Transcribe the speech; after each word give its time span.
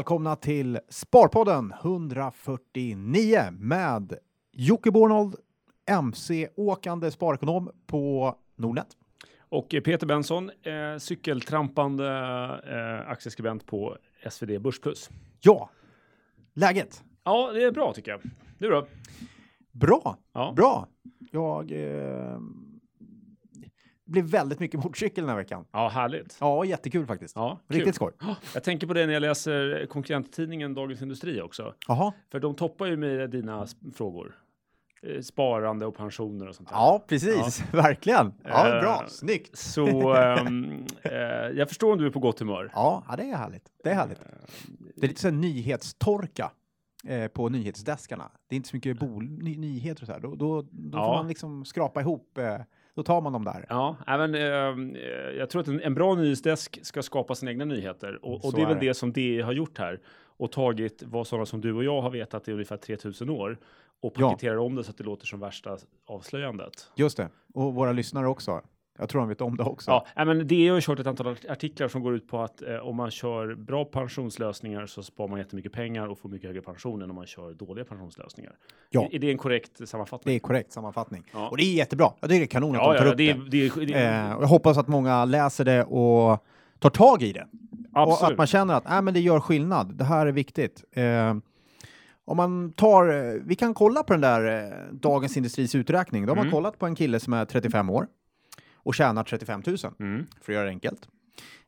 välkomna 0.00 0.36
till 0.36 0.78
Sparpodden 0.88 1.72
149 1.82 3.38
med 3.52 4.14
Jocke 4.52 4.90
Bornold, 4.90 5.34
MC-åkande 5.90 7.10
sparekonom 7.10 7.70
på 7.86 8.34
Nordnet. 8.56 8.86
Och 9.48 9.68
Peter 9.68 10.06
Benson, 10.06 10.50
eh, 10.50 10.98
cykeltrampande 10.98 12.06
eh, 12.66 13.10
aktieskribent 13.10 13.66
på 13.66 13.96
SvD 14.30 14.58
Börsplus. 14.60 15.10
Ja, 15.40 15.70
läget? 16.54 17.04
Ja, 17.24 17.50
det 17.52 17.62
är 17.64 17.72
bra 17.72 17.92
tycker 17.92 18.10
jag. 18.10 18.20
Du 18.58 18.68
då? 18.68 18.86
Bra, 19.72 20.16
Ja. 20.32 20.52
bra. 20.56 20.88
Jag 21.30 21.72
eh, 21.72 22.38
blev 24.10 24.24
väldigt 24.24 24.60
mycket 24.60 24.80
motorcykel 24.84 25.22
den 25.24 25.28
här 25.28 25.36
veckan. 25.36 25.64
Ja, 25.72 25.88
härligt. 25.88 26.36
Ja, 26.40 26.64
jättekul 26.64 27.06
faktiskt. 27.06 27.36
Ja, 27.36 27.60
kul. 27.68 27.76
Riktigt 27.76 27.94
skoj. 27.94 28.12
Jag 28.54 28.64
tänker 28.64 28.86
på 28.86 28.94
det 28.94 29.06
när 29.06 29.12
jag 29.12 29.20
läser 29.20 29.86
konkurrenttidningen 29.86 30.74
Dagens 30.74 31.02
Industri 31.02 31.40
också. 31.40 31.74
Jaha. 31.88 32.12
För 32.32 32.40
de 32.40 32.54
toppar 32.54 32.86
ju 32.86 32.96
med 32.96 33.30
dina 33.30 33.66
frågor. 33.94 34.36
Eh, 35.02 35.20
Sparande 35.20 35.86
och 35.86 35.96
pensioner 35.96 36.48
och 36.48 36.54
sånt 36.54 36.68
där. 36.68 36.76
Ja, 36.76 37.04
precis. 37.08 37.62
Verkligen. 37.72 38.32
Ja, 38.44 38.68
Eh, 38.76 38.80
bra. 38.80 39.04
Snyggt. 39.08 39.58
Så 39.58 40.14
ehm, 40.14 40.86
eh, 41.02 41.12
jag 41.54 41.68
förstår 41.68 41.92
om 41.92 41.98
du 41.98 42.06
är 42.06 42.10
på 42.10 42.18
gott 42.20 42.38
humör. 42.38 42.70
Ja, 42.74 43.04
ja, 43.08 43.16
det 43.16 43.22
är 43.22 43.36
härligt. 43.36 43.64
Det 43.84 43.90
är 43.90 43.94
härligt. 43.94 44.18
Det 44.96 45.06
är 45.06 45.08
lite 45.08 45.20
så 45.20 45.28
här 45.28 45.34
nyhetstorka 45.34 46.50
eh, 47.06 47.28
på 47.28 47.48
nyhetsdeskarna. 47.48 48.30
Det 48.48 48.54
är 48.54 48.56
inte 48.56 48.68
så 48.68 48.76
mycket 48.76 48.98
bol 48.98 49.24
ny 49.24 49.56
nyheter 49.56 50.02
och 50.02 50.06
så 50.06 50.12
här. 50.12 50.20
Då, 50.20 50.34
då, 50.34 50.62
då 50.70 50.98
får 50.98 51.06
Ja. 51.06 51.12
man 51.16 51.28
liksom 51.28 51.64
skrapa 51.64 52.00
ihop. 52.00 52.38
Eh, 52.38 52.56
då 52.94 53.02
tar 53.02 53.20
man 53.20 53.32
dem 53.32 53.44
där. 53.44 53.66
Ja, 53.68 53.96
även, 54.06 54.34
eh, 54.34 54.40
jag 55.38 55.50
tror 55.50 55.62
att 55.62 55.68
en, 55.68 55.80
en 55.80 55.94
bra 55.94 56.14
nyhetsdesk 56.14 56.78
ska 56.82 57.02
skapa 57.02 57.34
sina 57.34 57.50
egna 57.50 57.64
nyheter 57.64 58.24
och, 58.24 58.44
och 58.44 58.52
det 58.54 58.60
är 58.60 58.62
är 58.64 58.68
väl 58.68 58.78
det. 58.80 58.86
det 58.88 58.94
som 58.94 59.12
DE 59.12 59.42
har 59.42 59.52
gjort 59.52 59.78
här 59.78 60.00
och 60.36 60.52
tagit 60.52 61.02
vad 61.06 61.26
sådana 61.26 61.46
som 61.46 61.60
du 61.60 61.72
och 61.72 61.84
jag 61.84 62.00
har 62.02 62.10
vetat 62.10 62.48
i 62.48 62.52
ungefär 62.52 62.76
3000 62.76 63.30
år 63.30 63.58
och 64.02 64.12
Ja. 64.16 64.28
paketerar 64.30 64.56
om 64.56 64.74
det 64.74 64.84
så 64.84 64.90
att 64.90 64.98
det 64.98 65.04
låter 65.04 65.26
som 65.26 65.40
värsta 65.40 65.76
avslöjandet. 66.06 66.90
Just 66.96 67.16
det. 67.16 67.28
Och 67.54 67.74
våra 67.74 67.92
lyssnare 67.92 68.28
också. 68.28 68.60
Jag 68.98 69.08
tror 69.08 69.20
de 69.20 69.28
vet 69.28 69.40
om 69.40 69.56
det 69.56 69.62
också. 69.62 69.90
Ja, 70.16 70.24
men 70.24 70.46
DE 70.46 70.68
har 70.68 70.74
ju 70.74 70.80
kört 70.80 70.98
ett 70.98 71.06
antal 71.06 71.26
art- 71.26 71.44
artiklar 71.48 71.88
som 71.88 72.02
går 72.02 72.14
ut 72.14 72.28
på 72.28 72.40
att 72.40 72.62
eh, 72.62 72.76
om 72.76 72.96
man 72.96 73.10
kör 73.10 73.54
bra 73.54 73.84
pensionslösningar 73.84 74.86
så 74.86 75.02
sparar 75.02 75.28
man 75.28 75.38
jättemycket 75.38 75.72
pengar 75.72 76.06
och 76.08 76.18
får 76.18 76.28
mycket 76.28 76.46
högre 76.48 76.62
pension 76.62 77.02
än 77.02 77.10
om 77.10 77.16
man 77.16 77.26
kör 77.26 77.52
dåliga 77.54 77.84
pensionslösningar. 77.84 78.52
Ja. 78.90 79.02
Är, 79.10 79.14
är 79.14 79.18
det 79.18 79.30
en 79.30 79.38
korrekt 79.38 79.70
Det 79.78 79.86
sammanfattning? 79.86 80.34
är 80.34 80.38
korrekt 80.38 80.72
sammanfattning. 80.72 81.24
Ja. 81.32 81.48
Och 81.48 81.56
det 81.56 81.62
är 81.62 81.74
jättebra. 81.74 82.12
Jag 82.20 82.30
tycker 82.30 82.40
det 82.40 82.44
är 82.44 82.46
kanon 82.46 82.76
att 82.76 82.82
Ja, 82.82 82.92
de 82.92 82.98
tar 82.98 83.06
ja, 83.06 83.10
upp 83.12 83.16
det, 83.18 83.32
det. 83.32 83.68
det, 83.74 83.84
det, 83.86 83.94
Eh, 83.94 84.32
och 84.32 84.42
jag 84.42 84.48
hoppas 84.48 84.78
att 84.78 84.88
många 84.88 85.24
läser 85.24 85.64
det 85.64 85.84
och 85.84 86.44
tar 86.78 86.90
tag 86.90 87.22
i 87.22 87.32
det. 87.32 87.46
Och 87.94 88.00
absolut. 88.12 88.32
att 88.32 88.38
man 88.38 88.46
känner 88.46 88.74
att 88.74 88.90
äh, 88.90 89.02
men 89.02 89.14
det 89.14 89.20
gör 89.20 89.40
skillnad. 89.40 89.94
Det 89.94 90.04
här 90.04 90.26
är 90.26 90.32
viktigt. 90.32 90.84
Eh, 90.92 91.34
om 92.24 92.36
man 92.36 92.72
tar, 92.72 93.08
eh, 93.08 93.40
vi 93.44 93.54
kan 93.54 93.74
kolla 93.74 94.02
på 94.02 94.12
den 94.12 94.20
där 94.22 94.64
eh, 94.64 94.92
Dagens 94.92 95.36
Industris 95.36 95.74
uträkning. 95.74 96.26
De 96.26 96.38
har 96.38 96.44
Mm. 96.44 96.52
kollat 96.52 96.78
på 96.78 96.86
en 96.86 96.94
kille 96.94 97.20
som 97.20 97.32
är 97.32 97.44
35 97.44 97.90
år 97.90 98.06
och 98.82 98.94
tjänar 98.94 99.24
35 99.24 99.62
000 99.66 99.76
Mm. 99.98 100.26
för 100.40 100.52
att 100.52 100.54
göra 100.54 100.64
det 100.64 100.70
enkelt. 100.70 101.08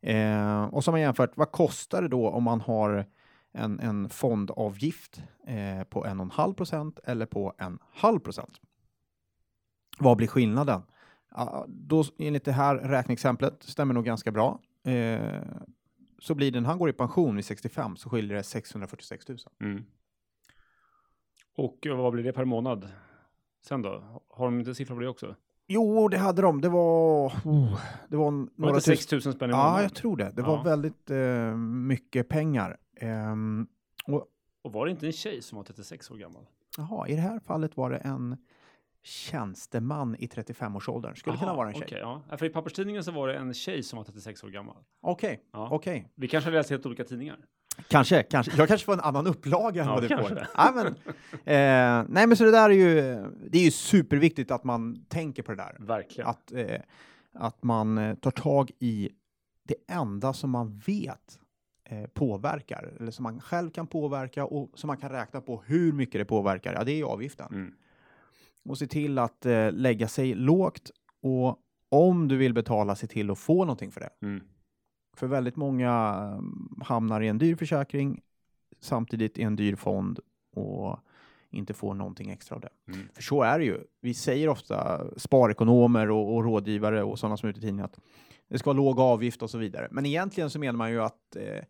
Eh, 0.00 0.64
och 0.64 0.84
så 0.84 0.90
har 0.90 0.98
jämfört, 0.98 1.36
vad 1.36 1.52
kostar 1.52 2.02
det 2.02 2.08
då 2.08 2.28
om 2.30 2.42
man 2.42 2.60
har 2.60 3.06
en, 3.52 3.80
en 3.80 4.08
fondavgift 4.08 5.22
eh, 5.46 5.84
på 5.84 6.04
1,5 6.04 6.54
procent 6.54 6.98
eller 7.04 7.26
på 7.26 7.54
en 7.58 7.78
halv 7.92 8.18
procent? 8.18 8.60
Vad 9.98 10.16
blir 10.16 10.26
skillnaden? 10.28 10.82
Ja, 11.34 11.64
då, 11.68 12.04
enligt 12.18 12.44
det 12.44 12.52
här 12.52 12.76
räkneexemplet, 12.76 13.62
stämmer 13.62 13.94
nog 13.94 14.04
ganska 14.04 14.30
bra, 14.32 14.60
eh, 14.84 15.42
så 16.18 16.34
blir 16.34 16.50
det 16.52 16.60
när 16.60 16.68
han 16.68 16.78
går 16.78 16.90
i 16.90 16.92
pension 16.92 17.36
vid 17.36 17.44
65 17.44 17.96
så 17.96 18.10
skiljer 18.10 18.36
det 18.36 18.42
646 18.42 19.28
000. 19.28 19.38
Mm. 19.60 19.84
Och 21.56 21.86
eh, 21.86 21.96
vad 21.96 22.12
blir 22.12 22.24
det 22.24 22.32
per 22.32 22.44
månad 22.44 22.88
sen 23.60 23.82
då? 23.82 24.22
Har 24.28 24.44
de 24.44 24.58
inte 24.58 24.74
siffror 24.74 24.94
på 24.94 25.00
det 25.00 25.08
också? 25.08 25.36
Jo, 25.72 26.08
det 26.08 26.18
hade 26.18 26.42
de. 26.42 26.60
Det 26.60 26.68
var, 26.68 27.26
oh, 27.44 27.80
det 28.08 28.16
var 28.16 28.28
en- 28.28 28.38
Var 28.38 28.46
det 28.46 28.52
några 28.56 28.74
inte 28.74 28.80
6 28.96 29.12
000 29.12 29.20
spänn 29.22 29.32
i 29.50 29.52
månaden? 29.52 29.74
Ja, 29.74 29.82
jag 29.82 29.94
tror 29.94 30.16
det. 30.16 30.32
Det 30.36 30.42
var 30.42 30.56
Ja. 30.56 30.62
väldigt 30.62 31.10
eh, 31.10 31.56
mycket 31.56 32.28
pengar. 32.28 32.76
Ehm, 32.96 33.66
och 34.06 34.26
Och 34.62 34.72
var 34.72 34.84
det 34.86 34.90
inte 34.90 35.06
en 35.06 35.12
tjej 35.12 35.42
som 35.42 35.56
var 35.56 35.64
36 35.64 36.10
år 36.10 36.16
gammal? 36.16 36.46
Jaha, 36.78 37.08
i 37.08 37.14
det 37.14 37.20
här 37.20 37.38
fallet 37.38 37.76
var 37.76 37.90
det 37.90 37.96
en 37.96 38.36
tjänsteman 39.04 40.16
i 40.18 40.26
35-årsåldern. 40.26 41.16
Skulle 41.16 41.36
kunna 41.36 41.50
Aha, 41.50 41.56
vara 41.56 41.68
en 41.68 41.74
tjej. 41.74 41.84
okej, 41.84 41.98
ja. 42.30 42.36
För 42.36 42.46
i 42.46 42.48
papperstidningen 42.48 43.04
så 43.04 43.12
var 43.12 43.28
det 43.28 43.34
en 43.36 43.54
tjej 43.54 43.82
som 43.82 43.96
var 43.96 44.04
36 44.04 44.44
år 44.44 44.48
gammal. 44.48 44.76
Okej, 45.00 45.40
Ja. 45.52 45.68
okej. 45.70 46.08
Vi 46.14 46.28
kanske 46.28 46.50
har 46.50 46.54
läst 46.56 46.70
helt 46.70 46.86
olika 46.86 47.04
tidningar. 47.04 47.38
Kanske, 47.88 48.22
kanske. 48.22 48.52
Jag 48.56 48.68
kanske 48.68 48.84
får 48.84 48.92
en 48.92 49.00
annan 49.00 49.26
upplaga 49.26 49.82
än 49.82 49.88
Ja, 49.88 49.94
vad 49.94 50.02
du 50.02 50.08
får. 50.08 50.46
Ja, 50.54 50.72
men, 50.74 50.86
eh, 50.86 52.06
nej, 52.08 52.26
men 52.26 52.36
så 52.36 52.44
det 52.44 52.50
där 52.50 52.70
är 52.70 52.74
ju, 52.74 52.92
det 53.50 53.58
är 53.58 53.64
ju 53.64 53.70
superviktigt 53.70 54.50
att 54.50 54.64
man 54.64 55.04
tänker 55.08 55.42
på 55.42 55.52
det 55.52 55.56
där. 55.56 55.76
Verkligen. 55.78 56.30
Att, 56.30 56.52
eh, 56.52 56.80
att 57.34 57.62
man 57.62 57.98
eh, 57.98 58.14
tar 58.14 58.30
tag 58.30 58.70
i 58.78 59.10
det 59.68 59.92
enda 59.92 60.32
som 60.32 60.50
man 60.50 60.78
vet 60.86 61.38
eh, 61.88 62.06
påverkar, 62.06 62.92
eller 63.00 63.10
som 63.10 63.22
man 63.22 63.40
själv 63.40 63.70
kan 63.70 63.86
påverka 63.86 64.44
och 64.44 64.70
som 64.74 64.88
man 64.88 64.96
kan 64.96 65.10
räkna 65.10 65.40
på 65.40 65.62
hur 65.66 65.92
mycket 65.92 66.20
det 66.20 66.24
påverkar. 66.24 66.72
Ja, 66.72 66.84
det 66.84 66.92
är 66.92 66.96
ju 66.96 67.04
avgiften. 67.04 67.46
Mm. 67.52 67.72
och 68.64 68.78
se 68.78 68.86
till 68.86 69.18
att 69.18 69.46
eh, 69.46 69.72
lägga 69.72 70.08
sig 70.08 70.34
lågt 70.34 70.90
och 71.22 71.58
om 71.88 72.28
du 72.28 72.36
vill 72.36 72.54
betala, 72.54 72.96
se 72.96 73.06
till 73.06 73.30
att 73.30 73.38
få 73.38 73.64
någonting 73.64 73.90
för 73.90 74.00
det. 74.00 74.10
Mm. 74.22 74.44
För 75.16 75.26
väldigt 75.26 75.56
många 75.56 75.90
eh, 75.90 76.84
hamnar 76.84 77.20
i 77.20 77.28
en 77.28 77.38
dyr 77.38 77.56
försäkring 77.56 78.20
samtidigt 78.80 79.38
i 79.38 79.42
en 79.42 79.56
dyr 79.56 79.74
fond 79.74 80.20
och 80.54 80.98
inte 81.50 81.74
får 81.74 81.94
någonting 81.94 82.30
extra 82.30 82.54
av 82.54 82.60
det. 82.60 82.68
Mm. 82.88 83.08
För 83.14 83.22
så 83.22 83.42
är 83.42 83.58
det 83.58 83.64
ju. 83.64 83.80
Vi 84.00 84.14
säger 84.14 84.48
ofta 84.48 85.06
sparekonomer 85.16 86.10
och, 86.10 86.34
och 86.34 86.44
rådgivare 86.44 87.02
och 87.02 87.18
sådana 87.18 87.36
som 87.36 87.46
är 87.46 87.50
ute 87.50 87.58
i 87.58 87.62
tidningen 87.62 87.84
att 87.84 88.00
det 88.48 88.58
ska 88.58 88.70
vara 88.70 88.76
låg 88.76 89.00
avgift 89.00 89.42
och 89.42 89.50
så 89.50 89.58
vidare. 89.58 89.88
Men 89.90 90.06
egentligen 90.06 90.50
så 90.50 90.58
menar 90.58 90.78
man 90.78 90.90
ju 90.90 91.02
att 91.02 91.36
eh, 91.36 91.64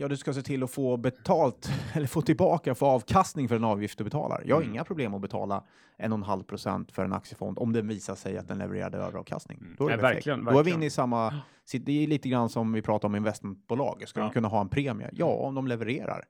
ja, 0.00 0.08
du 0.08 0.16
ska 0.16 0.32
se 0.32 0.42
till 0.42 0.62
att 0.62 0.70
få 0.70 0.96
betalt 0.96 1.70
eller 1.94 2.06
få 2.06 2.22
tillbaka, 2.22 2.74
få 2.74 2.86
avkastning 2.86 3.48
för 3.48 3.54
den 3.54 3.64
avgift 3.64 3.98
du 3.98 4.04
betalar. 4.04 4.42
Jag 4.46 4.56
har 4.56 4.62
Mm. 4.62 4.74
inga 4.74 4.84
problem 4.84 5.14
att 5.14 5.20
betala 5.20 5.64
1,5 5.98 6.42
procent 6.42 6.92
för 6.92 7.04
en 7.04 7.12
aktiefond 7.12 7.58
om 7.58 7.72
den 7.72 7.88
visar 7.88 8.14
sig 8.14 8.38
att 8.38 8.48
den 8.48 8.58
levererade 8.58 8.98
överavkastning. 8.98 9.58
Mm. 9.58 9.74
Då 9.78 9.86
är, 9.86 9.90
Ja, 9.90 9.96
det 9.96 10.02
perfekt. 10.02 10.16
verkligen, 10.16 10.44
Då 10.44 10.50
är 10.50 10.52
vi 10.52 10.56
verkligen. 10.56 10.78
inne 10.78 10.86
i 10.86 10.90
samma... 10.90 11.34
Det 11.72 12.02
är 12.02 12.06
lite 12.06 12.28
grann 12.28 12.48
som 12.48 12.72
vi 12.72 12.82
pratar 12.82 13.08
om 13.08 13.16
investmentbolag. 13.16 14.02
Ska 14.08 14.20
Ja. 14.20 14.24
de 14.24 14.32
kunna 14.32 14.48
ha 14.48 14.60
en 14.60 14.68
premie? 14.68 15.10
Ja, 15.12 15.26
om 15.26 15.54
de 15.54 15.66
levererar. 15.66 16.24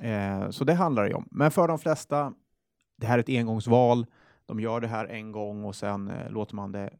Mm. 0.00 0.42
Eh, 0.44 0.50
så 0.50 0.64
det 0.64 0.74
handlar 0.74 1.04
det 1.08 1.14
om. 1.14 1.28
Men 1.30 1.50
för 1.50 1.68
de 1.68 1.78
flesta, 1.78 2.32
det 2.98 3.06
här 3.06 3.18
är 3.18 3.22
ett 3.22 3.28
engångsval. 3.28 4.06
De 4.46 4.60
gör 4.60 4.80
det 4.80 4.88
här 4.88 5.06
en 5.06 5.32
gång 5.32 5.64
och 5.64 5.76
sen 5.76 6.08
eh, 6.08 6.30
låter 6.30 6.54
man 6.56 6.72
det 6.72 6.90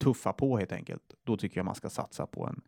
tuffa 0.00 0.32
på 0.32 0.58
helt 0.58 0.72
enkelt. 0.72 1.02
Då 1.24 1.36
tycker 1.36 1.58
jag 1.58 1.64
man 1.64 1.74
ska 1.74 1.90
satsa 1.90 2.26
på 2.26 2.46
en 2.46 2.60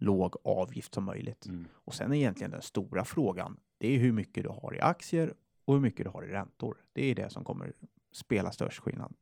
låg 0.00 0.36
avgift 0.44 0.94
som 0.94 1.04
möjligt. 1.04 1.46
Mm. 1.46 1.66
Och 1.72 1.94
sen 1.94 2.12
är 2.12 2.16
egentligen 2.16 2.50
den 2.50 2.62
stora 2.62 3.04
frågan, 3.04 3.56
det 3.78 3.94
är 3.94 3.98
hur 3.98 4.12
mycket 4.12 4.42
du 4.44 4.48
har 4.48 4.74
i 4.74 4.80
aktier 4.80 5.34
och 5.64 5.74
hur 5.74 5.80
mycket 5.80 6.04
du 6.06 6.10
har 6.10 6.22
i 6.22 6.28
räntor. 6.28 6.76
Det 6.92 7.10
är 7.10 7.14
det 7.14 7.30
som 7.30 7.44
kommer 7.44 7.72
spela 8.12 8.52
störst 8.52 8.78
skillnad. 8.80 9.14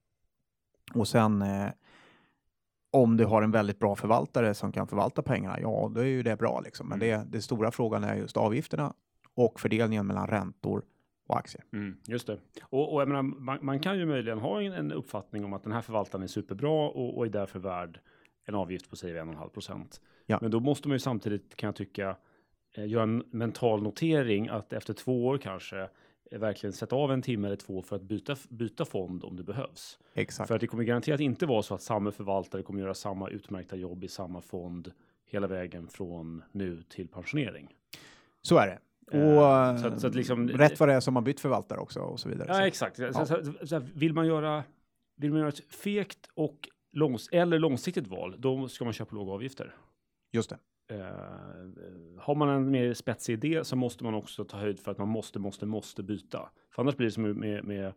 Och 0.94 1.08
sen 1.08 1.42
eh, 1.42 1.68
om 2.90 3.16
du 3.16 3.24
har 3.24 3.42
en 3.42 3.50
väldigt 3.50 3.78
bra 3.78 3.96
förvaltare 3.96 4.54
som 4.54 4.72
kan 4.72 4.86
förvalta 4.88 5.22
pengarna, 5.22 5.60
ja, 5.60 5.90
då 5.94 6.00
är 6.00 6.04
ju 6.04 6.22
det 6.22 6.36
bra 6.36 6.60
liksom. 6.60 6.88
Men 6.88 7.02
Mm. 7.02 7.20
det, 7.20 7.36
det 7.38 7.42
stora 7.42 7.70
frågan 7.70 8.04
är 8.04 8.14
just 8.16 8.36
avgifterna 8.36 8.94
och 9.34 9.60
fördelningen 9.60 10.06
mellan 10.06 10.26
räntor 10.26 10.82
och 11.26 11.36
aktier. 11.36 11.64
Mm, 11.72 11.96
just 12.06 12.26
det. 12.26 12.38
Och, 12.62 12.94
och 12.94 13.00
jag 13.00 13.08
menar, 13.08 13.22
man, 13.22 13.58
man 13.62 13.80
kan 13.80 13.98
ju 13.98 14.06
möjligen 14.06 14.38
ha 14.38 14.62
en, 14.62 14.72
en 14.72 14.92
uppfattning 14.92 15.44
om 15.44 15.52
att 15.52 15.62
den 15.62 15.72
här 15.72 15.80
förvaltaren 15.80 16.22
är 16.22 16.26
superbra 16.26 16.88
och, 16.88 17.18
och 17.18 17.26
är 17.26 17.30
därför 17.30 17.58
värd 17.58 18.00
en 18.48 18.54
avgift 18.54 18.90
på 18.90 18.96
säg 18.96 19.12
1,5 19.12 19.48
procent. 19.48 20.00
Ja. 20.26 20.38
Men 20.42 20.50
då 20.50 20.60
måste 20.60 20.88
man 20.88 20.94
ju 20.94 20.98
samtidigt 20.98 21.56
kan 21.56 21.66
jag 21.66 21.76
tycka 21.76 22.16
eh, 22.76 22.86
göra 22.88 23.02
en 23.02 23.24
mental 23.30 23.82
notering 23.82 24.48
att 24.48 24.72
efter 24.72 24.94
två 24.94 25.26
år 25.26 25.38
kanske 25.38 25.88
eh, 26.30 26.38
verkligen 26.38 26.72
sätta 26.72 26.96
av 26.96 27.12
en 27.12 27.22
timme 27.22 27.46
eller 27.48 27.56
två 27.56 27.82
för 27.82 27.96
att 27.96 28.02
byta, 28.02 28.36
byta 28.48 28.84
fond 28.84 29.24
om 29.24 29.36
det 29.36 29.42
behövs. 29.42 29.98
Exakt. 30.14 30.48
För 30.48 30.54
att 30.54 30.60
det 30.60 30.66
kommer 30.66 30.84
garanterat 30.84 31.20
inte 31.20 31.46
vara 31.46 31.62
så 31.62 31.74
att 31.74 31.82
samma 31.82 32.10
förvaltare 32.10 32.62
kommer 32.62 32.80
göra 32.80 32.94
samma 32.94 33.28
utmärkta 33.28 33.76
jobb 33.76 34.04
i 34.04 34.08
samma 34.08 34.40
fond 34.40 34.92
hela 35.26 35.46
vägen 35.46 35.88
från 35.88 36.42
nu 36.52 36.82
till 36.82 37.08
pensionering. 37.08 37.74
Så 38.42 38.56
är 38.58 38.66
det. 38.66 38.78
Eh, 39.18 39.22
Och 39.72 39.80
så 39.80 39.86
att- 39.86 40.00
så 40.00 40.06
att 40.06 40.14
liksom- 40.14 40.48
rätt 40.48 40.80
vad 40.80 40.88
det 40.88 40.92
är 40.94 41.00
som 41.00 41.16
har 41.16 41.22
bytt 41.22 41.40
förvaltare 41.40 41.78
också 41.78 42.00
och 42.00 42.20
så 42.20 42.28
vidare. 42.28 42.46
Ja, 42.48 42.54
Så- 42.54 42.62
exakt. 42.62 42.98
Ja. 42.98 43.26
så, 43.66 43.78
vill 43.94 44.12
man 44.14 44.26
göra 44.26 44.64
vill 45.16 45.30
man 45.30 45.38
göra 45.38 45.48
ett 45.48 45.74
fegt 45.74 46.28
och 46.34 46.68
långs 46.92 47.28
eller 47.32 47.58
långsiktigt 47.58 48.06
val, 48.06 48.34
då 48.38 48.68
ska 48.68 48.84
man 48.84 48.92
köpa 48.92 49.14
låga 49.16 49.32
avgifter. 49.32 49.74
Just 50.32 50.50
det. 50.50 50.58
Eh, 50.90 51.00
har 52.18 52.34
man 52.34 52.48
en 52.48 52.70
mer 52.70 52.94
spetsig 52.94 53.32
idé 53.32 53.64
så 53.64 53.76
måste 53.76 54.04
man 54.04 54.14
också 54.14 54.44
ta 54.44 54.56
höjd 54.56 54.80
för 54.80 54.90
att 54.90 54.98
man 54.98 55.08
måste, 55.08 55.38
måste, 55.38 55.66
måste 55.66 56.02
byta. 56.02 56.50
För 56.74 56.82
annars 56.82 56.96
blir 56.96 57.06
det 57.06 57.12
som 57.12 57.22
med, 57.22 57.64
med 57.64 57.92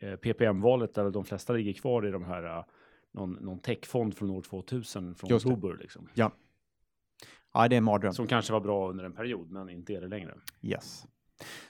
eh, 0.00 0.16
PPM-valet 0.16 0.94
där 0.94 1.10
de 1.10 1.24
flesta 1.24 1.52
ligger 1.52 1.72
kvar 1.72 2.06
i 2.06 2.10
de 2.10 2.24
här 2.24 2.58
eh, 2.58 2.64
någon, 3.12 3.32
någon 3.32 3.58
techfond 3.58 4.14
från 4.16 4.30
år 4.30 4.42
2000 4.42 5.14
från 5.14 5.30
Just 5.30 5.46
oktober 5.46 5.76
liksom. 5.80 6.08
Ja, 6.14 6.30
Ja, 7.54 7.68
det 7.68 7.74
är 7.74 7.78
en 7.78 7.84
mardröm. 7.84 8.12
Som 8.12 8.26
kanske 8.26 8.52
var 8.52 8.60
bra 8.60 8.90
under 8.90 9.04
en 9.04 9.12
period, 9.12 9.50
men 9.50 9.68
inte 9.70 9.94
är 9.94 10.00
det 10.00 10.08
längre. 10.08 10.34
Yes. 10.62 11.06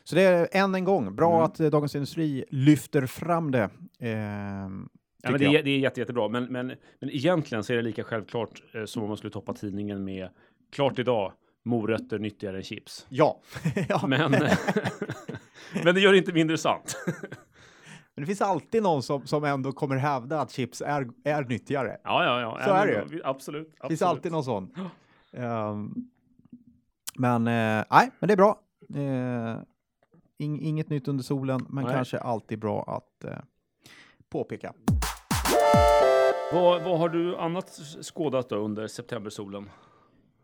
Så 0.04 0.14
det 0.14 0.22
är 0.22 0.48
än 0.52 0.74
en 0.74 0.84
gång 0.84 1.16
bra 1.16 1.32
Mm. 1.32 1.44
att 1.44 1.60
eh, 1.60 1.70
Dagens 1.70 1.94
Industri 1.94 2.44
lyfter 2.50 3.06
fram 3.06 3.50
det. 3.50 3.70
Ehm, 3.98 4.88
Ja, 5.26 5.30
men 5.30 5.40
det, 5.40 5.58
är, 5.58 5.62
det 5.62 5.70
är 5.70 5.78
jätte, 5.78 6.00
jättebra, 6.00 6.28
men, 6.28 6.44
men, 6.44 6.66
men 7.00 7.10
egentligen 7.10 7.64
så 7.64 7.72
är 7.72 7.76
det 7.76 7.82
lika 7.82 8.04
självklart 8.04 8.62
eh, 8.74 8.84
som 8.84 9.02
om 9.02 9.08
man 9.08 9.16
skulle 9.16 9.32
toppa 9.32 9.54
tidningen 9.54 10.04
med 10.04 10.28
klart 10.72 10.98
idag, 10.98 11.32
morötter 11.62 12.18
nyttigare 12.18 12.56
än 12.56 12.62
chips. 12.62 13.06
Ja. 13.08 13.40
ja. 13.88 14.06
Men... 14.06 14.30
Men, 14.30 14.32
men 15.84 15.94
det 15.94 16.00
gör 16.00 16.12
det 16.12 16.18
inte 16.18 16.32
mindre 16.32 16.58
sant. 16.58 16.96
det 18.14 18.26
finns 18.26 18.42
alltid 18.42 18.82
någon 18.82 19.02
som, 19.02 19.26
som 19.26 19.44
ändå 19.44 19.72
kommer 19.72 19.96
hävda 19.96 20.40
att 20.40 20.50
chips 20.50 20.82
är, 20.86 21.08
är 21.24 21.44
nyttigare. 21.44 21.96
Ja, 22.04 22.24
ja, 22.24 22.40
ja. 22.40 22.64
Så 22.64 22.70
är 22.70 22.86
men 22.86 23.08
det 23.08 23.16
vi- 23.16 23.22
Absolut. 23.24 23.74
Det 23.82 23.88
finns 23.88 24.02
alltid 24.02 24.32
någon 24.32 24.44
sån. 24.44 24.74
Ehm, 25.32 25.94
men 27.18 27.46
eh, 27.46 27.84
nej, 27.90 28.10
men 28.18 28.28
det 28.28 28.32
är 28.32 28.36
bra. 28.36 28.60
Eh, 28.94 29.62
ing, 30.38 30.60
inget 30.60 30.90
nytt 30.90 31.08
under 31.08 31.24
solen, 31.24 31.66
men 31.68 31.84
Nej. 31.84 31.94
kanske 31.94 32.18
alltid 32.18 32.58
bra 32.58 32.82
att 32.82 33.24
eh, 33.24 33.38
påpeka. 34.28 34.72
Vad, 36.52 36.82
vad 36.84 36.98
har 36.98 37.08
du 37.08 37.36
annat 37.36 37.78
skådat 38.02 38.48
då 38.48 38.56
under 38.56 38.86
septembersolen? 38.86 39.70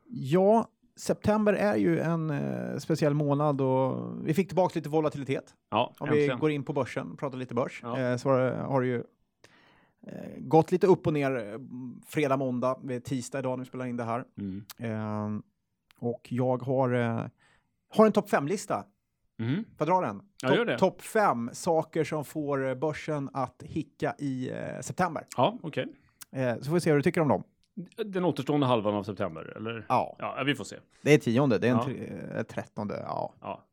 Ja, 0.09 0.69
september 0.97 1.53
är 1.53 1.77
ju 1.77 1.99
en 2.01 2.31
eh, 2.31 2.79
speciell 2.79 3.15
månad 3.15 3.61
och 3.61 4.13
vi 4.27 4.35
fick 4.35 4.49
tillbaka 4.49 4.73
lite 4.79 4.89
volatilitet. 4.89 5.55
Ja, 5.71 5.95
Om 5.99 6.09
vi 6.11 6.17
äntligen. 6.21 6.39
går 6.39 6.51
in 6.51 6.63
på 6.65 6.73
börsen 6.73 7.11
och 7.13 7.19
pratar 7.19 7.39
lite 7.39 7.55
börs 7.55 7.81
Ja. 7.83 8.01
eh, 8.01 8.17
så 8.17 8.29
har 8.29 8.51
har 8.53 8.81
det 8.81 8.87
ju 8.87 9.05
eh, 10.07 10.39
gått 10.39 10.73
lite 10.73 10.87
upp 10.87 11.07
och 11.07 11.13
ner 11.13 11.37
eh, 11.53 11.59
fredag, 12.07 12.37
måndag, 12.37 12.77
tisdag 13.05 13.39
idag 13.39 13.59
när 13.59 13.65
vi 13.65 13.69
spelar 13.69 13.87
in 13.87 13.97
det 13.97 14.05
här. 14.05 14.25
Mm. 14.39 14.65
Eh, 14.79 15.41
och 15.99 16.29
jag 16.33 16.63
har, 16.63 16.93
eh, 16.95 17.25
har 17.97 18.07
en 18.07 18.13
topp 18.13 18.31
5-lista. 18.31 18.85
Mhm. 19.43 19.65
Får 19.79 19.87
dra 19.87 20.01
den? 20.01 20.23
Ja, 20.43 20.79
Topp- 20.79 21.03
5 21.03 21.51
saker 21.53 22.05
som 22.05 22.25
får 22.25 22.69
eh, 22.69 22.75
börsen 22.75 23.31
att 23.33 23.63
hicka 23.65 24.15
i 24.19 24.51
eh, 24.51 24.81
september. 24.81 25.27
Ja, 25.37 25.59
okej. 25.63 25.87
Eh, 26.33 26.57
så 26.59 26.65
får 26.65 26.75
vi 26.75 26.81
se 26.81 26.91
hur 26.91 26.97
du 26.97 27.03
tycker 27.03 27.21
om 27.21 27.29
dem. 27.29 27.43
Den 28.05 28.25
återstående 28.25 28.67
halvan 28.67 28.95
av 28.95 29.03
september, 29.03 29.57
eller? 29.57 29.87
Ja, 29.89 30.17
Ja, 30.19 30.43
vi 30.47 30.55
får 30.55 30.65
se. 30.65 30.77
det 31.03 31.15
är 31.15 31.19
tionde, 31.19 31.59
det 31.59 31.69
är 31.69 31.73
en 31.73 31.97
Ja. 31.97 32.37
eh, 32.39 32.43
trettonde. 32.43 33.01
Ja. 33.07 33.33
Ja. 33.41 33.65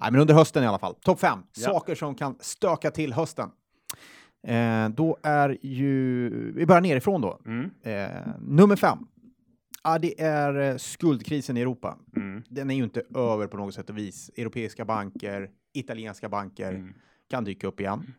Nej, 0.00 0.12
men 0.12 0.20
under 0.20 0.34
hösten 0.34 0.64
i 0.64 0.66
alla 0.66 0.78
fall. 0.78 0.94
Topp 0.94 1.20
5 1.20 1.38
Ja. 1.56 1.62
saker 1.64 1.94
som 1.94 2.14
kan 2.14 2.36
stöka 2.40 2.90
till 2.90 3.12
hösten. 3.12 3.50
Eh, 4.46 4.88
då 4.88 5.16
är 5.22 5.58
ju, 5.62 6.52
vi 6.52 6.66
börjar 6.66 6.80
nerifrån 6.80 7.20
då. 7.20 7.38
Mm. 7.46 7.70
Eh, 7.82 8.10
nummer 8.40 8.76
5. 8.76 8.98
Ja, 9.86 9.98
det 9.98 10.20
är 10.20 10.70
eh, 10.70 10.76
skuldkrisen 10.76 11.56
i 11.56 11.60
Europa. 11.60 11.98
Mm. 12.16 12.42
Den 12.48 12.70
är 12.70 12.74
ju 12.74 12.84
inte 12.84 13.02
över 13.14 13.46
på 13.46 13.56
något 13.56 13.74
sätt 13.74 13.90
och 13.90 13.98
vis. 13.98 14.30
Europeiska 14.36 14.84
banker, 14.84 15.50
italienska 15.72 16.28
banker 16.28 16.72
Mm. 16.72 16.94
kan 17.30 17.44
dyka 17.44 17.66
upp 17.66 17.80
igen. 17.80 18.14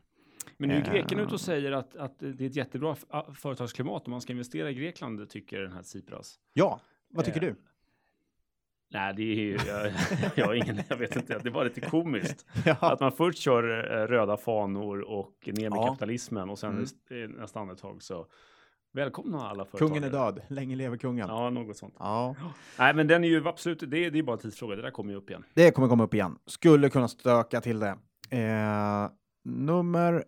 Men 0.57 0.69
nu 0.69 0.75
är 0.75 0.95
Eh. 0.95 1.19
ute 1.23 1.33
och 1.33 1.41
säger 1.41 1.71
att, 1.71 1.95
att 1.95 2.19
det 2.19 2.41
är 2.41 2.47
ett 2.49 2.55
jättebra 2.55 2.95
företagsklimat 3.35 4.05
om 4.07 4.11
man 4.11 4.21
ska 4.21 4.33
investera 4.33 4.69
i 4.71 4.73
Grekland, 4.73 5.29
tycker 5.29 5.59
den 5.61 5.71
här 5.71 5.83
Tsipras. 5.83 6.39
Ja, 6.53 6.79
vad 7.09 7.25
tycker 7.25 7.43
Eh, 7.43 7.47
du? 7.49 7.55
Nej, 8.89 9.13
det 9.15 9.21
är 9.23 9.35
ju, 9.35 9.57
jag, 9.67 9.91
jag 10.35 10.45
har 10.45 10.53
ingen, 10.53 10.79
jag 10.89 10.97
vet 10.97 11.15
inte, 11.15 11.39
det 11.39 11.49
var 11.49 11.63
lite 11.63 11.81
komiskt. 11.81 12.45
Ja. 12.65 12.75
Att 12.81 12.99
man 12.99 13.11
först 13.11 13.39
kör 13.39 13.63
eh, 14.01 14.07
röda 14.07 14.37
fanor 14.37 15.01
och 15.01 15.33
ner 15.45 15.69
med 15.69 15.77
Ja. 15.77 15.87
kapitalismen 15.87 16.49
och 16.49 16.59
sen 16.59 16.85
Mm. 17.11 17.23
i 17.23 17.27
nästa 17.39 17.59
andetag 17.59 18.01
så 18.03 18.27
välkomna 18.97 19.49
alla 19.49 19.65
företagare. 19.65 19.89
Kungen 19.89 20.03
är 20.03 20.09
död, 20.09 20.41
länge 20.47 20.75
lever 20.75 20.97
kungen. 20.97 21.27
Ja, 21.27 21.49
något 21.49 21.77
sånt. 21.77 21.95
Ja. 21.99 22.35
Nej, 22.79 22.93
men 22.93 23.07
den 23.07 23.23
är 23.23 23.27
ju 23.27 23.47
absolut, 23.47 23.79
det 23.79 24.05
är, 24.05 24.11
det 24.11 24.19
är 24.19 24.23
bara 24.23 24.33
en 24.33 24.39
tidsfråga, 24.39 24.75
det 24.75 24.81
där 24.81 24.91
kommer 24.91 25.11
ju 25.11 25.17
upp 25.17 25.29
igen. 25.29 25.43
Det 25.53 25.71
kommer 25.71 25.87
komma 25.87 26.03
upp 26.03 26.13
igen. 26.13 26.37
Skulle 26.45 26.89
kunna 26.89 27.07
stöka 27.07 27.61
till 27.61 27.79
det. 27.79 27.97
Eh, 28.29 29.09
nummer 29.43 30.23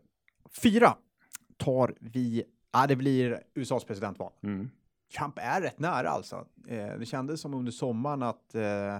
fyra 0.61 0.95
tar 1.57 1.95
vi, 1.99 2.43
ja 2.73 2.87
det 2.87 2.95
blir 2.95 3.39
USAs 3.53 3.85
presidentval. 3.85 4.31
Mm. 4.43 4.69
Trump 5.17 5.37
är 5.41 5.61
rätt 5.61 5.79
nära 5.79 6.09
alltså. 6.09 6.45
Eh, 6.67 6.87
det 6.99 7.05
kändes 7.05 7.41
som 7.41 7.53
under 7.53 7.71
sommaren 7.71 8.23
att 8.23 8.55
eh, 8.55 8.97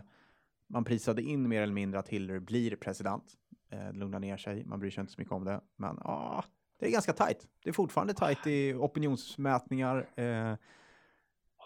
man 0.67 0.83
prisade 0.83 1.21
in 1.21 1.49
mer 1.49 1.61
eller 1.61 1.73
mindre 1.73 1.99
att 1.99 2.09
Hillary 2.09 2.39
blir 2.39 2.75
president. 2.75 3.23
Eh, 3.71 3.79
det 3.79 3.99
lugnar 3.99 4.19
ner 4.19 4.37
sig, 4.37 4.65
man 4.65 4.79
bryr 4.79 4.91
sig 4.91 5.01
inte 5.01 5.13
så 5.13 5.21
mycket 5.21 5.33
om 5.33 5.45
det. 5.45 5.61
Men 5.77 5.99
ah, 6.01 6.43
det 6.79 6.85
är 6.87 6.91
ganska 6.91 7.13
tajt. 7.13 7.47
Det 7.63 7.69
är 7.69 7.73
fortfarande 7.73 8.13
tajt 8.13 8.47
i 8.47 8.73
opinionsmätningar. 8.73 10.05
Eh, 10.15 10.55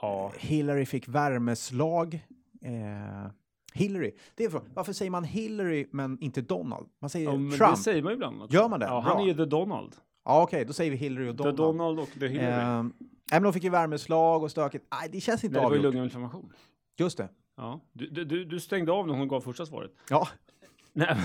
Ja, 0.01 0.31
Hillary 0.37 0.85
fick 0.85 1.07
värmeslag. 1.07 2.13
Eh, 2.61 3.31
Hillary, 3.73 4.15
det 4.35 4.43
är 4.45 4.49
frågan. 4.49 4.69
Varför 4.73 4.93
säger 4.93 5.11
man 5.11 5.23
Hillary 5.23 5.87
men 5.91 6.17
inte 6.21 6.41
Donald? 6.41 6.87
Man 7.01 7.09
säger 7.09 7.25
ja 7.25 7.31
Trump. 7.57 7.75
det 7.75 7.77
säger 7.77 8.03
man 8.03 8.11
ju 8.11 8.15
ibland. 8.15 8.41
också. 8.41 8.55
Gör 8.57 8.69
man 8.69 8.79
det? 8.79 8.85
Ja, 8.85 8.99
han 8.99 9.15
Bra. 9.17 9.23
är 9.23 9.27
ju 9.27 9.33
the 9.33 9.45
Donald. 9.45 9.95
Ja, 10.25 10.43
okej, 10.43 10.65
då 10.65 10.73
säger 10.73 10.91
vi 10.91 10.97
Hillary 10.97 11.29
och 11.29 11.37
The 11.37 11.43
Donald. 11.43 11.57
Donald 11.57 11.99
och 11.99 12.09
the 12.19 12.27
Hillary. 12.27 12.79
Eh, 12.79 12.83
men 13.31 13.43
de 13.43 13.53
fick 13.53 13.63
ju 13.63 13.69
värmeslag 13.69 14.43
och 14.43 14.51
stökigt. 14.51 14.85
Nej, 15.01 15.09
det 15.11 15.21
känns 15.21 15.43
inte 15.43 15.53
Nej, 15.53 15.61
det 15.61 15.69
var 15.69 15.75
ju 15.75 15.79
avgjort. 15.79 15.93
lunginflammation. 15.93 16.53
Just 16.97 17.17
det. 17.17 17.29
Ja, 17.57 17.79
du, 17.93 18.07
du- 18.09 18.25
du, 18.25 18.45
du 18.45 18.59
stängde 18.59 18.91
av 18.91 19.07
när 19.07 19.13
hon 19.13 19.27
gav 19.27 19.41
första 19.41 19.65
svaret. 19.65 19.91
Ja, 20.09 20.27
Nej, 20.93 21.17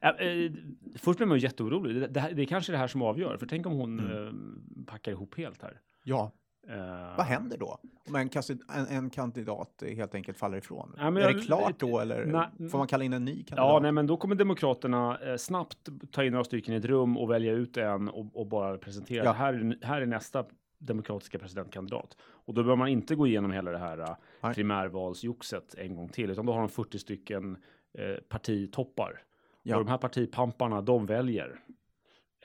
eh, 0.00 0.52
först 0.98 1.16
blev 1.18 1.28
man 1.28 1.38
ju 1.38 1.42
jätteorolig. 1.44 2.12
Det, 2.12 2.20
här- 2.20 2.32
det 2.32 2.42
är 2.42 2.46
kanske 2.46 2.72
det 2.72 2.78
här 2.78 2.86
som 2.88 3.02
avgör. 3.02 3.36
För 3.36 3.46
tänk 3.46 3.66
om 3.66 3.72
hon 3.72 4.00
Mm. 4.00 4.26
eh, 4.26 4.84
packar 4.86 5.12
ihop 5.12 5.38
helt 5.38 5.62
här. 5.62 5.80
ja. 6.04 6.32
Eh, 6.68 7.16
Vad 7.16 7.26
händer 7.26 7.58
då? 7.58 7.78
Om 8.08 8.14
en, 8.16 8.30
en, 8.74 8.86
en 8.86 9.10
kandidat 9.10 9.82
helt 9.96 10.14
enkelt 10.14 10.38
faller 10.38 10.58
ifrån? 10.58 10.94
Ja, 10.98 11.06
är 11.06 11.20
jag- 11.20 11.34
det 11.36 11.40
klart 11.40 11.78
då 11.80 11.98
eller 12.00 12.26
Nej. 12.58 12.68
får 12.70 12.78
man 12.78 12.86
kalla 12.86 13.04
in 13.04 13.12
en 13.12 13.24
ny 13.24 13.32
kandidat? 13.34 13.58
Ja, 13.58 13.78
nej, 13.82 13.92
men 13.92 14.06
då 14.06 14.16
kommer 14.16 14.34
Demokraterna 14.34 15.18
eh, 15.18 15.36
snabbt 15.36 15.78
ta 16.10 16.24
in 16.24 16.32
några 16.32 16.44
stycken 16.44 16.74
i 16.74 16.76
ett 16.76 16.84
rum 16.84 17.16
och 17.16 17.30
välja 17.30 17.52
ut 17.52 17.76
en 17.76 18.08
och, 18.08 18.36
och 18.36 18.46
bara 18.46 18.78
presentera. 18.78 19.24
Ja. 19.24 19.32
Här, 19.32 19.54
är- 19.54 19.86
här 19.86 20.00
är 20.02 20.06
nästa 20.06 20.44
demokratiska 20.78 21.38
presidentkandidat. 21.38 22.16
Och 22.22 22.54
då 22.54 22.62
behöver 22.62 22.76
man 22.76 22.88
inte 22.88 23.14
gå 23.14 23.26
igenom 23.26 23.50
hela 23.52 23.70
det 23.70 23.78
här 23.78 24.16
Nej. 24.42 24.54
primärvalsjoxet 24.54 25.74
en 25.78 25.96
gång 25.96 26.08
till, 26.08 26.30
utan 26.30 26.46
då 26.46 26.52
har 26.52 26.60
de 26.60 26.68
40 26.68 26.98
stycken 26.98 27.56
eh, 27.98 28.16
partitoppar. 28.28 29.22
Ja. 29.62 29.76
Och 29.76 29.84
de 29.84 29.90
här 29.90 29.98
partipamparna, 29.98 30.80
de 30.82 31.06
väljer 31.06 31.60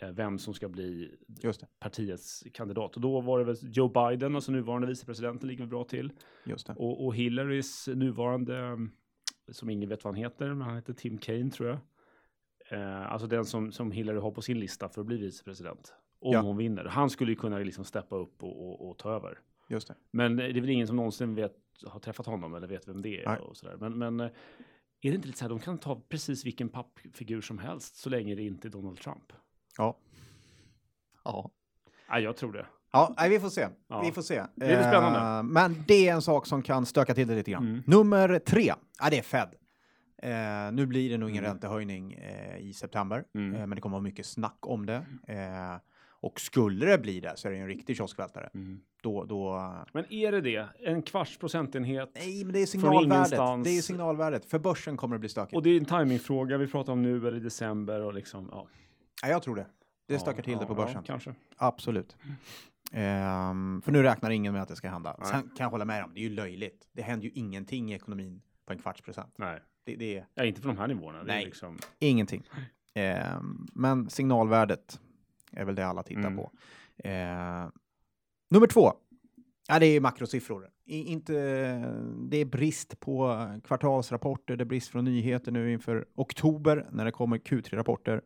eh, 0.02 0.10
vem 0.10 0.40
som 0.40 0.54
ska 0.54 0.70
bli 0.70 1.16
Just 1.44 1.64
partiets 1.80 2.44
kandidat. 2.54 2.96
Och 2.96 3.02
då 3.02 3.22
var 3.22 3.40
det 3.40 3.46
väl 3.46 3.56
Joe 3.62 3.88
Biden, 3.88 4.36
alltså 4.36 4.52
nuvarande 4.52 4.88
vicepresidenten, 4.88 5.50
ligger 5.50 5.66
bra 5.66 5.84
till. 5.84 6.12
just. 6.46 6.70
Och, 6.70 7.06
och 7.06 7.16
Hillarys 7.16 7.88
nuvarande, 7.88 8.58
mm, 8.58 8.92
som 9.52 9.70
ingen 9.70 9.90
vet 9.90 10.04
vad 10.04 10.14
han 10.14 10.24
heter, 10.24 10.48
men 10.48 10.62
han 10.62 10.76
heter 10.76 10.94
Tim 10.94 11.18
Kaine 11.18 11.50
tror 11.52 11.70
jag. 11.70 11.78
Eh, 12.80 13.12
alltså 13.12 13.28
den 13.28 13.46
som, 13.46 13.72
som 13.72 13.92
Hillary 13.92 14.20
har 14.20 14.32
på 14.32 14.42
sin 14.42 14.60
lista 14.60 14.90
för 14.90 15.02
att 15.02 15.08
bli 15.08 15.18
vicepresident. 15.18 15.94
Om 16.20 16.34
Ja. 16.34 16.42
hon 16.42 16.58
vinner. 16.58 16.86
Han 16.86 17.10
skulle 17.10 17.32
ju 17.32 17.36
kunna 17.36 17.58
liksom 17.60 17.84
steppa 17.86 18.16
upp 18.16 18.44
och, 18.44 18.68
och, 18.70 18.90
och 18.90 18.98
ta 18.98 19.12
över. 19.16 19.40
Just 19.70 19.88
det. 19.88 19.96
Men 20.12 20.36
det 20.36 20.44
är 20.46 20.54
väl 20.62 20.70
ingen 20.70 20.88
som 20.88 20.96
någonsin 20.96 21.36
vet, 21.36 21.54
har 21.88 22.00
träffat 22.00 22.26
honom 22.26 22.54
eller 22.56 22.68
vet 22.68 22.88
vem 22.88 23.02
det 23.02 23.24
är 23.24 23.28
Nej. 23.28 23.40
och 23.40 23.58
sådär. 23.58 23.78
Men, 23.80 23.98
men 23.98 24.20
eh, 24.20 24.30
är 25.08 25.12
det 25.12 25.16
inte 25.16 25.28
lite 25.28 25.40
så 25.40 25.44
här, 25.46 25.50
de 25.50 25.60
kan 25.60 25.78
ta 25.78 26.02
precis 26.10 26.46
vilken 26.46 26.70
pappfigur 26.70 27.42
som 27.42 27.58
helst 27.60 27.96
så 27.96 28.10
länge 28.10 28.36
det 28.36 28.44
inte 28.44 28.68
är 28.68 28.70
Donald 28.70 29.00
Trump. 29.00 29.34
Ja. 29.78 29.98
Ja. 31.24 31.52
Nej, 32.10 32.24
jag 32.24 32.38
tror 32.38 32.54
det. 32.54 32.66
Ja, 32.94 33.14
nej, 33.18 33.30
vi 33.30 33.40
får 33.40 33.50
se. 33.50 33.68
Ja. 33.88 34.02
Vi 34.02 34.12
får 34.12 34.22
se. 34.22 34.44
Det 34.56 34.66
är 34.66 34.90
spännande. 34.92 35.20
Eh, 35.20 35.44
men 35.44 35.84
det 35.88 36.08
är 36.10 36.14
en 36.14 36.22
sak 36.22 36.46
som 36.46 36.62
kan 36.62 36.86
stöka 36.86 37.14
till 37.16 37.28
det 37.28 37.36
lite 37.36 37.52
grann. 37.52 37.68
Mm. 37.68 37.84
Nummer 37.88 38.40
tre, 38.40 38.74
ja, 39.00 39.10
det 39.10 39.18
är 39.18 39.22
Fed. 39.22 39.50
Eh, 40.24 40.72
nu 40.74 40.86
blir 40.86 41.10
det 41.10 41.18
nog 41.18 41.30
ingen 41.30 41.44
Mm. 41.44 41.54
räntehöjning 41.54 42.14
eh, 42.14 42.58
i 42.58 42.74
september, 42.74 43.24
Mm. 43.36 43.54
eh, 43.56 43.60
men 43.68 43.76
det 43.76 43.82
kommer 43.82 43.94
vara 43.94 44.04
mycket 44.04 44.26
snack 44.26 44.58
om 44.62 44.86
det. 44.86 45.06
Eh, 45.28 45.76
och 46.10 46.40
skulle 46.42 46.86
det 46.86 46.98
bli 46.98 47.20
det 47.20 47.34
så 47.38 47.48
är 47.48 47.52
det 47.52 47.58
en 47.58 47.68
riktig 47.68 47.98
kioskvältare. 47.98 48.50
Mm. 48.54 48.82
Då, 49.02 49.24
då... 49.26 49.74
Men 49.94 50.14
är 50.14 50.32
det 50.32 50.42
det? 50.42 50.68
En 50.80 51.02
kvarts 51.02 51.38
procentenhet? 51.38 52.12
Nej, 52.16 52.44
men 52.44 52.54
det 52.54 52.60
är 52.62 52.66
signalvärdet. 52.66 53.64
Det 53.64 53.78
är 53.78 53.82
signalvärdet. 53.82 54.46
För 54.46 54.60
börsen 54.60 54.98
kommer 54.98 55.16
det 55.16 55.20
bli 55.20 55.30
stökigt. 55.30 55.56
Och 55.56 55.64
det 55.64 55.70
är 55.70 55.78
en 55.78 55.86
timingfråga 55.86 56.58
vi 56.58 56.68
pratar 56.68 56.94
om 56.94 57.02
nu 57.02 57.28
eller 57.28 57.38
i 57.38 57.40
december 57.40 58.02
och 58.02 58.14
liksom, 58.14 58.50
ja. 58.52 58.68
Ja, 59.24 59.28
jag 59.30 59.44
tror 59.44 59.56
det. 59.56 59.66
Det 60.08 60.14
Ja, 60.14 60.20
stökar 60.20 60.44
till 60.44 60.58
det 60.58 60.66
på 60.66 60.74
ja, 60.74 60.76
börsen. 60.76 61.04
kanske. 61.04 61.34
Absolut. 61.58 62.16
Ehm, 62.92 63.82
för 63.86 63.92
nu 63.92 64.04
räknar 64.04 64.30
ingen 64.30 64.54
med 64.54 64.62
att 64.62 64.68
det 64.70 64.76
ska 64.76 64.90
hända. 64.90 65.16
Nej. 65.20 65.28
Sen 65.28 65.42
kan 65.42 65.64
jag 65.64 65.70
hålla 65.70 65.86
med 65.86 66.04
om, 66.04 66.12
det 66.14 66.20
är 66.20 66.24
ju 66.24 66.30
löjligt. 66.30 66.88
Det 66.92 67.02
händer 67.02 67.26
ju 67.26 67.32
ingenting 67.36 67.92
i 67.92 67.96
ekonomin 67.96 68.42
på 68.66 68.74
en 68.74 68.80
kvarts 68.80 69.02
procent. 69.02 69.34
Nej, 69.38 69.60
Det, 69.86 69.96
det 69.96 70.18
är 70.18 70.26
ja, 70.36 70.44
inte 70.46 70.62
från 70.62 70.76
de 70.76 70.82
här 70.82 70.88
nivåerna. 70.88 71.24
Nej. 71.24 71.46
liksom, 71.46 71.78
ingenting. 72.00 72.44
Ehm, 72.94 73.68
men 73.74 74.10
signalvärdet 74.10 75.00
är 75.52 75.66
väl 75.66 75.76
det 75.76 75.86
alla 75.88 76.04
tittar 76.04 76.22
Mm. 76.22 76.38
på. 76.38 76.52
Ehm, 77.04 77.72
nummer 78.52 78.68
två. 78.68 78.94
Ja, 79.68 79.80
det 79.80 79.86
är 79.86 80.00
makrosiffror. 80.02 80.70
I, 80.86 81.04
inte, 81.04 81.34
det 82.30 82.38
är 82.38 82.46
brist 82.46 83.00
på 83.00 83.46
kvartalsrapporter, 83.64 84.56
det 84.56 84.64
är 84.64 84.66
brist 84.66 84.90
från 84.90 85.06
nyheter 85.06 85.52
nu 85.52 85.74
inför 85.74 86.06
oktober 86.16 86.88
när 86.92 87.06
det 87.06 87.12
kommer 87.12 87.38
Q3-rapporter. 87.38 88.22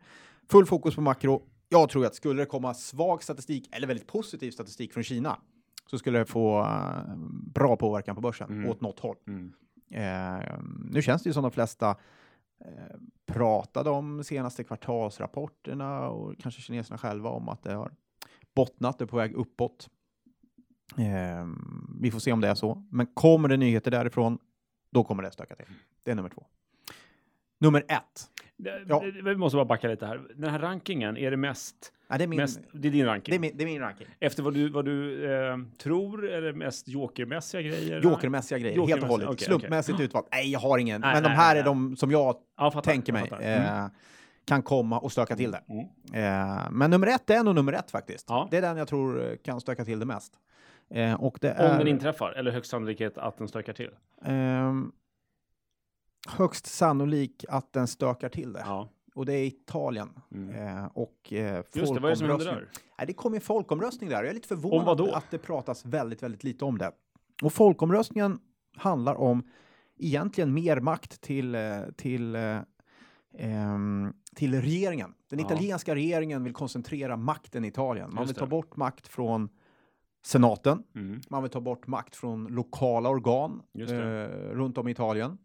Full 0.51 0.65
fokus 0.65 0.95
på 0.95 1.01
makro. 1.01 1.41
Jag 1.69 1.89
tror 1.89 2.05
att 2.05 2.15
skulle 2.15 2.41
det 2.41 2.45
komma 2.45 2.73
svag 2.73 3.23
statistik 3.23 3.69
eller 3.75 3.87
väldigt 3.87 4.07
positiv 4.07 4.51
statistik 4.51 4.93
från 4.93 5.03
Kina 5.03 5.37
så 5.89 5.97
skulle 5.97 6.19
det 6.19 6.25
få 6.25 6.59
eh, 6.61 7.15
bra 7.53 7.75
påverkan 7.75 8.15
på 8.15 8.21
börsen 8.21 8.49
Mm. 8.49 8.69
åt 8.69 8.81
något 8.81 8.99
håll. 8.99 9.15
Mm. 9.27 9.53
Eh, 9.91 10.59
nu 10.91 11.01
känns 11.01 11.23
det 11.23 11.29
ju 11.29 11.33
som 11.33 11.43
de 11.43 11.51
flesta 11.51 11.89
eh, 12.65 12.95
pratade 13.25 13.89
om 13.89 14.23
senaste 14.23 14.63
kvartalsrapporterna 14.63 16.09
och 16.09 16.37
kanske 16.39 16.61
kineserna 16.61 16.97
själva 16.97 17.29
om 17.29 17.49
att 17.49 17.63
det 17.63 17.73
har 17.73 17.91
bottnat, 18.55 19.01
är 19.01 19.05
på 19.05 19.17
väg 19.17 19.33
uppåt. 19.33 19.89
Eh, 20.97 21.47
vi 22.01 22.11
får 22.11 22.19
se 22.19 22.31
om 22.31 22.41
det 22.41 22.47
är 22.47 22.55
så, 22.55 22.83
men 22.91 23.05
kommer 23.05 23.49
det 23.49 23.57
nyheter 23.57 23.91
därifrån, 23.91 24.37
då 24.91 25.03
kommer 25.03 25.23
det 25.23 25.31
stöka 25.31 25.55
till. 25.55 25.65
Det 26.03 26.11
är 26.11 26.15
nummer 26.15 26.29
två. 26.29 26.45
Nummer 27.59 27.85
ett. 27.87 28.29
Ja. 28.87 29.03
Vi 29.23 29.35
måste 29.35 29.55
bara 29.55 29.65
backa 29.65 29.87
lite 29.87 30.05
här. 30.05 30.21
Den 30.35 30.49
här 30.49 30.59
rankingen, 30.59 31.17
är 31.17 31.31
det 31.31 31.37
mest... 31.37 31.91
Nej, 32.07 32.17
det, 32.19 32.25
är 32.25 32.27
min, 32.27 32.39
mest 32.39 32.59
det 32.73 32.87
är 32.87 32.91
din 32.91 33.05
ranking. 33.05 33.31
det, 33.31 33.35
är 33.35 33.39
min, 33.39 33.57
det 33.57 33.63
är 33.63 33.65
min 33.65 33.79
ranking. 33.81 34.07
Efter 34.19 34.43
vad 34.43 34.53
du, 34.53 34.69
vad 34.69 34.85
du 34.85 35.25
eh, 35.33 35.57
tror, 35.77 36.29
är 36.29 36.41
det 36.41 36.53
mest 36.53 36.87
jokermässiga 36.87 37.61
grejer? 37.61 38.01
Jokermässiga 38.01 38.57
grejer, 38.57 38.75
helt 38.75 38.83
och 38.83 38.89
Jokermässiga, 38.89 39.11
hållet. 39.11 39.29
okej, 39.29 39.45
Slumpmässigt 39.45 39.99
utvalt. 39.99 40.27
Nej, 40.31 40.51
jag 40.51 40.59
har 40.59 40.77
ingen. 40.77 41.01
Nej, 41.01 41.13
men 41.13 41.23
de 41.23 41.29
nej, 41.29 41.37
här 41.37 41.53
nej, 41.53 41.61
är 41.61 41.65
de 41.65 41.95
som 41.97 42.11
jag 42.11 42.35
Ja, 42.57 42.71
fattar, 42.71 42.91
tänker 42.91 43.13
jag 43.13 43.21
mig 43.21 43.29
fattar. 43.29 43.43
Mm. 43.43 43.83
eh, 43.83 43.89
kan 44.45 44.61
komma 44.61 44.99
och 44.99 45.11
stöka 45.11 45.35
till 45.35 45.51
det. 45.51 45.61
Mm. 45.69 45.85
Eh, 46.57 46.71
men 46.71 46.91
nummer 46.91 47.07
ett 47.07 47.29
är 47.29 47.43
nog 47.43 47.55
nummer 47.55 47.73
ett 47.73 47.91
faktiskt. 47.91 48.25
Ja. 48.29 48.47
Det 48.51 48.57
är 48.57 48.61
den 48.61 48.77
jag 48.77 48.87
tror 48.87 49.31
eh, 49.31 49.35
kan 49.37 49.61
stöka 49.61 49.85
till 49.85 49.99
det 49.99 50.05
mest. 50.05 50.33
Eh, 50.89 51.13
och 51.23 51.37
det 51.41 51.49
är 51.49 51.71
Om 51.71 51.77
den 51.77 51.87
inträffar, 51.87 52.31
eller 52.31 52.51
högst 52.51 52.71
sannolikhet 52.71 53.17
att 53.17 53.37
den 53.37 53.47
stökar 53.47 53.73
till. 53.73 53.91
ehm, 54.21 54.91
högst 56.27 56.65
sannolik 56.65 57.45
att 57.49 57.73
den 57.73 57.87
stökar 57.87 58.29
till 58.29 58.53
det. 58.53 58.63
Ja. 58.65 58.89
Och 59.15 59.25
det 59.25 59.33
är 59.33 59.45
Italien. 59.45 60.09
Mm. 60.31 60.77
Eh, 60.77 60.85
och 60.85 61.33
eh, 61.33 61.63
Just 61.73 61.93
det, 61.93 61.99
vad 61.99 62.05
är 62.05 62.09
det 62.09 62.15
som 62.15 62.29
händer 62.29 62.45
där? 62.45 62.69
Nej, 62.97 63.07
det 63.07 63.13
kom 63.13 63.33
en 63.33 63.41
folkomröstning 63.41 64.09
där. 64.09 64.15
Jag 64.17 64.29
är 64.29 64.33
lite 64.33 64.47
förvånad 64.47 65.01
att 65.01 65.31
det 65.31 65.37
pratas 65.37 65.85
väldigt, 65.85 66.23
väldigt 66.23 66.43
lite 66.43 66.65
om 66.65 66.77
det. 66.77 66.91
Och 67.43 67.53
folkomröstningen 67.53 68.39
handlar 68.77 69.15
om 69.15 69.43
egentligen 69.97 70.53
mer 70.53 70.79
makt 70.79 71.21
till, 71.21 71.55
eh, 71.55 71.81
till, 71.97 72.35
eh, 72.35 72.59
ehm, 73.37 74.13
till 74.35 74.61
regeringen. 74.61 75.13
Den 75.29 75.39
Ja. 75.39 75.45
italienska 75.45 75.95
regeringen 75.95 76.43
vill 76.43 76.53
koncentrera 76.53 77.17
makten 77.17 77.65
i 77.65 77.67
Italien. 77.67 78.13
Man 78.13 78.25
vill 78.25 78.35
ta 78.35 78.45
bort 78.45 78.75
makt 78.75 79.07
från 79.07 79.49
senaten. 80.25 80.83
Mm. 80.95 81.21
Man 81.29 81.43
vill 81.43 81.51
ta 81.51 81.61
bort 81.61 81.87
makt 81.87 82.15
från 82.15 82.47
lokala 82.47 83.09
organ 83.09 83.61
eh, 83.79 83.85
runt 84.51 84.77
om 84.77 84.87
i 84.87 84.91
Italien. 84.91 85.37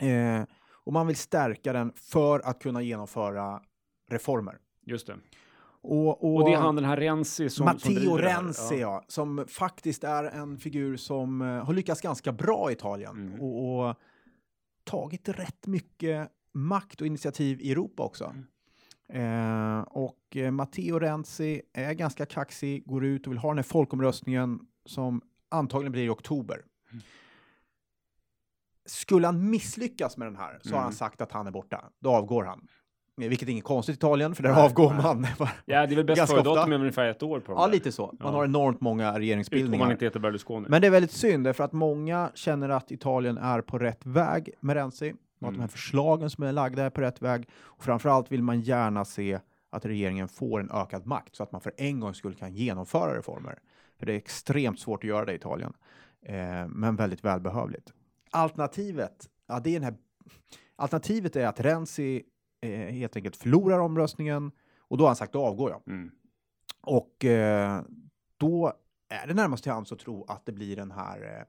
Eh, 0.00 0.42
och 0.84 0.92
man 0.92 1.06
vill 1.06 1.16
stärka 1.16 1.72
den 1.72 1.92
för 1.96 2.40
att 2.40 2.62
kunna 2.62 2.82
genomföra 2.82 3.62
reformer. 4.10 4.58
Just 4.86 5.06
det. 5.06 5.16
Och, 5.82 6.36
Och 6.36 6.44
det 6.44 6.52
är 6.52 6.58
han 6.58 6.76
den 6.76 6.84
här 6.84 6.96
Renzi 6.96 7.50
som, 7.50 7.50
som 7.50 7.64
Matteo 7.64 8.16
här. 8.16 8.22
Renzi, 8.22 8.80
ja. 8.80 9.04
som 9.08 9.44
faktiskt 9.48 10.04
är 10.04 10.24
en 10.24 10.58
figur 10.58 10.96
som 10.96 11.42
eh, 11.42 11.64
har 11.64 11.72
lyckats 11.74 12.00
ganska 12.00 12.32
bra 12.32 12.70
i 12.70 12.72
Italien 12.72 13.16
Mm. 13.16 13.40
och, 13.40 13.88
och 13.88 13.96
tagit 14.84 15.28
rätt 15.28 15.66
mycket 15.66 16.28
makt 16.52 17.00
och 17.00 17.06
initiativ 17.06 17.60
i 17.60 17.72
Europa 17.72 18.02
också. 18.02 18.24
Mm. 18.24 18.46
Eh, 19.12 19.80
och 19.80 20.36
eh, 20.36 20.50
Matteo 20.50 20.98
Renzi 20.98 21.62
är 21.72 21.92
ganska 21.92 22.26
kaxig, 22.26 22.82
går 22.86 23.04
ut 23.04 23.26
och 23.26 23.32
vill 23.32 23.38
ha 23.38 23.48
den 23.48 23.58
här 23.58 23.62
folkomröstningen 23.62 24.60
som 24.86 25.20
antagligen 25.48 25.92
blir 25.92 26.04
i 26.04 26.08
oktober. 26.08 26.62
Mm. 26.92 27.02
Skulle 28.86 29.26
han 29.26 29.50
misslyckas 29.50 30.16
med 30.16 30.26
den 30.28 30.36
här 30.36 30.58
så 30.62 30.68
har 30.68 30.74
Mm. 30.76 30.82
han 30.84 30.92
sagt 30.92 31.20
att 31.20 31.32
han 31.32 31.46
är 31.46 31.50
borta. 31.50 31.84
Då 32.00 32.10
avgår 32.10 32.44
han. 32.44 32.66
Eh, 33.22 33.28
Vilket 33.28 33.48
är 33.48 33.52
inget 33.52 33.64
konstigt 33.64 33.94
i 33.94 33.96
Italien, 33.96 34.34
för 34.34 34.42
där 34.42 34.52
Nej, 34.54 34.64
avgår 34.64 34.92
nej. 34.92 35.02
man. 35.38 35.48
Ja, 35.64 35.86
det 35.86 35.94
är 35.94 35.96
väl 35.96 36.04
bäst 36.16 36.32
före-datum 36.32 36.68
med 36.70 36.80
ungefär 36.80 37.06
ett 37.06 37.22
år 37.22 37.40
på 37.40 37.52
ja, 37.52 37.66
där. 37.66 37.72
lite 37.72 37.92
så. 37.92 38.06
Man 38.06 38.16
Ja. 38.32 38.38
har 38.38 38.44
enormt 38.44 38.80
många 38.80 39.18
regeringsbildningar. 39.18 39.84
man 39.84 39.92
inte 39.92 40.04
heter 40.04 40.20
Berlusconi. 40.20 40.66
Men 40.68 40.80
det 40.80 40.86
är 40.86 40.90
väldigt 40.90 41.12
synd, 41.12 41.44
därför 41.44 41.64
att 41.64 41.72
många 41.72 42.30
känner 42.34 42.68
att 42.68 42.90
Italien 42.90 43.38
är 43.38 43.60
på 43.60 43.78
rätt 43.78 44.06
väg 44.06 44.50
med 44.60 44.76
Renzi. 44.76 45.14
Och 45.44 45.48
att 45.48 45.54
de 45.54 45.58
Mm. 45.58 45.60
här 45.60 45.68
förslagen 45.68 46.30
som 46.30 46.44
är 46.44 46.52
lagda 46.52 46.82
är 46.82 46.90
på 46.90 47.00
rätt 47.00 47.22
väg. 47.22 47.48
Och 47.54 47.84
framförallt 47.84 48.32
vill 48.32 48.42
man 48.42 48.60
gärna 48.60 49.04
se 49.04 49.40
att 49.70 49.84
regeringen 49.86 50.28
får 50.28 50.60
en 50.60 50.70
ökad 50.70 51.06
makt 51.06 51.36
så 51.36 51.42
att 51.42 51.52
man 51.52 51.60
för 51.60 51.72
en 51.76 52.00
gång 52.00 52.14
skulle 52.14 52.34
kan 52.36 52.54
genomföra 52.54 53.18
reformer. 53.18 53.58
För 53.98 54.06
det 54.06 54.12
är 54.12 54.16
extremt 54.16 54.80
svårt 54.80 55.04
att 55.04 55.08
göra 55.08 55.24
det 55.24 55.32
i 55.32 55.36
Italien. 55.36 55.72
Eh, 56.22 56.68
men 56.68 56.96
väldigt 56.96 57.24
välbehövligt. 57.24 57.92
Alternativet, 58.30 59.28
ja 59.46 59.60
det 59.60 59.70
är 59.70 59.74
den 59.74 59.82
här... 59.82 59.94
Alternativet 60.76 61.36
är 61.36 61.46
att 61.46 61.60
Renzi 61.60 62.22
eh, 62.60 62.70
helt 62.70 63.16
enkelt 63.16 63.36
förlorar 63.36 63.78
omröstningen 63.78 64.50
och 64.78 64.98
då 64.98 65.04
har 65.04 65.08
han 65.08 65.16
sagt 65.16 65.32
då 65.32 65.46
avgår 65.46 65.70
jag. 65.70 65.82
Mm. 65.86 66.10
Och 66.80 67.24
eh, 67.24 67.82
då 68.36 68.72
är 69.08 69.26
det 69.26 69.34
närmast 69.34 69.62
till 69.62 69.72
hands 69.72 69.92
att 69.92 69.98
tro 69.98 70.24
att 70.28 70.46
det 70.46 70.52
blir 70.52 70.76
den 70.76 70.90
här 70.90 71.38
eh, 71.38 71.44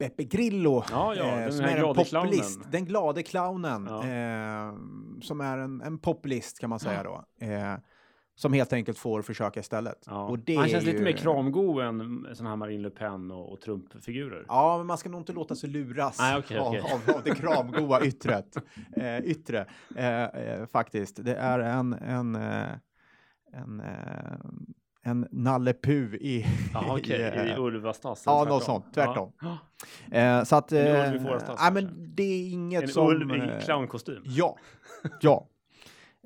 Beppe 0.00 0.24
Grillo, 0.24 0.84
Ja, 0.90 1.14
ja, 1.14 1.24
den 1.24 1.52
som 1.52 1.64
är 1.64 1.76
en 1.76 1.82
populist, 1.94 2.10
clownen. 2.10 2.70
den 2.70 2.84
glade 2.84 3.22
clownen, 3.22 3.86
Ja. 3.90 3.98
eh, 4.06 4.74
som 5.22 5.40
är 5.40 5.58
en, 5.58 5.80
en 5.80 5.98
populist 5.98 6.58
kan 6.58 6.70
man 6.70 6.78
säga 6.80 7.02
då, 7.02 7.24
eh, 7.46 7.74
som 8.34 8.52
helt 8.52 8.72
enkelt 8.72 8.98
får 8.98 9.22
försöka 9.22 9.60
istället. 9.60 10.04
Ja. 10.06 10.36
Han 10.56 10.68
känns 10.68 10.84
lite 10.84 10.98
ju- 10.98 11.04
mer 11.04 11.12
kramgo 11.12 11.80
än 11.80 12.26
sån 12.34 12.46
här 12.46 12.56
Marine 12.56 12.82
Le 12.82 12.90
Pen 12.90 13.30
och, 13.30 13.52
och 13.52 13.60
Trump-figurer. 13.60 14.44
Ja, 14.48 14.78
men 14.78 14.86
man 14.86 14.98
ska 14.98 15.08
nog 15.08 15.20
inte 15.20 15.32
låta 15.32 15.54
sig 15.54 15.70
luras 15.70 16.18
Nej, 16.18 16.38
okej, 16.38 16.58
av, 16.58 16.66
okej. 16.68 16.80
Av, 16.80 17.16
av 17.16 17.22
det 17.24 17.30
kramgoa 17.34 18.00
yttret, 18.04 18.56
eh, 18.96 19.18
yttre. 19.18 19.66
Eh, 19.96 20.22
eh, 20.24 20.66
faktiskt, 20.66 21.24
det 21.24 21.34
är 21.34 21.58
en, 21.58 21.92
en, 21.92 22.34
eh, 22.34 22.68
en, 23.52 23.80
eh, 23.80 24.36
en 25.02 25.28
Nalle 25.30 25.72
Puh 25.72 26.14
i... 26.14 26.46
Jaha, 26.74 26.84
okej. 26.98 27.20
i, 27.20 27.48
I 27.48 27.50
eh, 27.50 27.60
Ulvastas? 27.60 28.22
ja, 28.26 28.44
något 28.44 28.64
sånt, 28.64 28.84
tvärtom. 28.94 29.32
Ja. 29.40 29.58
Eh, 30.18 30.44
så 30.44 30.56
att... 30.56 30.72
En 30.72 30.86
Eh, 30.86 31.08
ulv 31.12 31.16
i 31.16 31.28
fårstass, 31.28 31.60
nej, 31.62 31.72
men 31.72 32.12
det 32.14 32.22
är 32.22 32.50
inget 32.52 32.82
En 32.82 32.88
som... 32.88 33.06
ulv 33.08 33.30
eh, 33.34 33.58
i 33.58 33.62
clownkostym. 33.64 34.22
Ja, 34.24 34.56
ja. 35.20 35.46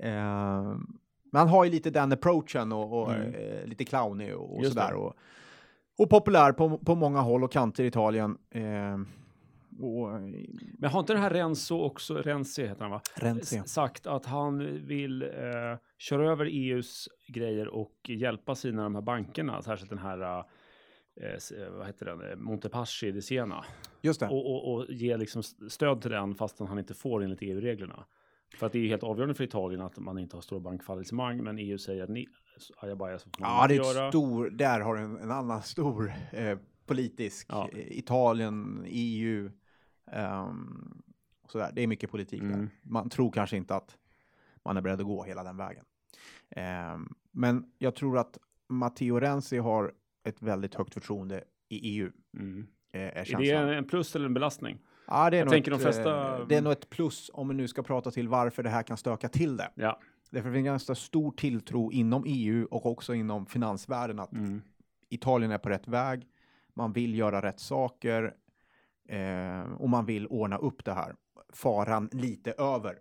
Eh, 0.02 0.76
man 1.32 1.48
har 1.48 1.64
ju 1.64 1.70
lite 1.70 1.90
den 1.90 2.12
approachen 2.12 2.72
och, 2.72 3.02
och 3.02 3.12
Mm. 3.14 3.34
eh, 3.34 3.66
lite 3.66 3.84
clownig 3.84 4.34
och, 4.36 4.56
och 4.58 4.66
sådär. 4.66 4.92
Och, 4.94 5.14
och 5.98 6.10
populär 6.10 6.52
på, 6.52 6.78
på 6.78 6.94
många 6.94 7.20
håll 7.20 7.44
och 7.44 7.52
kanter 7.52 7.84
i 7.84 7.86
Italien. 7.86 8.38
Och, 9.80 10.08
Men 10.78 10.90
har 10.90 11.00
inte 11.00 11.12
den 11.12 11.22
här 11.22 11.30
Renzo 11.30 11.78
också, 11.80 12.14
Renzi 12.14 12.66
heter 12.66 12.82
han 12.82 12.90
va? 12.90 13.00
Renzi. 13.14 13.62
Sagt 13.66 14.06
att 14.06 14.26
han 14.26 14.86
vill 14.86 15.22
eh, 15.22 15.28
köra 15.98 16.30
över 16.30 16.44
EUs 16.52 17.08
grejer 17.28 17.68
och 17.68 17.94
hjälpa 18.08 18.54
sina 18.54 18.82
de 18.82 18.94
här 18.94 19.02
bankerna, 19.02 19.62
särskilt 19.62 19.90
den 19.90 19.98
här 19.98 20.20
eh, 20.22 20.38
eh, 21.26 21.70
vad 21.70 21.86
heter 21.86 22.06
den, 22.06 22.20
Eh, 22.30 22.36
Montepaschi 22.36 23.12
di 23.12 23.22
Siena. 23.22 23.64
Just 24.02 24.20
det. 24.20 24.28
Och, 24.28 24.46
och, 24.54 24.74
och 24.74 24.86
ge 24.92 25.16
liksom 25.16 25.42
stöd 25.68 26.00
till 26.00 26.10
den 26.10 26.34
fastän 26.34 26.66
han 26.66 26.78
inte 26.78 26.94
får 26.94 27.22
enligt 27.24 27.42
EU-reglerna. 27.42 28.04
För 28.58 28.66
att 28.66 28.72
det 28.72 28.78
är 28.78 28.82
ju 28.82 28.88
helt 28.88 29.02
avgörande 29.02 29.34
för 29.34 29.44
Italien 29.44 29.80
att 29.80 29.98
man 29.98 30.18
inte 30.18 30.36
har 30.36 30.40
stora 30.40 30.60
bankfallissemang, 30.60 31.42
men 31.44 31.58
EU 31.58 31.78
säger 31.78 32.02
att 32.02 32.08
ni, 32.10 32.26
ajabaja 32.76 33.18
så 33.18 33.30
får 33.30 33.40
man 33.42 33.50
Ja, 33.60 33.66
det 33.68 33.74
är 33.74 33.76
göra. 33.94 34.06
ett 34.06 34.12
stor, 34.12 34.50
där 34.50 34.80
har 34.80 34.94
du 34.96 35.00
en, 35.02 35.16
en 35.18 35.30
annan 35.30 35.62
stor 35.62 36.12
eh, 36.32 36.58
politisk, 36.86 37.46
Ja. 37.50 37.68
eh, 37.72 37.98
Italien, 37.98 38.84
EU, 38.86 39.50
och 41.42 41.50
sådär. 41.50 41.70
Det 41.74 41.82
är 41.82 41.86
mycket 41.86 42.10
politik 42.10 42.40
där. 42.40 42.48
Mm. 42.48 42.70
Man 42.82 43.08
tror 43.10 43.32
kanske 43.32 43.56
inte 43.56 43.74
att 43.76 43.98
man 44.64 44.76
är 44.76 44.80
beredd 44.80 45.00
att 45.00 45.06
gå 45.06 45.24
hela 45.24 45.44
den 45.44 45.56
vägen. 45.56 45.84
Ehm, 46.50 47.14
men 47.30 47.64
jag 47.78 47.94
tror 47.94 48.18
att 48.18 48.38
Matteo 48.68 49.20
Renzi 49.20 49.58
har 49.58 49.92
ett 50.24 50.42
väldigt 50.42 50.74
högt 50.74 50.94
förtroende 50.94 51.44
i 51.68 51.76
EU. 51.98 52.10
Mm. 52.38 52.66
Eh, 52.92 53.00
är 53.00 53.40
Är 53.42 53.66
det 53.66 53.76
en 53.76 53.84
plus 53.84 54.16
eller 54.16 54.26
en 54.26 54.34
belastning? 54.34 54.78
ja, 55.06 55.30
det 55.30 55.36
är 55.36 55.38
jag 55.38 55.46
nog 55.46 55.52
tänker 55.52 55.72
ett, 55.72 55.78
de 55.78 55.82
flesta- 55.84 56.40
eh, 56.40 56.46
Det 56.48 56.56
är 56.56 56.62
nog 56.62 56.72
ett 56.72 56.90
plus 56.90 57.30
om 57.34 57.48
vi 57.48 57.54
nu 57.54 57.68
ska 57.68 57.82
prata 57.82 58.10
till 58.10 58.28
varför 58.28 58.62
det 58.62 58.70
här 58.70 58.82
kan 58.82 58.96
stöka 58.96 59.28
till 59.28 59.56
det. 59.56 59.70
Ja. 59.74 60.00
Därför 60.30 60.48
finns 60.48 60.54
det 60.54 60.58
en 60.58 60.64
ganska 60.64 60.94
stor 60.94 61.32
tilltro 61.32 61.92
inom 61.92 62.24
EU 62.26 62.66
och 62.70 62.86
också 62.86 63.14
inom 63.14 63.46
finansvärlden 63.46 64.18
att 64.18 64.32
Mm. 64.32 64.62
Italien 65.08 65.50
är 65.50 65.58
på 65.58 65.68
rätt 65.68 65.88
väg. 65.88 66.26
Man 66.74 66.92
vill 66.92 67.14
göra 67.14 67.42
rätt 67.42 67.60
saker 67.60 68.34
eh, 69.08 69.72
och 69.72 69.88
man 69.88 70.06
vill 70.06 70.26
ordna 70.26 70.56
upp 70.58 70.84
det 70.84 70.92
här. 70.92 71.14
Faran 71.52 72.08
lite 72.12 72.52
över. 72.52 72.98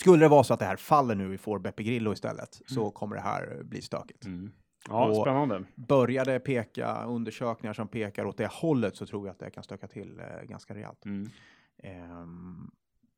Skulle 0.00 0.24
det 0.24 0.28
vara 0.28 0.44
så 0.44 0.54
att 0.54 0.60
det 0.60 0.66
här 0.66 0.76
faller 0.76 1.14
nu, 1.14 1.28
vi 1.28 1.38
får 1.38 1.58
Beppe 1.58 1.82
Grillo 1.82 2.12
istället, 2.12 2.60
så 2.66 2.90
kommer 2.90 3.16
det 3.16 3.22
här 3.22 3.62
bli 3.62 3.82
stökigt. 3.82 4.24
Mm. 4.24 4.52
Ja, 4.88 5.08
Och- 5.08 5.22
spännande. 5.22 5.64
Börjar 5.74 6.24
det 6.24 6.40
peka 6.40 7.04
undersökningar 7.04 7.72
som 7.74 7.88
pekar 7.88 8.24
åt 8.24 8.36
det 8.36 8.46
hållet 8.52 8.96
så 8.96 9.06
tror 9.06 9.26
jag 9.26 9.32
att 9.32 9.38
det 9.38 9.50
kan 9.50 9.62
stöka 9.62 9.88
till 9.88 10.20
eh, 10.20 10.42
ganska 10.42 10.74
rejält. 10.74 11.04
Mm. 11.04 11.28
Ehm, 11.82 12.70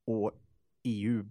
och 0.06 0.32
EU 0.82 1.24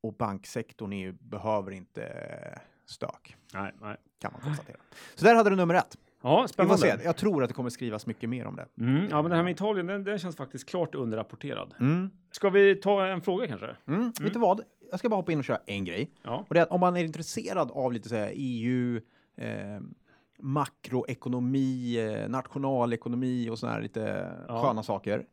och 0.00 0.14
banksektorn 0.16 0.92
EU 0.92 1.12
behöver 1.20 1.70
inte 1.70 2.02
eh, 2.06 2.58
stök, 2.86 3.36
Nej, 3.54 3.72
nej. 3.80 3.96
kan 4.18 4.32
man 4.32 4.40
konstatera. 4.40 4.76
Så 5.14 5.24
där 5.24 5.34
hade 5.34 5.50
du 5.50 5.56
nummer 5.56 5.74
ett. 5.74 5.96
Ja, 6.22 6.46
spännande. 6.48 7.00
Jag 7.04 7.16
tror 7.16 7.42
att 7.42 7.48
det 7.48 7.54
kommer 7.54 7.70
skrivas 7.70 8.06
mycket 8.06 8.28
mer 8.28 8.46
om 8.46 8.56
det. 8.56 8.66
Mm. 8.80 9.06
Ja, 9.10 9.22
men 9.22 9.30
det 9.30 9.36
här 9.36 9.42
med 9.42 9.52
Italien, 9.52 9.86
den, 9.86 10.04
den 10.04 10.18
känns 10.18 10.36
faktiskt 10.36 10.68
klart 10.68 10.94
underrapporterad. 10.94 11.74
Mm. 11.80 12.10
Ska 12.30 12.50
vi 12.50 12.74
ta 12.76 13.06
en 13.06 13.20
fråga 13.20 13.46
kanske? 13.46 13.76
Mm. 13.88 14.12
Vet 14.20 14.32
du 14.32 14.38
vad? 14.38 14.60
Jag 14.90 14.98
ska 14.98 15.08
bara 15.08 15.16
hoppa 15.16 15.32
in 15.32 15.38
och 15.38 15.44
köra 15.44 15.60
en 15.66 15.84
grej. 15.84 16.10
Ja. 16.22 16.44
Och 16.48 16.54
det 16.54 16.60
är 16.60 16.62
att 16.62 16.70
om 16.70 16.80
man 16.80 16.96
är 16.96 17.04
intresserad 17.04 17.70
av 17.70 17.92
lite 17.92 18.08
så 18.08 18.14
här 18.16 18.32
EU, 18.34 19.00
eh, 19.36 19.80
makroekonomi, 20.38 21.98
eh, 21.98 22.28
nationalekonomi 22.28 23.50
och 23.50 23.58
sådana 23.58 23.74
här 23.74 23.82
lite 23.82 24.32
Ja. 24.48 24.62
sköna 24.62 24.82
saker. 24.82 25.26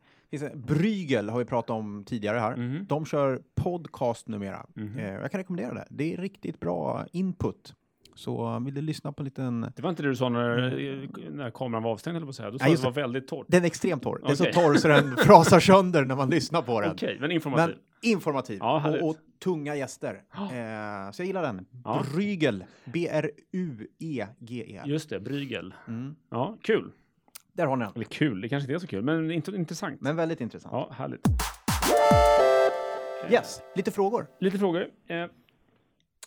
Brygel 0.54 1.28
har 1.28 1.38
vi 1.38 1.44
pratat 1.44 1.70
om 1.70 2.04
tidigare 2.04 2.38
här. 2.38 2.56
Mhm. 2.56 2.86
De 2.86 3.06
kör 3.06 3.42
podcast 3.54 4.28
numera. 4.28 4.66
Mhm. 4.74 4.98
Eh, 4.98 5.12
jag 5.12 5.30
kan 5.30 5.38
rekommendera 5.38 5.74
det. 5.74 5.86
Det 5.90 6.14
är 6.14 6.16
riktigt 6.16 6.60
bra 6.60 7.06
input. 7.12 7.74
Så 8.16 8.58
vill 8.64 8.74
du 8.74 8.80
lyssna 8.80 9.12
på 9.12 9.22
en 9.22 9.24
liten... 9.24 9.72
Det 9.76 9.82
var 9.82 9.90
inte 9.90 10.02
det 10.02 10.08
du 10.08 10.16
sa 10.16 10.28
när, 10.28 11.30
när 11.30 11.50
kameran 11.50 11.82
var 11.82 11.90
avstängd, 11.90 12.16
eller 12.16 12.26
på 12.26 12.30
att 12.30 12.36
säga. 12.36 12.50
Du 12.50 12.58
sa 12.58 12.64
Nej, 12.64 12.74
att 12.74 12.80
det 12.80 12.84
var 12.84 12.92
väldigt 12.92 13.28
torrt. 13.28 13.46
Den 13.48 13.62
är 13.62 13.66
extremt 13.66 14.02
torr. 14.02 14.18
Den 14.22 14.30
är 14.30 14.34
så 14.34 14.44
torr 14.44 14.74
så 14.74 14.88
den 14.88 15.16
frasar 15.26 15.60
sönder 15.60 16.04
när 16.04 16.16
man 16.16 16.30
lyssnar 16.30 16.62
på 16.62 16.80
den. 16.80 16.90
Okej, 16.92 17.16
men 17.20 17.30
informativ. 17.30 17.74
Men 18.02 18.10
informativ 18.12 18.58
Ja, 18.60 18.98
och, 19.00 19.08
och 19.08 19.16
tunga 19.42 19.76
gäster. 19.76 20.14
Eh, 20.36 21.10
så 21.12 21.22
jag 21.22 21.26
gillar 21.26 21.42
den. 21.42 21.66
Ja. 21.84 22.04
Brygel. 22.14 22.64
B-R-U-E-G-E. 22.84 24.82
Just 24.84 25.10
det, 25.10 25.20
Brygel. 25.20 25.74
Mm. 25.88 26.16
Ja, 26.30 26.56
kul. 26.62 26.90
Där 27.52 27.66
har 27.66 27.76
ni 27.76 27.84
den. 27.84 27.92
Eller 27.94 28.04
kul, 28.04 28.40
det 28.40 28.48
kanske 28.48 28.64
inte 28.64 28.74
är 28.74 28.78
så 28.78 28.86
kul, 28.86 29.02
men 29.02 29.30
inte, 29.30 29.50
intressant. 29.50 30.00
Men 30.00 30.16
väldigt 30.16 30.40
intressant. 30.40 30.72
Ja, 30.72 30.90
härligt. 30.92 31.26
Yes, 33.30 33.60
lite 33.74 33.90
frågor. 33.90 34.26
Lite 34.40 34.58
frågor. 34.58 34.86
Eh, 35.08 35.26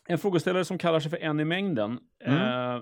en 0.09 0.17
frågeställare 0.17 0.65
som 0.65 0.77
kallar 0.77 0.99
sig 0.99 1.09
för 1.11 1.17
en 1.17 1.39
i 1.39 1.45
mängden 1.45 1.99
Mm. 2.19 2.75
eh, 2.75 2.81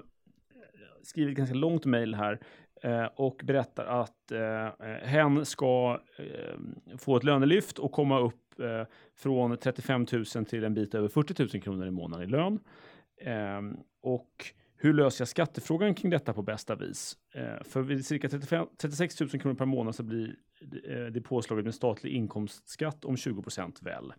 skriver 1.04 1.32
ett 1.32 1.38
ganska 1.38 1.56
långt 1.56 1.86
mejl 1.86 2.16
här 2.16 2.40
eh, 2.84 3.06
och 3.06 3.42
berättar 3.44 3.86
att 3.86 4.32
eh, 4.32 4.70
hen 5.04 5.46
ska 5.46 6.00
eh, 6.18 6.98
få 6.98 7.18
ett 7.18 7.24
lönelyft 7.24 7.80
och 7.80 7.92
komma 7.92 8.20
upp 8.20 8.60
eh, 8.60 8.84
från 9.16 9.58
35 9.58 10.06
000 10.12 10.26
till 10.46 10.64
en 10.64 10.74
bit 10.74 10.96
över 10.96 11.08
40 11.08 11.44
000 11.54 11.62
kronor 11.64 11.88
i 11.88 11.92
månaden 11.92 12.28
i 12.28 12.32
lön. 12.32 12.60
Eh, 13.22 13.62
och 14.02 14.46
hur 14.76 14.94
löser 14.94 15.22
jag 15.22 15.28
skattefrågan 15.28 15.96
kring 15.96 16.10
detta 16.12 16.34
på 16.34 16.42
bästa 16.42 16.76
vis? 16.76 17.18
För 17.62 17.82
vid 17.82 18.06
cirka 18.06 18.30
35, 18.30 18.68
36 18.78 19.20
000 19.20 19.30
kronor 19.30 19.56
per 19.56 19.66
månad 19.66 19.96
så 19.96 20.04
blir 20.04 20.36
det 21.12 21.22
påslaget 21.22 21.66
med 21.66 21.76
statlig 21.76 22.12
inkomstskatt 22.12 23.06
om 23.06 23.18
20 23.18 23.42
procent 23.42 23.82
väl. 23.82 24.14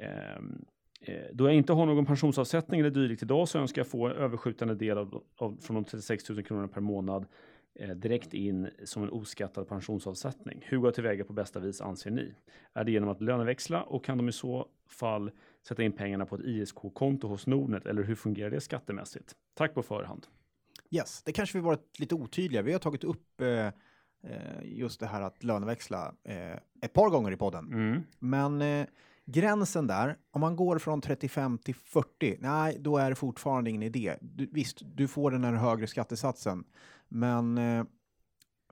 Eh, 0.00 0.42
Då 1.32 1.44
jag 1.44 1.54
inte 1.54 1.72
har 1.72 1.86
någon 1.86 2.06
pensionsavsättning 2.06 2.80
eller 2.80 2.90
dylikt 2.90 3.22
idag 3.22 3.48
så 3.48 3.58
önskar 3.58 3.80
jag 3.80 3.86
få 3.86 4.08
överskjutande 4.08 4.74
del 4.74 4.98
av, 4.98 5.22
av, 5.36 5.58
från 5.60 5.74
de 5.74 5.84
36 5.84 6.28
000 6.28 6.42
kronorna 6.42 6.68
per 6.68 6.80
månad 6.80 7.26
eh, 7.78 7.90
direkt 7.90 8.34
in 8.34 8.70
som 8.84 9.02
en 9.02 9.10
oskattad 9.10 9.68
pensionsavsättning. 9.68 10.64
Hur 10.66 10.78
går 10.78 10.86
jag 10.86 10.94
tillväga 10.94 11.24
på 11.24 11.32
bästa 11.32 11.60
vis 11.60 11.80
anser 11.80 12.10
ni? 12.10 12.34
Är 12.74 12.84
det 12.84 12.92
genom 12.92 13.08
att 13.08 13.20
löneväxla 13.20 13.82
och 13.82 14.04
kan 14.04 14.18
de 14.18 14.28
i 14.28 14.32
så 14.32 14.68
fall 14.88 15.30
sätta 15.68 15.82
in 15.82 15.92
pengarna 15.92 16.26
på 16.26 16.34
ett 16.34 16.44
ISK-konto 16.44 17.28
hos 17.28 17.46
Nordnet 17.46 17.86
eller 17.86 18.02
hur 18.02 18.14
fungerar 18.14 18.50
det 18.50 18.60
skattemässigt? 18.60 19.32
Tack 19.54 19.74
på 19.74 19.82
förhand. 19.82 20.26
Yes, 20.90 21.22
det 21.22 21.32
kanske 21.32 21.58
vi 21.58 21.64
varit 21.64 21.98
lite 21.98 22.14
otydliga. 22.14 22.62
Vi 22.62 22.72
har 22.72 22.78
tagit 22.78 23.04
upp 23.04 23.40
eh, 23.40 23.48
eh, 23.48 23.72
just 24.62 25.00
det 25.00 25.06
här 25.06 25.22
att 25.22 25.44
löneväxla 25.44 26.14
eh, 26.24 26.52
ett 26.82 26.92
par 26.92 27.10
gånger 27.10 27.32
i 27.32 27.36
podden. 27.36 27.66
Mm. 27.72 28.02
Men 28.18 28.62
eh, 28.62 28.86
gränsen 29.32 29.86
där, 29.86 30.16
om 30.30 30.40
man 30.40 30.56
går 30.56 30.78
från 30.78 31.00
35 31.00 31.58
till 31.58 31.74
40, 31.74 32.36
nej, 32.40 32.76
då 32.80 32.96
är 32.96 33.10
det 33.10 33.16
fortfarande 33.16 33.70
ingen 33.70 33.82
idé. 33.82 34.16
Du, 34.20 34.46
visst, 34.52 34.78
du 34.84 35.08
får 35.08 35.30
den 35.30 35.44
här 35.44 35.52
högre 35.52 35.86
skattesatsen, 35.86 36.64
men 37.08 37.58
eh, 37.58 37.84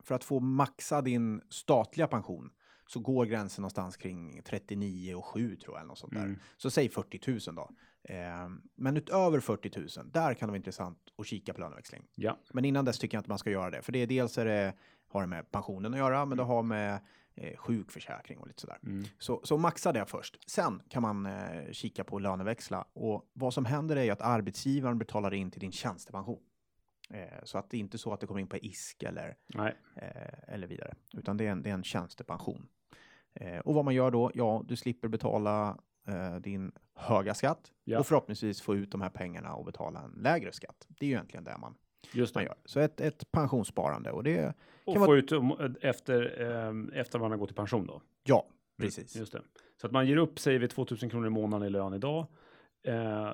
för 0.03 0.15
att 0.15 0.25
få 0.25 0.41
maxa 0.41 1.03
din 1.03 1.41
statliga 1.49 2.07
pension 2.07 2.51
så 2.87 3.01
går 3.01 3.25
gränsen 3.25 3.63
någonstans 3.63 3.97
kring 3.97 4.43
39 4.43 5.15
och 5.15 5.25
7 5.25 5.57
tror 5.57 5.75
jag, 5.75 5.81
eller 5.81 5.89
något 5.89 5.99
sånt 5.99 6.15
där. 6.15 6.23
Mm. 6.23 6.39
Så 6.57 6.71
säg 6.71 6.89
40 6.89 7.31
000 7.31 7.57
då. 7.57 7.71
Eh, 8.03 8.49
men 8.75 8.97
utöver 8.97 9.41
40 9.41 9.79
000, 9.79 9.89
där 10.13 10.35
kan 10.35 10.49
det 10.49 10.51
vara 10.51 10.57
intressant 10.57 10.99
att 11.19 11.27
kika 11.27 11.55
på 11.55 11.61
löneväxling. 11.61 12.03
Ja. 12.15 12.39
Men 12.53 12.65
innan 12.65 12.85
dess 12.85 12.99
tycker 12.99 13.17
jag 13.17 13.21
inte 13.21 13.31
man 13.31 13.39
ska 13.39 13.51
göra 13.51 13.71
det. 13.71 13.83
För 13.83 13.93
det 13.93 13.99
är 13.99 14.07
dels 14.07 14.39
är 14.39 14.45
det, 14.45 14.75
har 15.09 15.21
det 15.21 15.27
med 15.27 15.51
pensionen 15.51 15.95
att 15.95 15.99
göra, 15.99 16.25
men 16.25 16.39
det 16.39 16.45
har 16.45 16.63
med 16.63 17.01
eh, 17.37 17.57
sjukförsäkring 17.57 18.39
och 18.39 18.47
lite 18.47 18.61
sådär. 18.61 18.79
Mm. 18.83 19.05
Så, 19.19 19.41
så 19.45 19.59
maxa 19.59 19.93
det 19.93 20.07
först. 20.07 20.51
Sen 20.51 20.83
kan 20.89 21.03
man 21.03 21.27
eh, 21.27 21.73
kika 21.73 22.05
på 22.05 22.19
löneväxla. 22.19 22.85
Och 22.93 23.31
vad 23.33 23.55
som 23.55 23.65
händer 23.65 23.97
är 23.97 24.03
ju 24.05 24.11
att 24.11 24.23
arbetsgivaren 24.23 24.99
betalar 24.99 25.35
in 25.35 25.51
till 25.51 25.61
din 25.61 25.73
tjänstepension. 25.73 26.41
Eh, 27.11 27.45
så 27.45 27.59
att 27.59 27.71
det 27.71 27.77
är 27.77 27.81
inte 27.81 27.99
så 27.99 28.13
att 28.13 28.21
det 28.21 28.27
kommer 28.27 28.41
in 28.41 28.47
på 28.47 28.57
ISK 28.57 29.03
eller, 29.03 29.37
eh, 29.97 30.55
eller 30.55 30.67
vidare. 30.67 30.95
Utan 31.13 31.37
det 31.37 31.47
är 31.47 31.51
en, 31.51 31.63
det 31.63 31.71
är 31.71 31.75
en 31.75 31.85
tjänstepension. 31.85 32.69
Eh, 33.35 33.59
och 33.59 33.75
vad 33.75 33.85
man 33.85 33.95
gör 33.95 34.11
då? 34.11 34.31
Ja, 34.35 34.63
du 34.69 34.77
slipper 34.77 35.09
betala 35.09 35.79
eh, 36.09 36.37
din 36.37 36.73
höga 36.95 37.35
skatt 37.35 37.73
Ja. 37.85 37.99
och 37.99 38.07
förhoppningsvis 38.07 38.61
få 38.63 38.75
ut 38.77 38.91
de 38.91 39.01
här 39.01 39.11
pengarna 39.11 39.55
och 39.55 39.65
betala 39.65 40.01
en 40.01 40.11
lägre 40.11 40.53
skatt. 40.53 40.87
Det 40.89 41.07
är 41.07 41.09
ju 41.09 41.15
egentligen 41.15 41.45
det 41.45 41.57
man, 41.59 41.75
Just 42.13 42.35
man 42.35 42.45
det. 42.45 42.49
gör. 42.49 42.57
Så 42.65 42.81
ett, 42.81 43.01
ett 43.01 43.31
pensionssparande 43.31 44.11
och 44.11 44.23
det, 44.25 44.55
Och 44.85 44.95
kan 44.95 45.03
få 45.03 45.07
vara- 45.07 45.19
ut 45.19 45.77
efter, 45.81 46.41
ehm, 46.43 46.91
efter 46.95 47.19
man 47.19 47.31
har 47.31 47.39
gått 47.39 47.51
i 47.51 47.55
pension 47.55 47.87
då. 47.87 48.03
ja, 48.25 48.47
precis. 48.79 49.17
Just 49.17 49.33
det. 49.33 49.43
Så 49.81 49.87
att 49.87 49.93
man 49.93 50.07
ger 50.09 50.17
upp, 50.17 50.39
säger 50.39 50.59
vi 50.59 50.69
2000 50.69 51.11
kronor 51.11 51.27
i 51.27 51.31
månaden 51.31 51.67
i 51.69 51.71
lön 51.71 51.95
idag, 51.95 52.27
eh, 52.83 53.33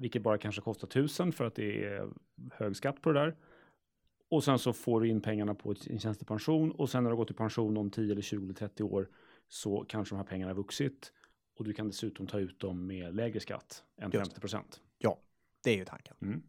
vilket 0.00 0.22
bara 0.22 0.38
kanske 0.38 0.60
kostar 0.60 0.86
1000 0.88 1.32
för 1.32 1.44
att 1.44 1.54
det 1.54 1.84
är 1.84 2.08
hög 2.52 2.76
skatt 2.76 3.02
på 3.02 3.12
det 3.12 3.20
där. 3.20 3.36
Och 4.30 4.44
sen 4.44 4.58
så 4.58 4.72
får 4.72 5.00
du 5.00 5.08
in 5.08 5.20
pengarna 5.20 5.54
på 5.54 5.74
en 5.90 5.98
tjänstepension 5.98 6.72
och 6.72 6.90
sen 6.90 7.02
när 7.02 7.10
du 7.10 7.14
har 7.16 7.18
gått 7.18 7.30
i 7.30 7.34
pension 7.34 7.76
om 7.76 7.90
10 7.90 8.12
eller 8.12 8.22
20 8.22 8.44
eller 8.44 8.54
30 8.54 8.82
år 8.82 9.08
så 9.48 9.84
kanske 9.88 10.14
de 10.14 10.16
här 10.16 10.24
pengarna 10.24 10.50
har 10.50 10.56
vuxit 10.56 11.12
och 11.58 11.64
du 11.64 11.72
kan 11.72 11.86
dessutom 11.86 12.26
ta 12.26 12.38
ut 12.38 12.60
dem 12.60 12.86
med 12.86 13.14
lägre 13.14 13.40
skatt 13.40 13.84
än 13.96 14.04
Just 14.04 14.12
det. 14.12 14.18
50 14.18 14.40
procent. 14.40 14.80
Det 15.64 15.70
är 15.70 15.76
ju 15.76 15.84
tanken. 15.84 16.16
Mm. 16.22 16.42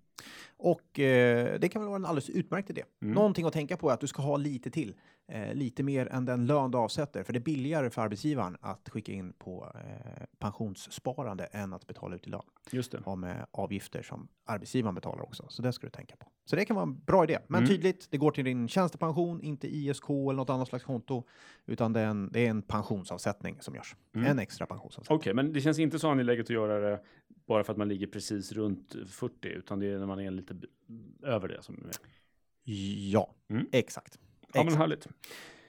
Och 0.57 0.99
eh, 0.99 1.59
det 1.59 1.69
kan 1.69 1.81
väl 1.81 1.87
vara 1.89 1.95
en 1.95 2.05
alldeles 2.05 2.29
utmärkt 2.29 2.69
idé. 2.69 2.83
Mm. 3.01 3.13
Någonting 3.13 3.45
att 3.45 3.53
tänka 3.53 3.77
på 3.77 3.89
är 3.89 3.93
att 3.93 3.99
du 3.99 4.07
ska 4.07 4.21
ha 4.21 4.37
lite 4.37 4.71
till. 4.71 4.95
Eh, 5.27 5.53
lite 5.53 5.83
mer 5.83 6.05
än 6.07 6.25
den 6.25 6.45
lön 6.45 6.71
du 6.71 6.77
avsätter. 6.77 7.23
För 7.23 7.33
det 7.33 7.39
är 7.39 7.41
billigare 7.41 7.89
för 7.89 8.01
arbetsgivaren 8.01 8.57
att 8.61 8.89
skicka 8.89 9.11
in 9.11 9.33
på 9.33 9.71
eh, 9.75 10.23
pensionssparande 10.39 11.45
än 11.45 11.73
att 11.73 11.87
betala 11.87 12.15
ut 12.15 12.27
i 12.27 12.29
lön. 12.29 12.41
Just 12.71 12.91
det. 12.91 12.99
Ha 13.05 13.15
med 13.15 13.45
avgifter 13.51 14.01
som 14.01 14.27
arbetsgivaren 14.45 14.95
betalar 14.95 15.23
också. 15.23 15.45
Så 15.49 15.61
det 15.61 15.73
ska 15.73 15.87
du 15.87 15.91
tänka 15.91 16.15
på. 16.15 16.27
Så 16.45 16.55
det 16.55 16.65
kan 16.65 16.75
vara 16.75 16.83
en 16.83 16.99
bra 16.99 17.23
idé. 17.23 17.39
Men 17.47 17.59
Mm. 17.59 17.69
tydligt, 17.69 18.07
det 18.11 18.17
går 18.17 18.31
till 18.31 18.45
din 18.45 18.67
tjänstepension, 18.67 19.41
inte 19.41 19.67
ISK 19.75 20.09
eller 20.09 20.33
något 20.33 20.49
annat 20.49 20.67
slags 20.67 20.85
konto. 20.85 21.23
Utan 21.65 21.93
det 21.93 21.99
är 21.99 22.05
en, 22.07 22.29
det 22.31 22.45
är 22.45 22.49
en 22.49 22.61
pensionsavsättning 22.61 23.57
som 23.61 23.75
görs. 23.75 23.95
Mm. 24.15 24.27
En 24.31 24.39
extra 24.39 24.65
pensionsavsättning. 24.65 25.17
Okej, 25.17 25.33
men 25.33 25.53
det 25.53 25.61
känns 25.61 25.79
inte 25.79 25.99
så 25.99 26.09
angeläget 26.09 26.45
att 26.45 26.49
göra 26.49 26.79
det 26.79 26.99
bara 27.45 27.63
för 27.63 27.71
att 27.71 27.77
man 27.77 27.87
ligger 27.89 28.07
precis 28.07 28.51
runt 28.51 28.95
40, 29.07 29.47
utan 29.47 29.79
det 29.79 29.87
är 29.87 29.99
när 29.99 30.05
man 30.05 30.19
är 30.19 30.31
lite 30.31 30.55
över 31.23 31.47
det 31.47 31.63
som 31.63 31.75
är. 31.85 31.91
Ja, 33.11 33.35
Mm. 33.49 33.67
exakt. 33.71 34.19
Ja, 34.53 34.63
men 34.63 34.73
härligt. 34.73 35.07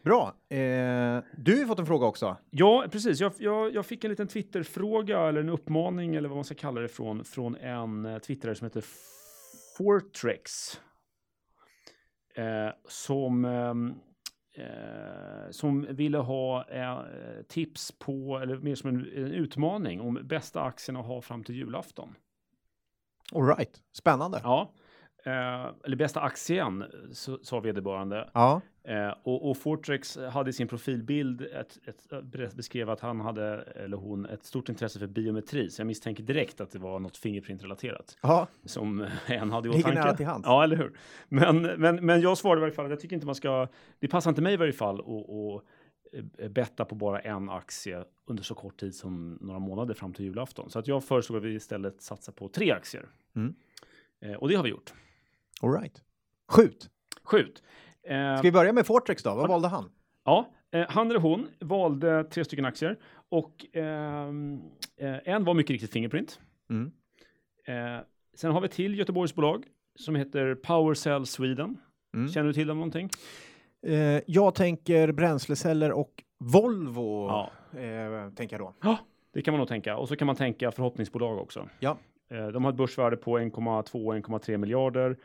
Bra. 0.03 0.35
Eh, 0.49 1.23
du 1.37 1.59
har 1.61 1.67
fått 1.67 1.79
en 1.79 1.87
fråga 1.87 2.07
också. 2.07 2.37
Ja, 2.51 2.87
precis. 2.93 3.21
Jag, 3.21 3.33
jag, 3.39 3.75
jag 3.75 3.87
fick 3.87 4.05
en 4.05 4.11
liten 4.11 4.29
Twitterfråga 4.29 5.21
eller 5.29 5.41
en 5.41 5.49
uppmaning 5.49 6.15
eller 6.15 6.29
vad 6.29 6.37
man 6.37 6.45
ska 6.45 6.55
kalla 6.55 6.81
det 6.81 6.89
från, 6.89 7.25
från 7.25 7.57
en 7.57 8.05
eh, 8.07 8.19
twittrare 8.19 8.55
som 8.55 8.65
heter 8.65 8.85
Fortrex. 9.77 10.81
Eh, 12.35 12.69
som, 12.89 13.45
ehm, 13.45 13.95
eh, 14.55 15.51
som 15.51 15.87
ville 15.91 16.19
ha 16.19 16.65
eh, 16.69 16.99
tips 17.49 17.93
på, 17.93 18.39
eller 18.39 18.57
mer 18.57 18.75
som 18.75 18.91
en, 18.91 18.97
en 18.97 19.33
utmaning 19.33 20.01
om 20.01 20.19
bästa 20.23 20.63
aktien 20.63 20.97
att 20.97 21.07
ha 21.07 21.21
fram 21.21 21.45
till 21.45 21.55
julafton. 21.55 22.15
All 23.33 23.47
right. 23.47 23.83
Spännande. 23.93 24.41
Ja, 24.43 24.73
eh, 25.25 25.67
eller 25.85 25.97
bästa 25.97 26.21
aktien, 26.21 26.85
sa 27.43 27.61
vederbörande. 27.61 28.31
Ja. 28.35 28.61
Eh, 28.85 29.15
och, 29.23 29.51
och 29.51 29.57
Fortrex 29.57 30.19
hade 30.33 30.51
i 30.51 30.53
sin 30.53 30.69
profilbild 30.69 31.41
ett, 31.41 31.79
ett, 31.87 32.55
beskrev 32.55 32.91
att 32.91 33.01
han 33.01 33.21
hade, 33.21 33.63
eller 33.63 33.97
hon, 33.97 34.27
ett 34.27 34.45
stort 34.45 34.69
intresse 34.69 34.99
för 34.99 35.07
biometri. 35.07 35.71
Så 35.71 35.81
jag 35.81 35.87
misstänker 35.87 36.23
direkt 36.23 36.61
att 36.61 36.71
det 36.71 36.79
var 36.79 36.99
något 36.99 37.17
Fingerprint-relaterat 37.17 38.17
ja. 38.23 38.47
som 38.65 39.07
en 39.27 39.51
hade 39.51 39.69
i 39.69 39.73
Ligger 39.73 39.85
åtanke. 39.85 40.01
nära 40.01 40.17
till 40.17 40.27
hands. 40.27 40.47
Ja, 40.47 40.65
eller 40.65 40.77
hur? 40.77 40.93
Men, 41.29 41.63
men, 41.63 42.07
men 42.07 42.21
jag 42.21 42.39
svarade 42.39 42.59
i 42.59 42.61
varje 42.61 42.75
fall 42.75 42.85
att 42.85 42.91
jag 42.91 43.01
tycker 43.01 43.15
inte 43.15 43.27
man 43.27 43.35
ska, 43.35 43.69
det 43.99 44.09
passar 44.09 44.31
inte 44.31 44.43
mig 44.43 44.55
i 44.55 44.57
varje 44.57 44.73
fall 44.73 45.01
att 45.01 45.63
eh, 46.39 46.49
betta 46.49 46.85
på 46.85 46.95
bara 46.95 47.21
en 47.21 47.51
aktie 47.51 48.05
under 48.27 48.43
så 48.43 48.55
kort 48.55 48.81
tid 48.81 48.95
som 48.95 49.39
några 49.41 49.59
månader 49.59 49.95
fram 49.95 50.13
till 50.13 50.25
julafton. 50.25 50.71
Så 50.71 50.79
att 50.79 50.89
jag 50.89 51.05
föreslog 51.05 51.39
att 51.39 51.45
vi 51.45 51.55
istället 51.55 52.03
satsar 52.03 52.33
på 52.33 52.49
tre 52.49 52.71
aktier. 52.71 53.07
Mm. 53.37 53.55
Eh, 54.21 54.35
och 54.35 54.49
det 54.49 54.55
har 54.55 54.63
vi 54.63 54.71
gjort. 54.71 54.95
All 55.65 55.73
right. 55.73 56.03
Skjut. 56.49 56.91
Skjut. 57.23 57.63
Eh, 58.03 58.37
Ska 58.37 58.43
vi 58.43 58.53
börja 58.53 58.73
med 58.73 58.87
Fortrex 58.87 59.23
då? 59.23 59.35
Vad 59.35 59.49
valde 59.49 59.69
han? 59.69 59.91
Ja, 60.25 60.51
eh, 60.71 60.85
han 60.89 61.11
eller 61.11 61.21
hon 61.21 61.47
valde 61.61 62.25
tre 62.25 62.45
stycken 62.45 62.65
aktier 62.65 62.99
och 63.29 63.67
ehm, 63.73 64.61
eh, 64.97 65.17
en 65.25 65.45
var 65.45 65.55
mycket 65.55 65.71
riktigt 65.71 65.93
Fingerprint. 65.93 66.41
Mm. 66.71 66.93
Eh, 67.67 68.05
sen 68.35 68.51
har 68.53 68.61
vi 68.61 68.69
till 68.69 68.99
Göteborgsbolag 68.99 69.65
som 69.99 70.15
heter 70.17 70.55
PowerCell 70.55 71.27
Sweden. 71.27 71.79
Mm. 72.15 72.29
Känner 72.29 72.47
du 72.47 72.53
till 72.53 72.67
dem 72.67 72.77
någonting? 72.77 73.11
Eh, 73.87 74.21
jag 74.27 74.55
tänker 74.55 75.13
bränsleceller 75.13 75.93
och 75.93 76.25
Volvo. 76.39 77.29
Ja. 77.29 77.51
Eh, 77.81 78.31
tänker 78.31 78.59
jag 78.59 78.67
då. 78.67 78.75
Ja, 78.83 78.99
det 79.33 79.43
kan 79.43 79.53
man 79.53 79.59
nog 79.59 79.69
tänka. 79.69 79.97
Och 79.97 80.09
så 80.09 80.17
kan 80.17 80.27
man 80.27 80.37
tänka 80.37 80.71
förhoppningsbolag 80.71 81.39
också. 81.39 81.69
Ja. 81.81 81.97
De 82.53 82.65
har 82.65 82.71
ett 82.73 82.77
börsvärde 82.77 83.17
på 83.17 83.39
1,2-1,3 83.39 84.57
miljarder. 84.57 85.17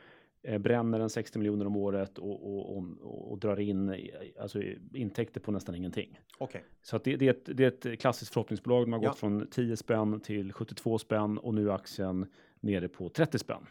Eh, 0.43 0.57
bränner 0.57 0.99
en 0.99 1.09
60 1.09 1.37
miljoner 1.39 1.67
om 1.67 1.75
året 1.75 2.17
och, 2.17 2.55
och, 2.57 2.77
och, 2.77 3.31
och 3.31 3.39
drar 3.39 3.59
in 3.59 3.89
eh, 3.89 3.97
alltså, 4.41 4.61
intäkter 4.93 5.39
på 5.41 5.51
nästan 5.51 5.75
ingenting. 5.75 6.19
Okej. 6.37 6.63
Så 6.81 6.97
det, 6.97 7.15
det, 7.15 7.25
är 7.25 7.29
ett, 7.31 7.57
det 7.57 7.83
är 7.83 7.91
ett 7.93 8.01
klassiskt 8.01 8.33
förhoppningsbolag. 8.33 8.83
De 8.83 8.93
har 8.93 9.03
Ja. 9.03 9.09
gått 9.09 9.17
från 9.19 9.47
10 9.47 9.77
spänn 9.77 10.19
till 10.19 10.53
72 10.53 10.97
spänn 10.97 11.37
och 11.37 11.53
nu 11.53 11.69
är 11.69 11.73
aktien 11.73 12.25
nere 12.59 12.87
på 12.87 13.09
30 13.09 13.39
spänn. 13.39 13.65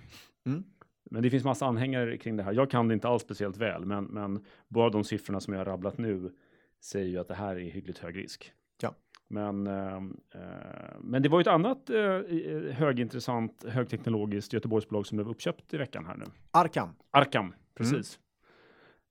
Mm. 0.46 0.64
Men 1.11 1.22
det 1.22 1.31
finns 1.31 1.44
massa 1.44 1.66
anhängare 1.66 2.16
kring 2.18 2.37
det 2.37 2.42
här. 2.42 2.52
Jag 2.52 2.70
kan 2.70 2.88
det 2.88 2.94
inte 2.94 3.09
alls 3.09 3.22
speciellt 3.22 3.57
väl, 3.57 3.85
men, 3.85 4.04
men 4.04 4.44
bara 4.68 4.90
de 4.90 5.04
siffrorna 5.04 5.40
som 5.40 5.52
jag 5.54 5.61
har 5.61 5.64
rabblat 5.64 5.98
nu 5.98 6.33
säger 6.81 7.07
ju 7.07 7.18
att 7.18 7.28
det 7.28 7.35
här 7.35 7.57
är 7.57 7.70
hyggligt 7.70 7.98
hög 7.98 8.16
risk. 8.16 8.52
Ja. 8.83 8.94
Men, 9.29 9.67
eh, 9.67 9.97
eh, 10.35 10.97
men 11.01 11.23
det 11.23 11.29
var 11.29 11.38
ju 11.38 11.41
ett 11.41 11.47
annat 11.47 11.91
eh, 11.91 12.01
eh, 12.01 12.73
högintressant 12.73 13.64
högteknologiskt 13.69 14.53
Göteborgsbolag 14.53 15.07
som 15.07 15.17
blev 15.17 15.29
uppköpt 15.29 15.75
i 15.75 15.77
veckan 15.77 16.07
här 16.07 16.17
nu. 16.17 16.25
Arkan. 16.51 16.95
Arkham, 17.11 17.55
precis. 17.75 18.19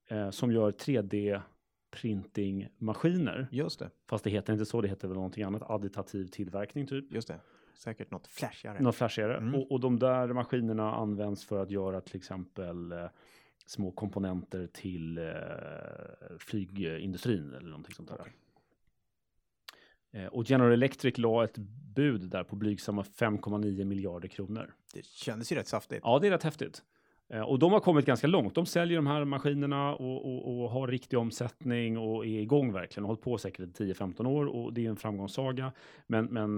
Eh, 0.08 0.30
som 0.30 0.52
gör 0.52 0.72
3D 0.72 1.42
printingmaskiner. 1.92 3.48
Just 3.52 3.80
det. 3.80 3.90
Fast 4.10 4.24
det 4.24 4.30
heter 4.30 4.54
inte 4.54 4.66
så, 4.66 4.82
det 4.82 4.88
heter 4.88 5.08
väl 5.08 5.16
någonting 5.16 5.44
annat. 5.44 5.62
Additiv 5.66 6.28
tillverkning 6.28 6.88
typ. 6.88 7.14
Just 7.14 7.28
det. 7.28 7.40
Säkert 7.74 8.12
något 8.12 8.28
flashigare. 8.28 8.80
Något 8.80 8.96
flashigare. 8.96 9.38
Mm. 9.38 9.56
Och, 9.56 9.72
och 9.72 9.80
de 9.80 10.00
där 10.00 10.28
maskinerna 10.28 10.96
används 10.96 11.46
för 11.46 11.62
att 11.62 11.72
göra 11.72 12.02
till 12.02 12.18
exempel 12.18 12.92
eh, 12.92 13.06
små 13.66 13.92
komponenter 13.92 14.68
till 14.68 15.18
eh, 15.18 15.26
flygindustrin 16.40 17.54
eller 17.54 17.70
någonting 17.70 17.94
sånt 17.94 18.10
där. 18.10 18.18
Okej. 18.20 18.34
Eh, 20.18 20.26
och 20.26 20.50
General 20.50 20.72
Electric 20.72 21.18
la 21.18 21.44
ett 21.44 21.58
bud 21.96 22.22
där 22.22 22.44
på 22.44 22.56
blygsamma 22.56 23.02
5,9 23.02 23.86
miljarder 23.86 24.28
kronor. 24.28 24.74
Det 24.94 25.06
kändes 25.06 25.52
ju 25.52 25.56
rätt 25.56 25.68
saftigt. 25.68 26.02
Ja, 26.04 26.20
det 26.20 26.28
är 26.28 26.32
rätt 26.32 26.44
häftigt. 26.44 26.82
Eh, 27.30 27.42
och 27.42 27.60
de 27.60 27.72
har 27.72 27.80
kommit 27.80 28.06
ganska 28.06 28.28
långt. 28.28 28.56
De 28.56 28.66
säljer 28.66 28.96
de 28.96 29.08
här 29.08 29.26
maskinerna 29.26 29.96
och, 29.96 30.26
och, 30.26 30.64
och 30.64 30.70
har 30.70 30.88
riktig 30.88 31.20
omsättning 31.20 31.98
och 31.98 32.26
är 32.26 32.40
igång 32.40 32.74
verkligen. 32.74 33.04
Har 33.04 33.08
hållit 33.08 33.22
på 33.22 33.38
säkert 33.38 33.80
i 33.82 33.94
10-15 33.94 34.28
år 34.28 34.46
och 34.46 34.74
det 34.74 34.86
är 34.86 34.90
en 34.90 34.96
framgångssaga. 34.96 35.72
Men, 36.08 36.26
men, 36.26 36.56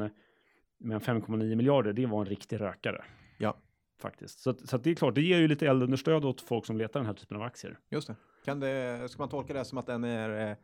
men 0.77 0.99
5,9 0.99 1.55
miljarder, 1.55 1.93
det 1.93 2.05
var 2.05 2.19
en 2.19 2.25
riktig 2.25 2.61
rökare. 2.61 3.03
Ja. 3.37 3.57
Faktiskt. 4.01 4.39
Så, 4.39 4.53
så 4.53 4.77
det 4.77 4.89
är 4.89 4.95
klart, 4.95 5.15
det 5.15 5.21
ger 5.21 5.39
ju 5.39 5.47
lite 5.47 5.67
eldunderstöd 5.67 6.25
åt 6.25 6.41
folk 6.41 6.65
som 6.65 6.77
letar 6.77 6.99
den 6.99 7.07
här 7.07 7.13
typen 7.13 7.37
av 7.37 7.43
aktier. 7.43 7.79
Just 7.89 8.07
det. 8.07 8.15
Kan 8.45 8.59
det. 8.59 9.07
Ska 9.11 9.21
man 9.21 9.29
tolka 9.29 9.53
det 9.53 9.65
som 9.65 9.77
att 9.77 9.85
den 9.85 10.03
är 10.03 10.49
eh, 10.49 10.55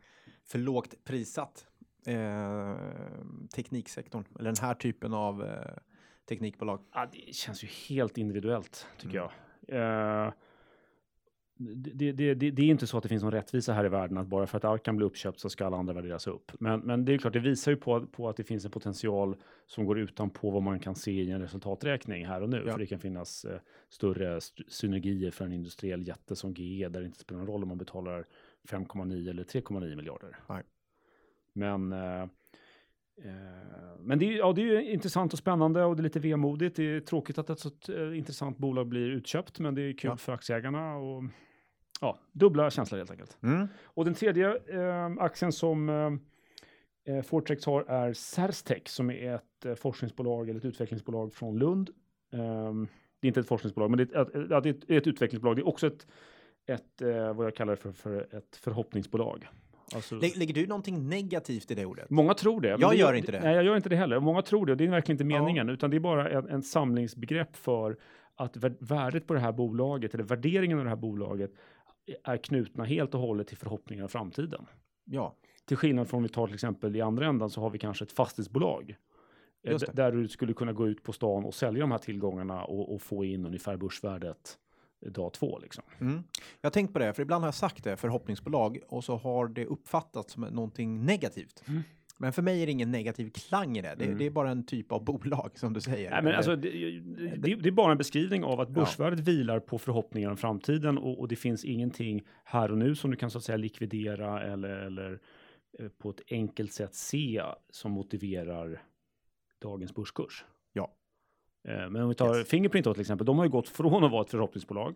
för 0.45 0.59
lågt 0.59 1.03
prissatt? 1.03 1.67
Eh, 2.07 2.75
tekniksektorn 3.55 4.23
eller 4.39 4.51
den 4.51 4.61
här 4.67 4.73
typen 4.73 5.13
av 5.13 5.43
eh, 5.43 5.77
teknikbolag. 6.29 6.79
Ja, 6.93 7.09
det 7.11 7.35
känns 7.35 7.63
ju 7.63 7.67
helt 7.67 8.17
individuellt, 8.17 8.87
tycker 8.97 9.17
Mm. 9.19 9.29
jag. 9.67 10.25
Eh, 10.25 10.33
det, 11.57 12.11
det, 12.11 12.33
det, 12.33 12.51
det 12.51 12.61
är 12.61 12.65
inte 12.67 12.87
så 12.87 12.97
att 12.97 13.03
det 13.03 13.09
finns 13.09 13.23
någon 13.23 13.31
rättvisa 13.31 13.73
här 13.73 13.85
i 13.85 13.89
världen 13.89 14.17
att 14.17 14.27
bara 14.27 14.47
för 14.47 14.57
att 14.57 14.63
Arkan 14.65 14.95
blir 14.97 15.07
uppköpt 15.07 15.39
så 15.39 15.49
ska 15.49 15.65
alla 15.65 15.77
andra 15.77 15.93
värderas 15.93 16.27
upp. 16.27 16.51
Men, 16.59 16.79
men 16.79 17.05
det 17.05 17.13
är 17.13 17.17
klart, 17.17 17.33
det 17.33 17.39
visar 17.39 17.71
ju 17.71 17.77
på, 17.77 18.05
på 18.07 18.29
att 18.29 18.37
det 18.37 18.43
finns 18.43 18.65
en 18.65 18.71
potential 18.71 19.35
som 19.65 19.85
går 19.85 19.99
utanpå 19.99 20.49
vad 20.51 20.63
man 20.63 20.79
kan 20.79 20.95
se 20.95 21.11
i 21.11 21.31
en 21.31 21.41
resultaträkning 21.41 22.25
här 22.25 22.41
och 22.41 22.49
nu. 22.49 22.63
Ja. 22.65 22.71
För 22.71 22.79
det 22.79 22.85
kan 22.87 22.99
finnas 22.99 23.45
eh, 23.45 23.59
större 23.89 24.37
st- 24.37 24.63
synergier 24.67 25.31
för 25.31 25.45
en 25.45 25.53
industriell 25.53 26.07
jätte 26.07 26.35
som 26.35 26.53
GE 26.53 26.89
där 26.89 26.99
det 26.99 27.05
inte 27.05 27.19
spelar 27.19 27.39
någon 27.39 27.47
roll 27.47 27.63
om 27.63 27.69
man 27.69 27.77
betalar 27.77 28.25
5,9 28.69 29.29
eller 29.29 29.43
3,9 29.43 29.95
miljarder. 29.95 30.35
Nej. 30.49 30.63
Men 31.55 31.91
eh, 31.91 32.25
Eh, 33.23 33.31
Men 33.99 34.19
det 34.19 34.25
är, 34.25 34.37
ja, 34.37 34.53
det 34.53 34.61
är 34.61 34.65
ju 34.65 34.91
intressant 34.91 35.33
och 35.33 35.39
spännande 35.39 35.83
och 35.83 35.95
det 35.95 36.01
är 36.01 36.03
lite 36.03 36.19
vemodigt. 36.19 36.75
Det 36.75 36.83
är 36.83 36.99
tråkigt 36.99 37.37
att 37.37 37.49
ett 37.49 37.59
så 37.59 37.69
eh, 37.89 38.17
intressant 38.17 38.57
bolag 38.57 38.87
blir 38.87 39.09
utköpt, 39.09 39.59
men 39.59 39.75
det 39.75 39.81
är 39.81 39.93
kul 39.93 40.09
Ja. 40.09 40.17
för 40.17 40.33
aktieägarna 40.33 40.95
och 40.95 41.23
ja, 42.01 42.19
dubbla 42.31 42.69
känslor 42.69 42.97
helt 42.97 43.11
enkelt. 43.11 43.37
Mm. 43.43 43.67
Och 43.83 44.05
den 44.05 44.13
tredje 44.13 44.57
eh, 44.67 45.11
aktien 45.19 45.51
som 45.51 45.89
eh, 45.89 47.15
eh, 47.15 47.21
Fortrex 47.23 47.65
har 47.65 47.83
är 47.83 48.13
Cerstech 48.13 48.87
som 48.87 49.09
är 49.09 49.35
ett 49.35 49.65
eh, 49.65 49.75
forskningsbolag 49.75 50.49
eller 50.49 50.59
ett 50.59 50.65
utvecklingsbolag 50.65 51.33
från 51.33 51.59
Lund. 51.59 51.89
Ehm, 52.33 52.87
det 53.19 53.27
är 53.27 53.29
inte 53.29 53.39
ett 53.39 53.47
forskningsbolag, 53.47 53.89
men 53.89 53.97
det 53.97 54.13
är 54.15 54.21
ett, 54.21 54.65
är 54.65 54.67
ett, 54.67 54.89
ett 54.89 55.07
utvecklingsbolag. 55.07 55.55
Det 55.55 55.61
är 55.61 55.67
också 55.67 55.87
ett, 55.87 56.07
ett 56.65 57.01
vad 57.35 57.45
jag 57.45 57.55
kallar 57.55 57.75
för, 57.75 57.91
för 57.91 58.35
ett 58.35 58.55
förhoppningsbolag. 58.55 59.47
Alltså, 59.95 60.15
Lä- 60.15 60.31
Lägger 60.37 60.53
du 60.53 60.67
någonting 60.67 61.09
negativt 61.09 61.71
i 61.71 61.75
det 61.75 61.85
ordet? 61.85 62.09
Många 62.09 62.33
tror 62.33 62.61
det. 62.61 62.67
Jag 62.67 62.91
det 62.91 62.95
gör 62.95 63.13
inte 63.13 63.31
det. 63.31 63.39
Nej, 63.39 63.55
jag 63.55 63.63
gör 63.63 63.75
inte 63.75 63.89
det 63.89 63.95
heller. 63.95 64.19
Många 64.19 64.41
tror 64.41 64.65
det 64.65 64.71
och 64.71 64.77
det 64.77 64.83
är 64.85 64.89
verkligen 64.89 65.21
inte 65.21 65.35
Ja. 65.35 65.41
meningen, 65.41 65.69
utan 65.69 65.89
det 65.89 65.97
är 65.97 65.99
bara 65.99 66.29
en, 66.29 66.49
en 66.49 66.63
samlingsbegrepp 66.63 67.55
för 67.55 67.97
att 68.35 68.57
vär- 68.57 68.77
värdet 68.79 69.27
på 69.27 69.33
det 69.33 69.39
här 69.39 69.51
bolaget, 69.51 70.13
eller 70.13 70.23
värderingen 70.23 70.77
av 70.77 70.83
det 70.83 70.89
här 70.89 70.97
bolaget, 70.97 71.51
är 72.23 72.37
knutna 72.37 72.83
helt 72.83 73.13
och 73.15 73.19
hållet 73.21 73.47
till 73.47 73.57
förhoppningar 73.57 74.03
om 74.03 74.09
framtiden. 74.09 74.65
Ja, 75.05 75.35
Till 75.65 75.77
skillnad 75.77 76.07
från 76.07 76.17
om 76.17 76.23
vi 76.23 76.29
tar 76.29 76.45
till 76.47 76.53
exempel 76.53 76.95
i 76.95 77.01
andra 77.01 77.25
ändan 77.25 77.49
så 77.49 77.61
har 77.61 77.69
vi 77.69 77.79
kanske 77.79 78.03
ett 78.05 78.11
fastighetsbolag. 78.11 78.95
eh. 79.67 79.77
Där 79.93 80.11
du 80.11 80.27
skulle 80.27 80.53
kunna 80.53 80.73
gå 80.73 80.87
ut 80.87 81.03
på 81.03 81.13
stan 81.13 81.45
och 81.45 81.53
sälja 81.53 81.81
de 81.81 81.91
här 81.91 81.97
tillgångarna 81.97 82.63
och, 82.65 82.93
och 82.95 83.01
få 83.01 83.25
in 83.25 83.45
ungefär 83.45 83.77
börsvärdet 83.77 84.57
dag 85.09 85.33
två. 85.33 85.59
Liksom. 85.59 85.83
mm. 85.99 86.23
jag 86.61 86.67
har 86.67 86.71
tänkt 86.71 86.93
på 86.93 86.99
det, 86.99 87.13
för 87.13 87.21
ibland 87.21 87.43
har 87.43 87.47
jag 87.47 87.55
sagt 87.55 87.83
det, 87.83 87.97
förhoppningsbolag, 87.97 88.79
och 88.87 89.03
så 89.03 89.15
har 89.17 89.47
det 89.47 89.65
uppfattats 89.65 90.33
som 90.33 90.43
någonting 90.43 91.05
negativt. 91.05 91.63
Mm. 91.67 91.81
Men 92.17 92.33
för 92.33 92.41
mig 92.41 92.61
är 92.61 92.65
det 92.65 92.71
ingen 92.71 92.91
negativ 92.91 93.29
klang 93.29 93.77
i 93.77 93.81
det. 93.81 93.95
Det, 93.97 94.05
Mm. 94.05 94.17
det 94.17 94.25
är 94.25 94.29
bara 94.29 94.51
en 94.51 94.65
typ 94.65 94.91
av 94.91 95.03
bolag, 95.03 95.51
som 95.55 95.73
du 95.73 95.81
säger. 95.81 96.11
Nej, 96.11 96.23
men 96.23 96.35
alltså, 96.35 96.55
det, 96.55 96.69
det, 97.37 97.55
det 97.55 97.69
är 97.69 97.71
bara 97.71 97.91
en 97.91 97.97
beskrivning 97.97 98.43
av 98.43 98.59
att 98.59 98.69
Ja. 98.69 98.73
börsvärdet 98.75 99.19
vilar 99.19 99.59
på 99.59 99.77
förhoppningar 99.79 100.29
om 100.29 100.37
framtiden 100.37 100.97
och, 100.97 101.19
och 101.19 101.27
det 101.27 101.35
finns 101.35 101.65
ingenting 101.65 102.23
här 102.43 102.71
och 102.71 102.77
nu 102.77 102.95
som 102.95 103.11
du 103.11 103.17
kan 103.17 103.31
så 103.31 103.37
att 103.37 103.43
säga 103.43 103.57
likvidera 103.57 104.43
eller, 104.43 104.69
eller 104.69 105.19
eh, 105.79 105.87
på 105.87 106.09
ett 106.09 106.21
enkelt 106.29 106.73
sätt 106.73 106.95
se 106.95 107.41
som 107.69 107.91
motiverar 107.91 108.81
dagens 109.61 109.93
börskurs. 109.95 110.45
Eh, 111.67 111.89
Men 111.89 111.95
om 112.01 112.09
vi 112.09 112.15
tar 112.15 112.37
Yes. 112.37 112.47
Fingerprint 112.49 112.83
då 112.85 112.93
till 112.93 113.01
exempel, 113.01 113.25
de 113.25 113.37
har 113.37 113.45
ju 113.45 113.51
gått 113.51 113.69
från 113.69 114.03
att 114.03 114.11
vara 114.11 114.21
ett 114.21 114.31
förhoppningsbolag 114.31 114.95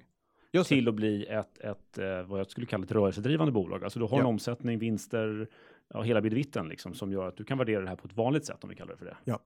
Just 0.51 0.69
det. 0.69 0.75
till 0.75 0.87
att 0.87 0.95
bli 0.95 1.25
ett, 1.25 1.57
ett 1.59 1.97
eh, 1.97 2.23
vad 2.23 2.39
jag 2.39 2.51
skulle 2.51 2.65
kalla 2.67 2.83
ett 2.83 2.91
rörelsedrivande 2.91 3.51
bolag. 3.51 3.83
Alltså 3.83 3.99
du 3.99 4.05
har 4.05 4.17
en 4.17 4.23
Ja. 4.23 4.27
omsättning, 4.27 4.79
vinster, 4.79 5.47
ja, 5.93 6.01
hela 6.01 6.21
bidvitten 6.21 6.67
liksom 6.69 6.93
som 6.93 7.11
gör 7.11 7.27
att 7.27 7.37
du 7.37 7.43
kan 7.43 7.57
värdera 7.57 7.81
det 7.81 7.87
här 7.89 7.95
på 7.95 8.07
ett 8.07 8.15
vanligt 8.17 8.45
sätt 8.45 8.63
om 8.63 8.69
vi 8.69 8.75
kallar 8.75 8.91
det 8.91 8.97
för 8.97 9.05
det. 9.05 9.17
Ja. 9.23 9.39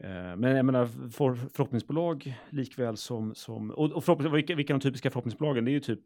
Eh, 0.00 0.36
Men 0.36 0.56
jag 0.56 0.64
menar 0.66 0.86
för, 1.10 1.34
förhoppningsbolag 1.34 2.34
likväl 2.50 2.96
som, 2.96 3.34
som 3.34 3.70
och, 3.70 3.92
och 3.92 4.04
förhoppnings, 4.04 4.34
vilka, 4.34 4.54
vilka 4.54 4.72
är 4.72 4.78
de 4.78 4.82
typiska 4.82 5.10
förhoppningsbolagen? 5.10 5.64
Det 5.64 5.70
är 5.70 5.72
ju 5.72 5.80
typ 5.80 6.00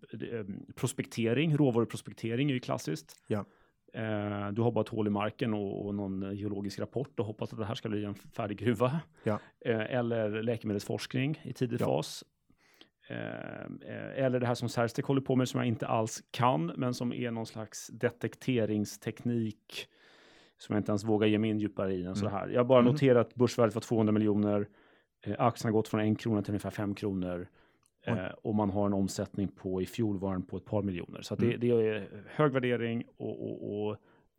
prospektering, 0.75 1.57
råvaruprospektering 1.57 2.51
är 2.51 2.55
ju 2.55 2.61
klassiskt. 2.61 3.23
Ja. 3.27 3.45
Eh, 3.93 4.49
du 4.53 4.63
har 4.63 4.71
bara 4.71 4.81
ett 4.81 4.89
hål 4.89 5.07
i 5.07 5.11
marken 5.11 5.55
och, 5.55 5.87
och 5.87 5.95
någon 5.95 6.37
geologisk 6.37 6.79
rapport 6.79 7.21
och 7.21 7.27
hoppas 7.27 7.53
att 7.53 7.59
det 7.59 7.65
här 7.65 7.75
ska 7.75 7.89
bli 7.89 8.05
en 8.05 8.15
färdig 8.15 8.59
gruva. 8.59 9.01
Ja. 9.25 9.39
Eh, 9.65 9.95
eller 9.97 10.43
läkemedelsforskning 10.43 11.41
i 11.45 11.53
tidig 11.53 11.81
Ja. 11.81 11.85
fas. 11.87 12.25
Eh, 13.09 14.25
eller 14.25 14.41
det 14.41 14.47
här 14.47 14.55
som 14.55 14.69
Cerstec 14.69 15.05
håller 15.07 15.21
på 15.21 15.37
med 15.37 15.49
som 15.49 15.59
jag 15.61 15.67
inte 15.69 15.87
alls 15.87 16.23
kan, 16.31 16.67
men 16.77 16.95
som 16.95 17.13
är 17.13 17.31
någon 17.31 17.47
slags 17.47 17.87
detekteringsteknik 17.89 19.87
som 20.59 20.75
jag 20.75 20.81
inte 20.81 20.91
ens 20.93 21.05
vågar 21.05 21.27
ge 21.29 21.39
mig 21.39 21.51
in 21.51 21.59
djupare 21.59 21.95
i 21.95 22.05
än 22.05 22.17
så 22.17 22.29
här. 22.29 22.49
Jag 22.49 22.61
har 22.61 22.65
bara 22.65 22.81
Mm. 22.81 22.93
noterat 22.93 23.27
att 23.27 23.35
börsvärdet 23.35 23.75
var 23.75 23.83
200 23.83 24.13
miljoner. 24.13 24.69
Aktien 25.39 25.69
har 25.69 25.73
gått 25.73 25.89
från 25.89 26.01
en 26.01 26.15
krona 26.17 26.43
till 26.43 26.51
ungefär 26.51 26.71
fem 26.71 26.95
kronor. 26.95 27.49
Eh, 28.07 28.27
och 28.43 28.55
man 28.55 28.71
har 28.71 28.87
en 28.87 28.93
omsättning 28.93 29.49
på 29.49 29.83
i 29.83 29.87
fjol 29.87 30.19
var 30.19 30.33
den 30.33 30.43
på 30.43 30.57
ett 30.57 30.65
par 30.65 30.83
miljoner. 30.83 31.23
Så 31.23 31.35
det, 31.37 31.47
Mm. 31.47 31.61
det 31.61 31.71
är 31.71 32.09
hög 32.27 32.53
värdering 32.53 33.05
och, 33.17 33.45
och, 33.51 33.87
och 33.89 33.97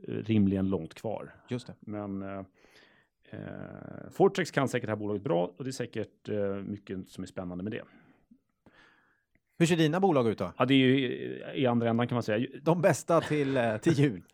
eh, 0.07 0.13
rimligen 0.13 0.69
långt 0.69 0.93
kvar. 0.93 1.33
Just 1.49 1.67
det. 1.67 1.73
Men 1.79 2.21
eh, 2.21 2.39
eh, 3.29 4.09
Fortrex 4.11 4.51
kan 4.51 4.67
säkert 4.67 4.87
det 4.87 4.91
här 4.91 4.97
bolaget 4.97 5.23
bra 5.23 5.53
och 5.57 5.63
det 5.63 5.69
är 5.69 5.71
säkert 5.71 6.29
eh, 6.29 6.55
mycket 6.55 7.09
som 7.09 7.23
är 7.23 7.27
spännande 7.27 7.63
med 7.63 7.73
det. 7.73 7.81
Hur 9.59 9.65
ser 9.65 9.75
dina 9.77 9.99
bolag 9.99 10.27
ut 10.27 10.37
då? 10.37 10.51
Ja, 10.57 10.65
det 10.65 10.73
är 10.73 10.77
ju 10.77 10.99
i- 10.99 11.43
i 11.55 11.65
andra 11.65 11.89
ändan 11.89 12.07
kan 12.07 12.15
man 12.15 12.23
säga. 12.23 12.47
De 12.61 12.81
bästa 12.81 13.21
till, 13.21 13.57
eh, 13.57 13.77
till 13.77 13.93
jul? 13.93 14.23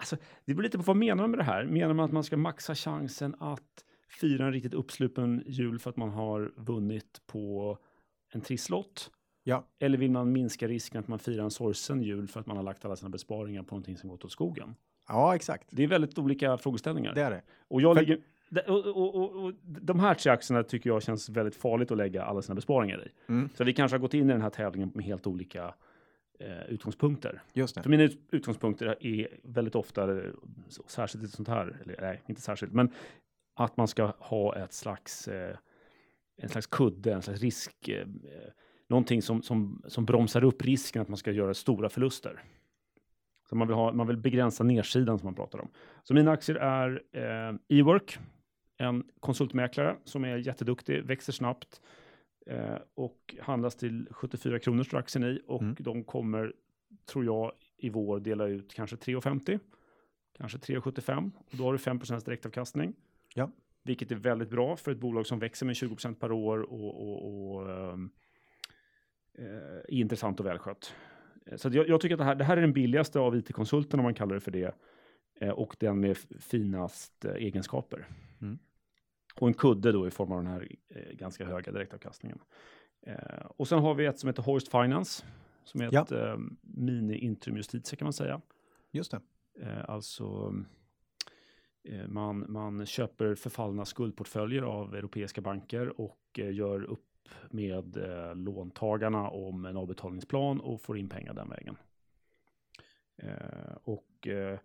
Alltså, 0.00 0.16
det 0.44 0.54
beror 0.54 0.62
lite 0.62 0.78
på 0.78 0.84
vad 0.84 0.96
menar 0.96 1.22
man 1.22 1.30
med 1.30 1.38
det 1.40 1.44
här. 1.44 1.64
Menar 1.64 1.94
man 1.94 2.04
att 2.04 2.12
man 2.12 2.24
ska 2.24 2.36
maxa 2.36 2.74
chansen 2.74 3.34
att 3.38 3.84
fira 4.20 4.46
en 4.46 4.52
riktigt 4.52 4.74
uppsluppen 4.74 5.42
jul 5.46 5.78
för 5.78 5.90
att 5.90 5.96
man 5.96 6.08
har 6.10 6.52
vunnit 6.56 7.20
på 7.26 7.78
en 8.32 8.40
trisslott? 8.40 9.10
Ja. 9.44 9.64
Eller 9.78 9.98
vill 9.98 10.10
man 10.10 10.32
minska 10.32 10.68
risken 10.68 11.00
att 11.00 11.08
man 11.08 11.18
firar 11.18 11.44
en 11.44 11.50
sorgsen 11.50 12.02
jul 12.02 12.28
för 12.28 12.40
att 12.40 12.46
man 12.46 12.56
har 12.56 12.64
lagt 12.64 12.84
alla 12.84 12.96
sina 12.96 13.08
besparingar 13.08 13.62
på 13.62 13.74
någonting 13.74 13.96
som 13.96 14.08
gått 14.10 14.24
åt 14.24 14.32
skogen? 14.32 14.74
Ja, 15.08 15.34
exakt. 15.34 15.68
Det 15.70 15.82
är 15.82 15.86
väldigt 15.88 16.18
olika 16.18 16.58
frågeställningar. 16.58 17.14
Det 17.14 17.22
är 17.22 17.30
det. 17.30 17.42
Och, 17.68 17.80
jag 17.82 17.96
För- 17.96 18.02
ligger, 18.04 18.20
och, 18.70 18.86
och, 18.86 19.14
och, 19.14 19.44
och 19.44 19.52
de 19.64 20.00
här 20.00 20.14
tre 20.14 20.32
aktierna 20.32 20.62
tycker 20.62 20.90
jag 20.90 21.02
känns 21.02 21.28
väldigt 21.28 21.56
farligt 21.56 21.90
att 21.90 21.96
lägga 21.96 22.22
alla 22.24 22.42
sina 22.42 22.54
besparingar 22.54 23.06
i. 23.06 23.32
Mm. 23.32 23.48
Så 23.54 23.64
vi 23.64 23.72
kanske 23.72 23.94
har 23.96 24.00
gått 24.00 24.14
in 24.14 24.30
i 24.30 24.32
den 24.32 24.42
här 24.42 24.50
tävlingen 24.50 24.90
med 24.94 25.04
helt 25.04 25.26
olika 25.26 25.74
eh, 26.40 26.62
utgångspunkter. 26.68 27.42
Just 27.52 27.74
det. 27.74 27.82
För 27.82 27.90
mina 27.90 28.02
ut- 28.02 28.28
utgångspunkter 28.30 28.96
är 29.06 29.28
väldigt 29.42 29.74
ofta, 29.74 30.16
eh, 30.18 30.30
särskilt 30.86 31.24
i 31.24 31.28
sånt 31.28 31.48
här, 31.48 31.76
eller 31.82 31.96
nej, 32.00 32.22
inte 32.26 32.40
särskilt, 32.42 32.72
men 32.72 32.92
att 33.54 33.76
man 33.76 33.88
ska 33.88 34.12
ha 34.18 34.56
ett 34.56 34.72
slags 34.72 35.28
eh, 35.28 35.56
en 36.38 36.48
slags 36.48 36.66
kudde, 36.66 37.12
en 37.12 37.22
slags 37.22 37.40
risk, 37.40 37.88
eh, 37.88 38.06
någonting 38.88 39.22
som, 39.22 39.42
som, 39.42 39.82
som 39.86 40.04
bromsar 40.04 40.44
upp 40.44 40.64
risken 40.64 41.02
att 41.02 41.08
man 41.08 41.16
ska 41.16 41.30
göra 41.32 41.54
stora 41.54 41.88
förluster. 41.88 42.42
Så 43.48 43.56
man 43.56 43.68
vill, 43.68 43.74
ha, 43.76 43.92
man 43.92 44.06
vill 44.06 44.16
begränsa 44.16 44.64
nedsidan 44.64 45.18
som 45.18 45.26
man 45.26 45.34
pratar 45.34 45.58
om. 45.58 45.68
Så 46.02 46.14
mina 46.14 46.30
aktier 46.30 46.56
är 46.56 47.02
eh, 47.12 47.78
Ework, 47.78 48.18
en 48.76 49.04
konsultmäklare 49.20 49.96
som 50.04 50.24
är 50.24 50.36
jätteduktig, 50.36 51.04
växer 51.04 51.32
snabbt 51.32 51.80
eh, 52.46 52.76
och 52.94 53.34
handlas 53.40 53.76
till 53.76 54.08
74 54.10 54.58
kronor 54.58 54.82
står 54.82 54.98
aktien 54.98 55.24
i 55.24 55.40
och 55.46 55.62
Mm. 55.62 55.76
de 55.78 56.04
kommer, 56.04 56.52
tror 57.06 57.24
jag, 57.24 57.52
i 57.76 57.88
vår 57.90 58.20
dela 58.20 58.46
ut 58.46 58.74
kanske 58.74 58.96
3,50, 58.96 59.60
kanske 60.38 60.58
3,75 60.58 61.30
och 61.50 61.56
då 61.56 61.64
har 61.64 61.72
du 61.72 61.78
5% 61.78 62.24
direktavkastning. 62.24 62.94
Ja. 63.34 63.50
Vilket 63.82 64.12
är 64.12 64.16
väldigt 64.16 64.50
bra 64.50 64.76
för 64.76 64.92
ett 64.92 64.98
bolag 64.98 65.26
som 65.26 65.38
växer 65.38 65.66
med 65.66 65.74
20% 65.74 66.14
per 66.14 66.32
år 66.32 66.58
och, 66.58 67.02
och, 67.02 67.54
och 67.56 67.70
ehm, 67.70 68.10
eh, 69.38 69.44
är 69.88 69.92
intressant 69.92 70.40
och 70.40 70.46
välskött. 70.46 70.94
Så 71.56 71.68
jag, 71.72 71.88
jag 71.88 72.00
tycker 72.00 72.14
att 72.14 72.18
det 72.18 72.24
här, 72.24 72.34
det 72.34 72.44
här 72.44 72.56
är 72.56 72.60
den 72.60 72.72
billigaste 72.72 73.18
av 73.18 73.36
it-konsulten 73.36 74.00
om 74.00 74.04
man 74.04 74.14
kallar 74.14 74.34
det 74.34 74.40
för 74.40 74.50
det. 74.50 74.74
Eh, 75.40 75.50
och 75.50 75.76
den 75.78 76.00
med 76.00 76.16
finast 76.40 77.24
eh, 77.24 77.34
egenskaper. 77.34 78.06
Mm. 78.40 78.58
Och 79.34 79.48
en 79.48 79.54
kudde 79.54 79.92
då 79.92 80.06
i 80.06 80.10
form 80.10 80.32
av 80.32 80.38
den 80.38 80.52
här 80.52 80.68
eh, 80.88 81.12
ganska 81.16 81.44
höga 81.44 81.72
direktavkastningen. 81.72 82.38
Eh, 83.06 83.46
och 83.56 83.68
sen 83.68 83.78
har 83.78 83.94
vi 83.94 84.06
ett 84.06 84.18
som 84.18 84.28
heter 84.28 84.42
Hoist 84.42 84.68
Finance. 84.70 85.24
Som 85.64 85.80
är 85.80 85.88
Ja. 85.92 86.02
ett 86.02 86.12
eh, 86.12 86.36
mini-intrum 86.62 87.56
justitia 87.56 87.96
kan 87.96 88.06
man 88.06 88.12
säga. 88.12 88.40
Just 88.90 89.10
det. 89.10 89.20
Eh, 89.62 89.90
alltså 89.90 90.54
man, 92.08 92.52
man 92.52 92.86
köper 92.86 93.34
förfallna 93.34 93.84
skuldportföljer 93.84 94.62
av 94.62 94.94
europeiska 94.94 95.40
banker 95.40 96.00
och 96.00 96.18
eh, 96.38 96.54
gör 96.54 96.82
upp 96.82 97.04
med 97.50 97.96
eh, 97.96 98.34
låntagarna 98.34 99.28
om 99.28 99.64
en 99.64 99.76
avbetalningsplan 99.76 100.60
och 100.60 100.82
får 100.82 100.98
in 100.98 101.08
pengar 101.08 101.34
den 101.34 101.48
vägen. 101.48 101.76
Eh, 103.22 103.76
och 103.84 104.28
eh, 104.28 104.58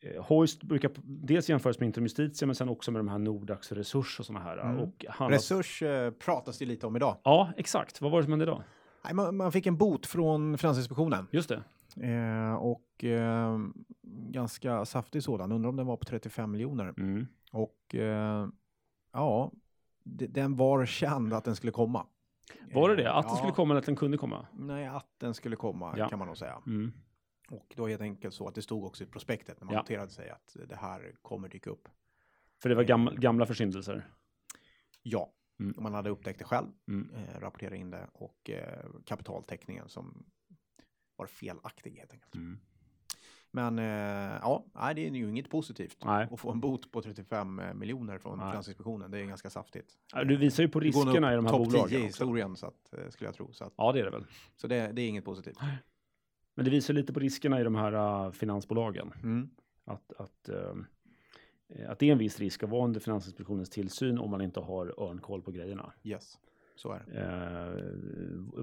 eh, 0.00 0.24
Hoist 0.24 0.62
brukar 0.62 0.90
dels 1.04 1.48
jämföras 1.48 1.78
med 1.78 1.86
Intrum 1.86 2.04
Justitia 2.04 2.46
men 2.46 2.54
sen 2.54 2.68
också 2.68 2.90
med 2.90 3.00
de 3.00 3.08
här 3.08 3.18
Nordax 3.18 3.72
Resurs 3.72 4.20
och 4.20 4.26
sådana 4.26 4.44
här. 4.44 4.58
Mm. 4.58 4.80
Och 4.80 5.04
handlas... 5.08 5.50
Resurs 5.50 5.82
eh, 5.82 6.10
pratas 6.10 6.58
det 6.58 6.64
lite 6.64 6.86
om 6.86 6.96
idag. 6.96 7.16
Ja, 7.24 7.52
exakt. 7.56 8.00
Vad 8.00 8.10
var 8.10 8.18
det 8.18 8.24
som 8.24 8.32
hände 8.32 8.46
då? 8.46 8.62
Nej, 9.04 9.14
man, 9.14 9.36
man 9.36 9.52
fick 9.52 9.66
en 9.66 9.76
bot 9.76 10.06
från 10.06 10.58
Finansinspektionen 10.58 11.26
Just 11.30 11.48
det. 11.48 11.62
Eh, 11.96 12.54
och 12.54 13.04
eh, 13.04 13.58
ganska 14.32 14.84
saftig 14.84 15.22
sådan. 15.22 15.52
Undrar 15.52 15.68
om 15.68 15.76
den 15.76 15.86
var 15.86 15.96
på 15.96 16.04
35 16.04 16.50
miljoner. 16.50 16.94
Mm. 16.96 17.26
Och 17.52 17.94
eh, 17.94 18.48
ja, 19.12 19.52
den 20.04 20.56
var 20.56 20.86
känd 20.86 21.32
att 21.32 21.44
den 21.44 21.56
skulle 21.56 21.72
komma. 21.72 22.06
Var 22.74 22.88
det 22.88 22.96
det? 22.96 23.04
Eh, 23.04 23.16
Att 23.16 23.22
den 23.24 23.30
ja. 23.32 23.36
skulle 23.36 23.52
komma 23.52 23.72
eller 23.74 23.80
att 23.80 23.86
den 23.86 23.96
kunde 23.96 24.16
komma? 24.18 24.46
Nej, 24.52 24.86
att 24.86 25.08
den 25.18 25.34
skulle 25.34 25.56
komma 25.56 25.94
Ja. 25.98 26.08
kan 26.08 26.18
man 26.18 26.28
nog 26.28 26.36
säga. 26.36 26.62
Mm. 26.66 26.92
Och 27.50 27.72
då 27.76 27.86
helt 27.86 28.00
enkelt 28.00 28.34
så 28.34 28.48
att 28.48 28.54
det 28.54 28.62
stod 28.62 28.84
också 28.84 29.04
i 29.04 29.06
prospektet 29.06 29.60
när 29.60 29.66
man 29.66 29.74
Ja. 29.74 29.80
noterade 29.80 30.10
sig 30.10 30.30
att 30.30 30.56
det 30.68 30.76
här 30.76 31.14
kommer 31.22 31.48
dyka 31.48 31.70
upp. 31.70 31.88
För 32.62 32.68
det 32.68 32.74
var 32.74 32.82
gamla, 32.82 33.12
gamla 33.14 33.46
försyndelser. 33.46 34.06
Ja, 35.02 35.32
Mm. 35.60 35.74
man 35.78 35.94
hade 35.94 36.10
upptäckt 36.10 36.38
det 36.38 36.44
själv, 36.44 36.66
Mm. 36.88 37.10
eh, 37.14 37.40
rapporterade 37.40 37.76
in 37.76 37.90
det 37.90 38.06
och 38.12 38.50
eh, 38.50 38.84
kapitaltäckningen 39.04 39.88
som 39.88 40.24
var 41.22 41.26
felaktig 41.26 41.90
helt 41.98 42.12
enkelt. 42.12 42.34
Mm. 42.34 42.58
Men 43.54 43.78
eh, 43.78 44.38
ja, 44.42 44.64
nej, 44.72 44.94
det 44.94 45.06
är 45.06 45.10
ju 45.10 45.28
inget 45.28 45.50
positivt 45.50 45.96
Nej. 46.04 46.28
att 46.30 46.40
få 46.40 46.50
en 46.50 46.60
bot 46.60 46.92
på 46.92 47.02
35 47.02 47.62
miljoner 47.74 48.18
från 48.18 48.38
Nej. 48.38 48.50
Finansinspektionen. 48.50 49.10
Det 49.10 49.18
är 49.18 49.24
ganska 49.24 49.50
saftigt. 49.50 49.92
Du 50.26 50.36
visar 50.36 50.62
ju 50.62 50.68
på 50.68 50.80
riskerna 50.80 51.32
i 51.32 51.36
de 51.36 51.46
här 51.46 51.52
topp 51.52 51.64
10 51.64 51.72
bolagen. 51.72 52.00
i 52.00 52.04
historien 52.04 52.56
så 52.56 52.66
att, 52.66 52.92
eh, 52.92 53.08
skulle 53.10 53.28
jag 53.28 53.34
tro. 53.34 53.52
Så, 53.52 53.64
att, 53.64 53.72
Ja, 53.76 53.92
det 53.92 54.00
är 54.00 54.04
det 54.04 54.10
väl. 54.10 54.26
så 54.56 54.66
det, 54.66 54.92
det 54.92 55.02
är 55.02 55.08
inget 55.08 55.24
positivt. 55.24 55.58
Men 56.54 56.64
det 56.64 56.70
visar 56.70 56.94
lite 56.94 57.12
på 57.12 57.20
riskerna 57.20 57.60
i 57.60 57.64
de 57.64 57.74
här 57.74 58.30
finansbolagen. 58.30 59.12
Mm. 59.22 59.50
Att, 59.84 60.12
att, 60.12 60.48
eh, 60.48 60.74
att 61.88 61.98
det 61.98 62.08
är 62.08 62.12
en 62.12 62.18
viss 62.18 62.38
risk 62.38 62.62
att 62.62 62.70
vara 62.70 62.84
under 62.84 63.00
Finansinspektionens 63.00 63.70
tillsyn 63.70 64.18
om 64.18 64.30
man 64.30 64.40
inte 64.40 64.60
har 64.60 65.00
örnkoll 65.02 65.42
på 65.42 65.50
grejerna. 65.50 65.92
Yes, 66.02 66.38
så 66.74 66.92
är. 66.92 67.04
Eh, 67.14 67.82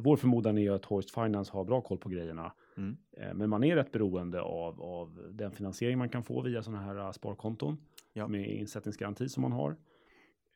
vår 0.02 0.16
förmodan 0.16 0.58
är 0.58 0.72
att 0.72 0.86
Hoist 0.86 1.14
Finance 1.14 1.52
har 1.54 1.64
bra 1.64 1.82
koll 1.82 1.98
på 1.98 2.10
grejerna. 2.10 2.54
Mm. 2.78 2.98
Eh, 3.18 3.34
men 3.34 3.50
man 3.50 3.64
är 3.64 3.76
rätt 3.76 3.92
beroende 3.92 4.42
av, 4.42 4.82
av 4.82 5.30
den 5.32 5.52
finansiering 5.52 5.98
man 5.98 6.10
kan 6.10 6.24
få 6.24 6.42
via 6.42 6.64
sådana 6.64 6.84
här 6.84 6.98
uh, 6.98 7.12
sparkonton. 7.12 7.78
Ja. 8.14 8.28
Med 8.28 8.50
insättningsgaranti 8.50 9.30
som 9.30 9.42
man 9.42 9.52
har. 9.52 9.76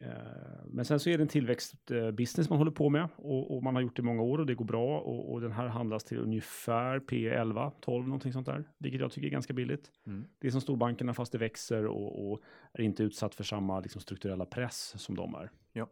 Eh, 0.04 0.66
men 0.66 0.86
sen 0.86 1.00
så 1.00 1.10
är 1.10 1.18
det 1.18 1.24
en 1.24 1.28
tillväxtbusiness 1.28 2.50
man 2.50 2.58
håller 2.58 2.72
på 2.72 2.90
med 2.90 3.08
och, 3.16 3.56
och 3.56 3.64
man 3.64 3.76
har 3.76 3.82
gjort 3.82 3.96
det 3.96 4.02
i 4.02 4.06
många 4.06 4.22
år 4.22 4.38
och 4.40 4.46
det 4.46 4.56
går 4.56 4.66
bra 4.66 5.00
och, 5.00 5.32
och 5.32 5.42
den 5.42 5.52
här 5.52 5.68
handlas 5.68 6.04
till 6.04 6.18
ungefär 6.18 7.00
P11, 7.00 7.72
12 7.82 8.08
någonting 8.08 8.34
sånt 8.34 8.46
där, 8.46 8.64
vilket 8.78 9.02
jag 9.02 9.12
tycker 9.12 9.28
är 9.28 9.32
ganska 9.32 9.54
billigt. 9.54 9.92
Mm. 10.08 10.26
Det 10.40 10.48
är 10.48 10.52
som 10.52 10.62
storbankerna 10.62 11.14
fast 11.14 11.32
det 11.32 11.38
växer 11.38 11.86
och, 11.86 12.32
och 12.32 12.42
är 12.74 12.84
inte 12.84 13.04
utsatt 13.04 13.36
för 13.36 13.44
samma 13.44 13.80
liksom, 13.80 14.02
strukturella 14.02 14.46
press 14.46 14.94
som 14.98 15.16
de 15.16 15.36
är. 15.36 15.52
Ja. 15.74 15.88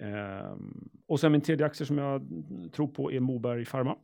Ehm, 0.00 0.88
och 1.06 1.20
sen 1.20 1.32
min 1.32 1.40
tredje 1.40 1.66
aktie 1.66 1.86
som 1.86 1.98
jag 1.98 2.22
tror 2.72 2.88
på 2.88 3.12
är 3.12 3.20
Moberg 3.20 3.64
Pharma. 3.64 3.96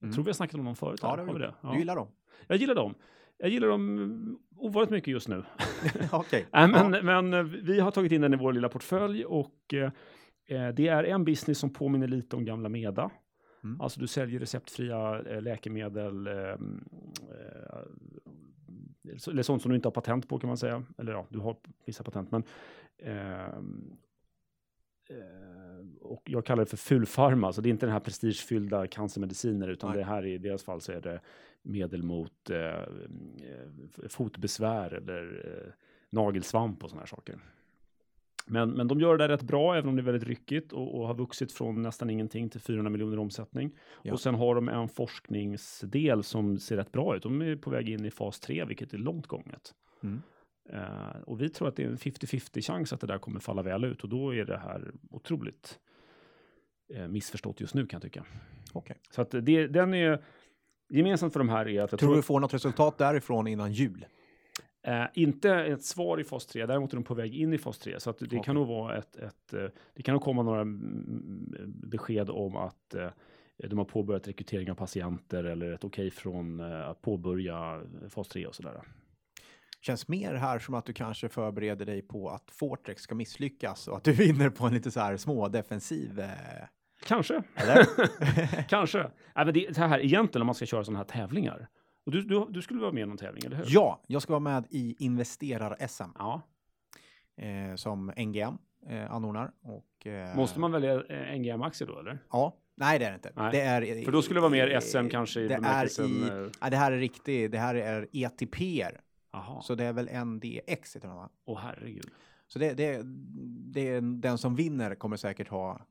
Jag 0.00 0.02
Mm. 0.06 0.14
tror 0.14 0.24
vi 0.24 0.28
har 0.28 0.34
snackat 0.34 0.54
om 0.58 0.64
dem 0.64 0.76
förut. 0.76 1.00
Ja, 1.02 1.16
det 1.16 1.22
har 1.22 1.32
vi 1.32 1.38
det? 1.40 1.54
Ja. 1.60 1.72
Du 1.72 1.78
gillar 1.78 1.96
dem? 1.96 2.08
Jag 2.46 2.56
gillar 2.58 2.74
dem. 2.74 2.94
Jag 3.38 3.50
gillar 3.50 3.68
dem 3.68 4.38
ovanligt 4.56 4.90
mycket 4.90 5.08
just 5.12 5.28
nu. 5.28 5.44
Okej. 6.12 6.46
Nej, 6.52 6.68
men, 6.68 6.92
Ja. 6.92 7.02
men 7.02 7.34
eh, 7.34 7.42
vi 7.42 7.80
har 7.80 7.90
tagit 7.90 8.12
in 8.12 8.20
den 8.20 8.34
i 8.34 8.36
vår 8.36 8.52
lilla 8.52 8.68
portfölj 8.68 9.24
och 9.24 9.74
eh, 9.74 9.90
eh, 10.46 10.68
det 10.74 10.88
är 10.88 11.04
en 11.04 11.24
business 11.24 11.58
som 11.58 11.70
påminner 11.72 12.08
lite 12.08 12.36
om 12.36 12.44
gamla 12.44 12.68
Meda. 12.68 13.10
Mm. 13.64 13.80
Alltså 13.80 14.00
du 14.00 14.06
säljer 14.06 14.40
receptfria 14.40 15.22
eh, 15.22 15.42
läkemedel, 15.42 16.26
eh, 16.26 16.34
eh, 16.34 16.56
eller 19.28 19.42
sånt 19.42 19.62
som 19.62 19.68
du 19.70 19.76
inte 19.76 19.88
har 19.88 19.92
patent 19.92 20.28
på 20.28 20.38
kan 20.38 20.48
man 20.48 20.56
säga. 20.56 20.82
Eller 20.98 21.12
ja, 21.12 21.26
du 21.28 21.38
har 21.38 21.56
vissa 21.86 22.04
patent, 22.04 22.30
men 22.30 22.42
ehm, 22.98 23.12
eh, 23.12 23.48
och 26.00 26.22
jag 26.24 26.44
kallar 26.44 26.64
det 26.64 26.70
för 26.70 26.76
fulfarma, 26.76 27.52
så 27.52 27.60
det 27.60 27.68
är 27.68 27.70
inte 27.70 27.86
den 27.86 27.92
här 27.92 28.00
prestigefyllda 28.00 28.86
cancermediciner, 28.86 29.68
utan 29.68 29.90
Nej. 29.90 29.98
det 29.98 30.04
här 30.04 30.26
i 30.26 30.38
deras 30.38 30.62
fall 30.64 30.80
så 30.80 30.92
är 30.92 31.00
det 31.00 31.20
medel 31.62 32.02
mot 32.02 32.50
eh, 32.50 32.58
eh, 32.58 34.08
fotbesvär 34.08 34.94
eller 34.94 35.42
eh, 35.44 35.72
nagelsvamp 36.10 36.84
och 36.84 36.90
sådana 36.90 37.02
här 37.02 37.06
saker. 37.06 37.38
Men, 38.46 38.70
men 38.70 38.88
de 38.88 39.00
gör 39.00 39.16
det 39.16 39.24
där 39.24 39.28
rätt 39.28 39.42
bra, 39.42 39.76
även 39.76 39.88
om 39.88 39.96
det 39.96 40.02
är 40.02 40.04
väldigt 40.04 40.28
ryckigt 40.28 40.72
och, 40.72 40.98
och 41.00 41.06
har 41.06 41.14
vuxit 41.14 41.52
från 41.52 41.82
nästan 41.82 42.10
ingenting 42.10 42.48
till 42.48 42.60
400 42.60 42.90
miljoner 42.90 43.18
omsättning. 43.18 43.70
Ja. 44.02 44.12
Och 44.12 44.20
sen 44.20 44.34
har 44.34 44.54
de 44.54 44.68
en 44.68 44.88
forskningsdel 44.88 46.22
som 46.22 46.58
ser 46.58 46.76
rätt 46.76 46.92
bra 46.92 47.16
ut. 47.16 47.22
De 47.22 47.42
är 47.42 47.56
på 47.56 47.70
väg 47.70 47.88
in 47.88 48.04
i 48.04 48.10
fas 48.10 48.40
3, 48.40 48.64
vilket 48.64 48.94
är 48.94 48.98
långt 48.98 49.26
gånget. 49.26 49.74
Mm. 50.02 50.22
Eh, 50.72 51.20
och 51.26 51.40
vi 51.40 51.48
tror 51.48 51.68
att 51.68 51.76
det 51.76 51.82
är 51.82 51.86
en 51.86 51.96
50-50 51.96 52.62
chans 52.62 52.92
att 52.92 53.00
det 53.00 53.06
där 53.06 53.18
kommer 53.18 53.40
falla 53.40 53.62
väl 53.62 53.84
ut 53.84 54.02
och 54.02 54.08
då 54.08 54.34
är 54.34 54.44
det 54.44 54.58
här 54.58 54.92
otroligt 55.10 55.78
eh, 56.94 57.08
missförstått 57.08 57.60
just 57.60 57.74
nu 57.74 57.86
kan 57.86 57.96
jag 57.96 58.02
tycka. 58.02 58.24
Okej. 58.72 58.96
Så 59.10 59.22
att 59.22 59.30
det, 59.30 59.66
den 59.66 59.94
är 59.94 60.22
gemensamt 60.90 61.32
för 61.32 61.40
de 61.40 61.48
här 61.48 61.68
är 61.68 61.82
att 61.82 61.90
Tror 61.90 61.98
tror, 61.98 62.16
du 62.16 62.22
får 62.22 62.40
något 62.40 62.54
resultat 62.54 62.98
därifrån 62.98 63.46
innan 63.46 63.72
jul? 63.72 64.06
Eh, 64.82 65.04
inte 65.14 65.54
ett 65.54 65.84
svar 65.84 66.20
i 66.20 66.24
fas 66.24 66.46
3, 66.46 66.66
däremot 66.66 66.92
är 66.92 66.96
de 66.96 67.04
på 67.04 67.14
väg 67.14 67.34
in 67.34 67.52
i 67.52 67.58
fas 67.58 67.78
3. 67.78 68.00
Så 68.00 68.10
att 68.10 68.18
det 68.18 68.26
Okej. 68.26 68.42
kan 68.44 68.54
nog 68.54 68.68
vara 68.68 68.96
ett, 68.96 69.16
ett 69.16 69.54
det 69.94 70.02
kan 70.02 70.12
nog 70.12 70.22
komma 70.22 70.42
några 70.42 70.60
mm, 70.60 71.54
besked 71.66 72.30
om 72.30 72.56
att 72.56 72.94
de 73.66 73.78
har 73.78 73.84
påbörjat 73.84 74.28
rekrytering 74.28 74.70
av 74.70 74.74
patienter 74.74 75.44
eller 75.44 75.72
ett 75.72 75.84
okej 75.84 76.10
från 76.10 76.60
eh, 76.60 76.88
att 76.88 77.02
påbörja 77.02 77.82
fas 78.08 78.28
3 78.28 78.46
och 78.46 78.54
sådär. 78.54 78.82
Känns 79.80 80.08
mer 80.08 80.34
här 80.34 80.58
som 80.58 80.74
att 80.74 80.86
du 80.86 80.92
kanske 80.92 81.28
förbereder 81.28 81.86
dig 81.86 82.02
på 82.02 82.28
att 82.30 82.50
Fortrex 82.50 83.02
ska 83.02 83.14
misslyckas 83.14 83.88
och 83.88 83.96
att 83.96 84.04
du 84.04 84.12
vinner 84.26 84.50
på 84.50 84.66
en 84.66 84.74
lite 84.74 84.90
så 84.90 85.00
här 85.00 85.16
små 85.16 85.48
defensiv. 85.48 86.20
Eh, 86.20 86.28
Kanske, 87.06 87.42
eller? 87.54 87.86
kanske. 88.68 89.10
Men 89.34 89.46
det, 89.46 89.52
det 89.74 89.78
här 89.78 90.00
egentligen 90.04 90.42
om 90.42 90.46
man 90.46 90.54
ska 90.54 90.66
köra 90.66 90.84
sådana 90.84 90.98
här 90.98 91.04
tävlingar. 91.04 91.68
Och 92.06 92.12
du, 92.12 92.22
du, 92.22 92.46
du 92.50 92.62
skulle 92.62 92.80
vara 92.80 92.92
med 92.92 93.02
i 93.02 93.06
någon 93.06 93.16
tävling, 93.16 93.44
eller 93.46 93.56
hur? 93.56 93.64
ja, 93.68 94.02
jag 94.06 94.22
ska 94.22 94.32
vara 94.32 94.40
med 94.40 94.66
i 94.70 94.96
Investerar-SM 94.98 96.10
Ja. 96.18 96.42
eh, 97.36 97.74
som 97.76 98.12
NGM 98.16 98.58
eh, 98.88 99.12
anordnar. 99.14 99.50
Och, 99.62 100.06
eh, 100.06 100.36
Måste 100.36 100.60
man 100.60 100.72
välja 100.72 101.02
eh, 101.04 101.38
NGM-aktier 101.38 101.88
då, 101.88 101.98
eller? 101.98 102.18
Ja, 102.30 102.56
nej 102.76 102.98
det 102.98 103.04
är 103.04 103.10
det 103.10 103.14
inte. 103.14 103.32
Nej. 103.36 103.52
Det 103.52 103.60
är, 103.60 104.04
För 104.04 104.12
då 104.12 104.22
skulle 104.22 104.36
det 104.36 104.42
vara 104.42 104.50
mer 104.50 104.80
SM 104.80 105.08
kanske 105.08 105.40
i 105.40 105.48
det 105.48 105.54
är 105.54 105.58
bemärkelsen... 105.60 106.06
i, 106.06 106.50
eh, 106.62 106.70
det 106.70 106.76
här 106.76 106.92
är 106.92 106.98
riktigt, 106.98 107.52
det 107.52 107.58
här 107.58 107.74
är 107.74 108.06
ETPR. 108.12 109.00
Jaha, 109.32 109.62
Så 109.62 109.74
det 109.74 109.84
är 109.84 109.92
väl 109.92 110.24
NDX 110.26 110.96
heter 110.96 111.08
de 111.08 111.16
va? 111.16 111.28
åh 111.44 111.58
herregud. 111.58 112.10
Så 112.46 112.58
det, 112.58 112.74
det, 112.74 113.00
det 113.72 113.88
är 113.88 114.00
den 114.00 114.38
som 114.38 114.54
vinner 114.56 114.94
kommer 114.94 115.16
säkert 115.16 115.48
ha 115.48 115.86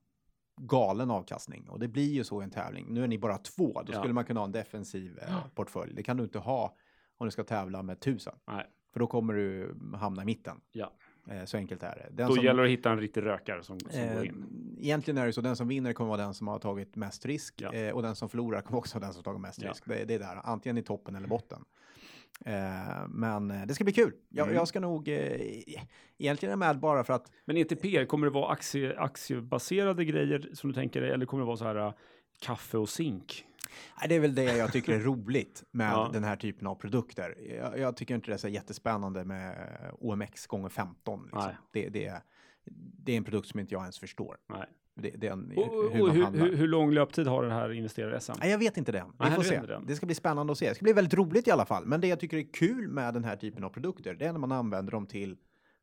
galen 0.61 1.11
avkastning 1.11 1.69
och 1.69 1.79
det 1.79 1.87
blir 1.87 2.13
ju 2.13 2.23
så 2.23 2.41
i 2.41 2.43
en 2.43 2.51
tävling. 2.51 2.85
Nu 2.89 3.03
är 3.03 3.07
ni 3.07 3.17
bara 3.17 3.37
två, 3.37 3.81
då 3.85 3.93
Ja. 3.93 3.99
skulle 3.99 4.13
man 4.13 4.25
kunna 4.25 4.39
ha 4.39 4.45
en 4.45 4.51
defensiv 4.51 5.19
eh, 5.21 5.45
portfölj. 5.55 5.93
Det 5.95 6.03
kan 6.03 6.17
du 6.17 6.23
inte 6.23 6.39
ha 6.39 6.75
om 7.17 7.27
du 7.27 7.31
ska 7.31 7.43
tävla 7.43 7.83
med 7.83 7.99
tusen, 7.99 8.35
Nej. 8.47 8.65
för 8.93 8.99
då 8.99 9.07
kommer 9.07 9.33
du 9.33 9.75
hamna 9.95 10.21
i 10.21 10.25
mitten. 10.25 10.61
Ja. 10.71 10.93
Eh, 11.29 11.45
så 11.45 11.57
enkelt 11.57 11.83
är 11.83 11.95
det. 11.95 12.15
Den 12.15 12.27
Då 12.27 12.35
som, 12.35 12.43
gäller 12.43 12.63
det 12.63 12.67
att 12.67 12.71
hitta 12.77 12.91
en 12.91 12.99
riktig 12.99 13.25
rökare 13.25 13.63
som, 13.63 13.79
som 13.79 13.89
går 13.89 13.99
eh, 14.23 14.25
in. 14.27 14.75
egentligen 14.79 15.17
är 15.17 15.25
det 15.25 15.33
så, 15.33 15.41
den 15.41 15.55
som 15.55 15.67
vinner 15.67 15.93
kommer 15.93 16.07
vara 16.09 16.21
den 16.21 16.33
som 16.33 16.47
har 16.47 16.59
tagit 16.59 16.95
mest 16.95 17.25
risk 17.25 17.61
Ja. 17.61 17.73
eh, 17.73 17.93
och 17.93 18.01
den 18.01 18.15
som 18.15 18.29
förlorar 18.29 18.61
kommer 18.61 18.77
också 18.77 18.99
vara 18.99 19.05
den 19.05 19.13
som 19.13 19.19
har 19.19 19.23
tagit 19.23 19.41
mest 19.41 19.59
risk. 19.61 19.83
Det, 19.85 20.05
det 20.05 20.13
är 20.13 20.19
där, 20.19 20.41
antingen 20.43 20.77
i 20.77 20.81
toppen 20.83 21.15
eller 21.15 21.27
botten. 21.27 21.65
Eh, 22.45 23.07
men 23.09 23.51
eh, 23.51 23.65
det 23.65 23.73
ska 23.75 23.83
bli 23.83 23.93
kul. 23.93 24.13
Jag, 24.29 24.43
Mm. 24.47 24.55
jag 24.55 24.67
ska 24.67 24.79
nog, 24.79 25.07
eh, 25.07 25.17
egentligen 26.17 26.49
är 26.49 26.51
jag 26.51 26.59
med 26.59 26.79
bara 26.79 27.03
för 27.03 27.13
att 27.13 27.31
Men 27.45 27.57
ETP, 27.57 28.05
kommer 28.05 28.27
det 28.27 28.33
vara 28.33 28.51
aktie, 28.51 28.99
aktiebaserade 28.99 30.05
grejer 30.05 30.49
som 30.53 30.69
du 30.69 30.73
tänker 30.73 31.01
dig, 31.01 31.11
eller 31.11 31.25
kommer 31.25 31.41
det 31.41 31.47
vara 31.47 31.57
så 31.57 31.65
här 31.65 31.93
kaffe 32.41 32.77
och 32.77 32.89
zink? 32.89 33.43
Nej, 33.99 34.09
det 34.09 34.15
är 34.15 34.19
väl 34.19 34.35
det 34.35 34.57
jag 34.57 34.71
tycker 34.71 34.93
är 34.93 34.99
roligt 34.99 35.63
med 35.71 35.91
Ja. 35.91 36.09
den 36.13 36.23
här 36.23 36.35
typen 36.35 36.67
av 36.67 36.75
produkter. 36.75 37.35
Jag, 37.57 37.79
jag 37.79 37.97
tycker 37.97 38.15
inte 38.15 38.27
det 38.31 38.33
är 38.33 38.37
så 38.37 38.47
jättespännande 38.47 39.25
med 39.25 39.55
OMX 39.99 40.47
gånger 40.47 40.69
15. 40.69 41.23
Liksom. 41.23 41.51
Det, 41.71 41.89
det, 41.89 42.05
är, 42.05 42.21
det 43.03 43.13
är 43.13 43.17
en 43.17 43.23
produkt 43.23 43.47
som 43.47 43.59
inte 43.59 43.73
jag 43.73 43.81
ens 43.81 43.99
förstår. 43.99 44.37
Nej. 44.49 44.65
Det, 45.01 45.09
det 45.09 45.27
är 45.27 45.31
en, 45.31 45.53
Och, 45.57 45.91
hur 45.93 46.01
och 46.01 46.13
hur, 46.13 46.25
hur, 46.31 46.55
hur 46.55 46.67
lång 46.67 46.91
löptid 46.91 47.27
har 47.27 47.43
det 47.43 47.51
här 47.53 47.71
investerare-SM? 47.71 48.31
Nej, 48.39 48.51
jag 48.51 48.57
vet 48.57 48.77
inte 48.77 48.91
det. 48.91 49.05
Vi 49.19 49.25
Nej, 49.25 49.31
får 49.35 49.43
se. 49.43 49.61
det. 49.87 49.95
Ska 49.95 50.05
bli 50.05 50.15
spännande 50.15 50.51
att 50.51 50.57
se. 50.57 50.69
Det 50.69 50.75
ska 50.75 50.83
bli 50.83 50.93
väldigt 50.93 51.13
roligt 51.13 51.47
i 51.47 51.51
alla 51.51 51.65
fall. 51.65 51.85
Men 51.85 52.01
det 52.01 52.07
jag 52.07 52.19
tycker 52.19 52.37
är 52.37 52.53
kul 52.53 52.87
med 52.87 53.13
den 53.13 53.23
här 53.23 53.35
typen 53.35 53.63
av 53.63 53.69
produkter, 53.69 54.13
det 54.13 54.25
är 54.25 54.31
när 54.31 54.39
man 54.39 54.51
använder 54.51 54.91
dem 54.91 55.05
till 55.05 55.37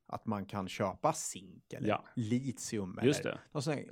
att 0.06 0.26
man 0.26 0.46
kan 0.46 0.68
köpa 0.68 1.12
zink 1.12 1.72
eller 1.72 1.88
Ja. 1.88 2.04
litium. 2.16 2.98
Just 3.02 3.20
eller 3.20 3.38
det. 3.52 3.70
där 3.70 3.84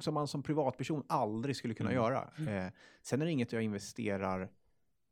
som 0.00 0.14
man 0.14 0.28
som 0.28 0.42
privatperson 0.42 1.02
aldrig 1.06 1.56
skulle 1.56 1.74
kunna 1.74 1.90
Mm. 1.90 2.02
göra. 2.02 2.18
Eh, 2.64 2.72
sen 3.02 3.20
är 3.22 3.24
det 3.26 3.32
inget 3.32 3.52
jag 3.52 3.62
investerar 3.62 4.48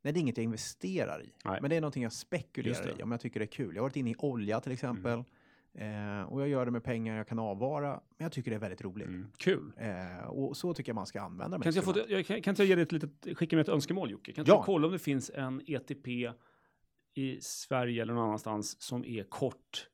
Nej, 0.02 0.12
det 0.12 0.18
är 0.18 0.20
inget 0.20 0.36
jag 0.36 0.44
investerar 0.44 1.22
i. 1.22 1.32
Nej. 1.44 1.58
Men 1.60 1.70
det 1.70 1.76
är 1.76 1.80
någonting 1.80 2.02
jag 2.02 2.12
spekulerar 2.12 3.00
i 3.00 3.02
om 3.02 3.10
jag 3.10 3.20
tycker 3.20 3.40
det 3.40 3.44
är 3.44 3.52
kul. 3.52 3.74
Jag 3.74 3.82
har 3.82 3.88
varit 3.88 3.96
inne 3.96 4.10
i 4.10 4.14
olja 4.18 4.60
till 4.60 4.72
exempel. 4.72 5.24
Eh, 5.74 6.22
och 6.22 6.40
jag 6.40 6.48
gör 6.48 6.64
det 6.64 6.70
med 6.70 6.84
pengar 6.84 7.16
jag 7.16 7.28
kan 7.28 7.38
avvara. 7.38 7.90
Men 7.90 8.24
jag 8.24 8.32
tycker 8.32 8.50
det 8.50 8.56
är 8.56 8.60
väldigt 8.60 8.82
roligt. 8.84 9.08
Mm. 9.08 9.32
Kul. 9.36 9.72
Eh, 9.76 10.26
och 10.26 10.56
så 10.56 10.74
tycker 10.74 10.90
jag 10.90 10.94
man 10.94 11.06
ska 11.06 11.20
använda 11.20 11.58
de 11.58 11.62
Kan 11.62 11.72
jag, 11.72 11.84
få, 11.84 11.94
jag, 12.08 12.26
kan, 12.26 12.42
kan 12.42 12.54
jag 12.58 12.66
ge 12.66 12.74
dig 12.74 12.82
ett 12.82 12.92
litet, 12.92 13.38
skicka 13.38 13.56
med 13.56 13.60
ett 13.62 13.68
önskemål 13.68 14.10
Jocke? 14.10 14.32
Kan 14.32 14.44
Ja. 14.48 14.56
du 14.56 14.62
kolla 14.62 14.86
om 14.86 14.92
det 14.92 14.98
finns 14.98 15.30
en 15.34 15.62
ETP 15.66 16.08
i 17.14 17.40
Sverige 17.40 18.02
eller 18.02 18.14
någon 18.14 18.24
annanstans 18.24 18.82
som 18.82 19.04
är 19.04 19.22
kort 19.24 19.88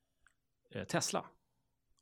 eh, 0.75 0.85
Tesla? 0.85 1.25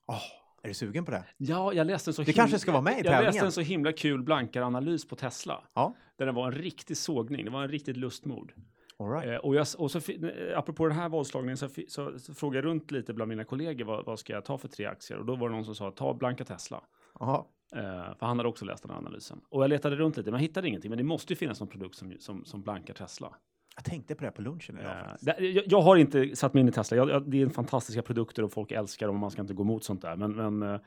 Åh, 0.07 0.23
är 0.63 0.69
du 0.69 0.75
sugen 0.75 1.05
på 1.05 1.11
det? 1.11 1.25
Ja, 1.37 1.73
jag 1.73 1.87
läste 1.87 2.11
en 2.11 2.15
så 2.15 2.23
Det 2.23 2.33
kanske 2.33 2.59
ska 2.59 2.73
vara 2.73 2.83
med 2.83 2.99
i 2.99 3.03
Jag 3.05 3.25
läste 3.25 3.45
en 3.47 3.53
så 3.53 3.61
himla 3.61 3.93
kul 3.93 4.23
blankaranalys 4.23 5.09
på 5.09 5.17
Tesla. 5.17 5.65
Ja. 5.75 5.95
Där 6.17 6.27
det 6.27 6.33
var 6.33 6.47
en 6.47 6.53
riktig 6.59 6.97
sågning, 6.97 7.45
det 7.45 7.51
var 7.51 7.63
en 7.63 7.69
riktigt 7.69 7.97
lustmord. 7.97 8.53
All 8.99 9.11
right. 9.11 9.29
Eh, 9.29 9.37
och, 9.37 9.55
jag, 9.55 9.67
och 9.79 9.91
så, 9.91 9.99
eh, 9.99 10.59
apropå 10.59 10.87
den 10.87 10.97
här 10.97 11.09
vadslagningen 11.09 11.57
så, 11.57 11.69
så, 11.89 12.19
så 12.19 12.35
frågade 12.35 12.59
jag 12.59 12.71
runt 12.71 12.91
lite 12.91 13.15
bland 13.15 13.29
mina 13.29 13.45
kollegor 13.45 13.85
vad, 13.85 14.05
vad 14.05 14.19
ska 14.19 14.33
jag 14.33 14.45
ta 14.45 14.59
för 14.59 14.69
tre 14.69 14.87
aktier? 14.87 15.19
Och 15.19 15.27
då 15.27 15.37
var 15.37 15.49
det 15.49 15.55
någon 15.55 15.65
som 15.65 15.75
sa 15.75 15.91
ta 15.91 16.15
blanka 16.15 16.45
Tesla. 16.45 16.85
Jaha. 17.21 17.45
Eh, 17.75 18.17
för 18.19 18.27
han 18.27 18.39
hade 18.39 18.49
också 18.49 18.65
läst 18.65 18.83
den 18.83 18.91
här 18.91 18.99
analysen. 18.99 19.41
Och 19.51 19.63
jag 19.63 19.69
letade 19.69 19.97
runt 19.97 20.17
lite 20.17 20.31
men 20.31 20.41
hittade 20.41 20.69
ingenting. 20.69 20.91
Men 20.91 20.99
det 20.99 21.05
måste 21.05 21.33
ju 21.33 21.37
finnas 21.37 21.61
någon 21.61 21.69
produkt 21.69 21.97
som, 21.97 22.13
som, 22.19 22.45
som 22.45 22.63
blankar 22.63 22.95
Tesla. 22.95 23.37
Jag 23.77 23.85
tänkte 23.85 24.15
på 24.15 24.25
det 24.25 24.31
på 24.31 24.43
lunchen 24.43 24.79
idag. 24.79 24.93
Eh, 24.93 25.15
det, 25.21 25.39
jag, 25.39 25.65
jag 25.67 25.81
har 25.81 25.97
inte 25.97 26.37
satt 26.37 26.55
mig 26.55 26.61
in 26.61 26.69
i 26.69 26.73
Tesla. 26.73 26.97
Jag, 26.97 27.11
jag, 27.11 27.31
det 27.31 27.43
är 27.43 27.49
fantastiska 27.49 28.03
produkter 28.03 28.43
och 28.43 28.53
folk 28.53 28.73
älskar 28.73 29.07
dem 29.07 29.17
och 29.17 29.21
man 29.21 29.31
ska 29.31 29.41
inte 29.41 29.55
gå 29.55 29.63
emot 29.63 29.85
sånt 29.85 30.03
där. 30.03 30.17
Men, 30.17 30.33
men 30.37 30.63
eh, 30.63 30.81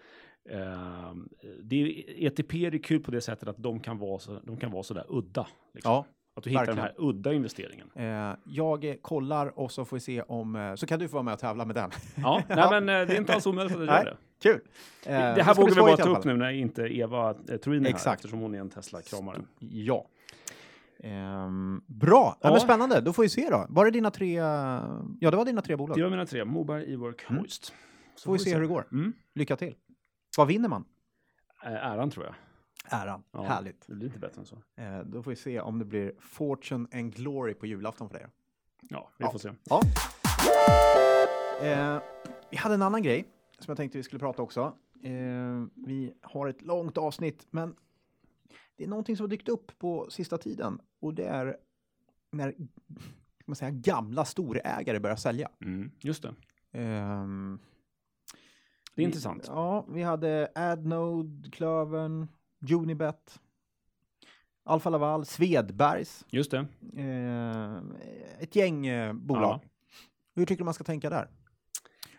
eh, 0.49 1.13
det 1.63 1.75
är, 1.81 2.25
ETP 2.25 2.53
är 2.53 2.83
kul 2.83 3.03
på 3.03 3.11
det 3.11 3.21
sättet 3.21 3.49
att 3.49 3.57
de 3.57 3.79
kan 3.79 3.97
vara 3.97 4.19
så, 4.19 4.39
de 4.43 4.57
kan 4.57 4.71
vara 4.71 4.83
så 4.83 4.93
där 4.93 5.05
udda. 5.09 5.47
Liksom. 5.73 5.91
Ja, 5.91 6.05
Att 6.37 6.43
du 6.43 6.49
hittar 6.49 6.59
verkligen. 6.65 6.77
den 6.77 6.85
här 6.85 7.09
udda 7.09 7.33
investeringen. 7.33 7.87
eh, 7.95 8.35
jag 8.43 8.85
eh, 8.85 8.95
kollar 9.01 9.59
och 9.59 9.71
så 9.71 9.85
får 9.85 9.95
vi 9.97 9.99
se 10.01 10.21
om... 10.21 10.55
Eh, 10.55 10.75
så 10.75 10.85
kan 10.87 10.99
du 10.99 11.07
få 11.07 11.13
vara 11.13 11.23
med 11.23 11.33
och 11.33 11.39
tävla 11.39 11.65
med 11.65 11.75
den. 11.75 11.91
Ja, 12.15 12.43
nej, 12.49 12.67
men 12.81 12.89
eh, 13.01 13.07
det 13.07 13.13
är 13.13 13.17
inte 13.17 13.33
alls 13.33 13.45
omöjligt 13.47 13.73
att 13.75 13.79
du 13.81 13.85
gör 13.85 14.05
det. 14.05 14.17
Kul! 14.41 14.59
Eh, 15.05 15.11
Det 15.35 15.43
här 15.43 15.53
ska 15.53 15.63
bli 15.65 15.73
vågar 15.73 15.75
vi 15.75 15.97
bara 15.97 15.97
ta 15.97 16.17
upp 16.19 16.25
nu 16.25 16.37
när 16.37 16.49
inte 16.51 16.81
Eva 16.81 17.29
eh, 17.49 17.57
Troin 17.57 17.85
är 17.85 18.05
här, 18.05 18.13
eftersom 18.13 18.39
hon 18.39 18.55
är 18.55 18.59
en 18.59 18.69
Tesla-kramare. 18.69 19.41
Ja. 19.59 20.07
Ehm, 21.03 21.81
bra! 21.87 22.37
Ja. 22.41 22.49
Men 22.51 22.59
spännande, 22.59 23.01
då 23.01 23.13
får 23.13 23.23
vi 23.23 23.29
se 23.29 23.49
då. 23.49 23.65
Var 23.69 23.85
det 23.85 23.91
dina 23.91 24.11
tre... 24.11 24.33
Ja, 24.33 25.31
det 25.31 25.37
var 25.37 25.45
dina 25.45 25.61
tre 25.61 25.75
bolag. 25.75 25.97
Det 25.97 26.03
var 26.03 26.09
mina 26.09 26.25
tre, 26.25 26.45
Moberg, 26.45 26.93
Ework, 26.93 27.25
Mm. 27.29 27.39
Hoist. 27.41 27.73
Så 28.15 28.25
får 28.25 28.33
vi 28.33 28.39
se 28.39 28.53
hur 28.53 28.61
det 28.61 28.67
går. 28.67 28.87
Mm. 28.91 29.13
Lycka 29.35 29.55
till! 29.55 29.75
Vad 30.37 30.47
vinner 30.47 30.69
man? 30.69 30.85
Eh, 31.65 31.71
Äran 31.91 32.09
tror 32.09 32.25
jag. 32.25 32.35
Äran. 32.91 33.23
Ja, 33.31 33.41
Härligt. 33.41 33.87
Det 33.87 33.93
blir 33.95 34.07
inte 34.07 34.19
bättre 34.19 34.39
än 34.39 34.45
så. 34.45 34.57
Eh, 34.75 34.99
då 34.99 35.23
får 35.23 35.31
vi 35.31 35.35
se 35.35 35.59
om 35.59 35.79
det 35.79 35.85
blir 35.85 36.13
Fortune 36.19 36.87
and 36.93 37.13
Glory 37.15 37.53
på 37.53 37.65
julafton 37.65 38.09
för 38.09 38.17
dig. 38.17 38.27
Ja, 38.89 39.09
vi 39.17 39.25
Ja. 39.25 39.31
får 39.31 39.39
se. 39.39 39.49
Ja. 39.63 39.81
Eh, 41.61 42.01
vi 42.51 42.57
hade 42.57 42.75
en 42.75 42.81
annan 42.81 43.03
grej 43.03 43.25
som 43.59 43.65
jag 43.71 43.77
tänkte 43.77 43.97
vi 43.97 44.03
skulle 44.03 44.19
prata 44.19 44.41
också. 44.41 44.73
Eh, 45.03 45.65
vi 45.75 46.13
har 46.21 46.47
ett 46.47 46.61
långt 46.61 46.97
avsnitt, 46.97 47.47
men 47.49 47.75
det 48.75 48.83
är 48.83 48.87
någonting 48.87 49.17
som 49.17 49.23
har 49.23 49.27
dykt 49.29 49.49
upp 49.49 49.79
på 49.79 50.07
sista 50.09 50.37
tiden 50.37 50.79
och 50.99 51.13
det 51.13 51.25
är 51.25 51.57
när 52.31 52.55
man 53.45 53.55
säga, 53.55 53.71
gamla 53.71 54.25
storägare 54.25 54.99
börjar 54.99 55.15
sälja. 55.15 55.49
Mm. 55.61 55.91
Just 55.99 56.23
det. 56.23 56.33
Ehm, 56.71 57.59
Det 58.95 59.01
är 59.01 59.03
vi- 59.03 59.03
intressant. 59.03 59.43
Ja, 59.47 59.85
vi 59.89 60.03
hade 60.03 60.51
Adnode, 60.55 61.49
Klövern, 61.51 62.27
Unibet, 62.71 63.39
Alfa 64.65 64.89
Laval, 64.89 65.25
Svedbergs, 65.25 66.25
Just 66.29 66.51
det. 66.51 66.65
eh, 66.97 67.77
ett 68.39 68.55
gäng 68.55 68.87
eh, 68.87 69.13
bolag. 69.13 69.59
Ja. 69.63 69.69
Hur 70.35 70.45
tycker 70.45 70.57
du 70.59 70.65
man 70.65 70.73
ska 70.73 70.83
tänka 70.83 71.09
där? 71.09 71.29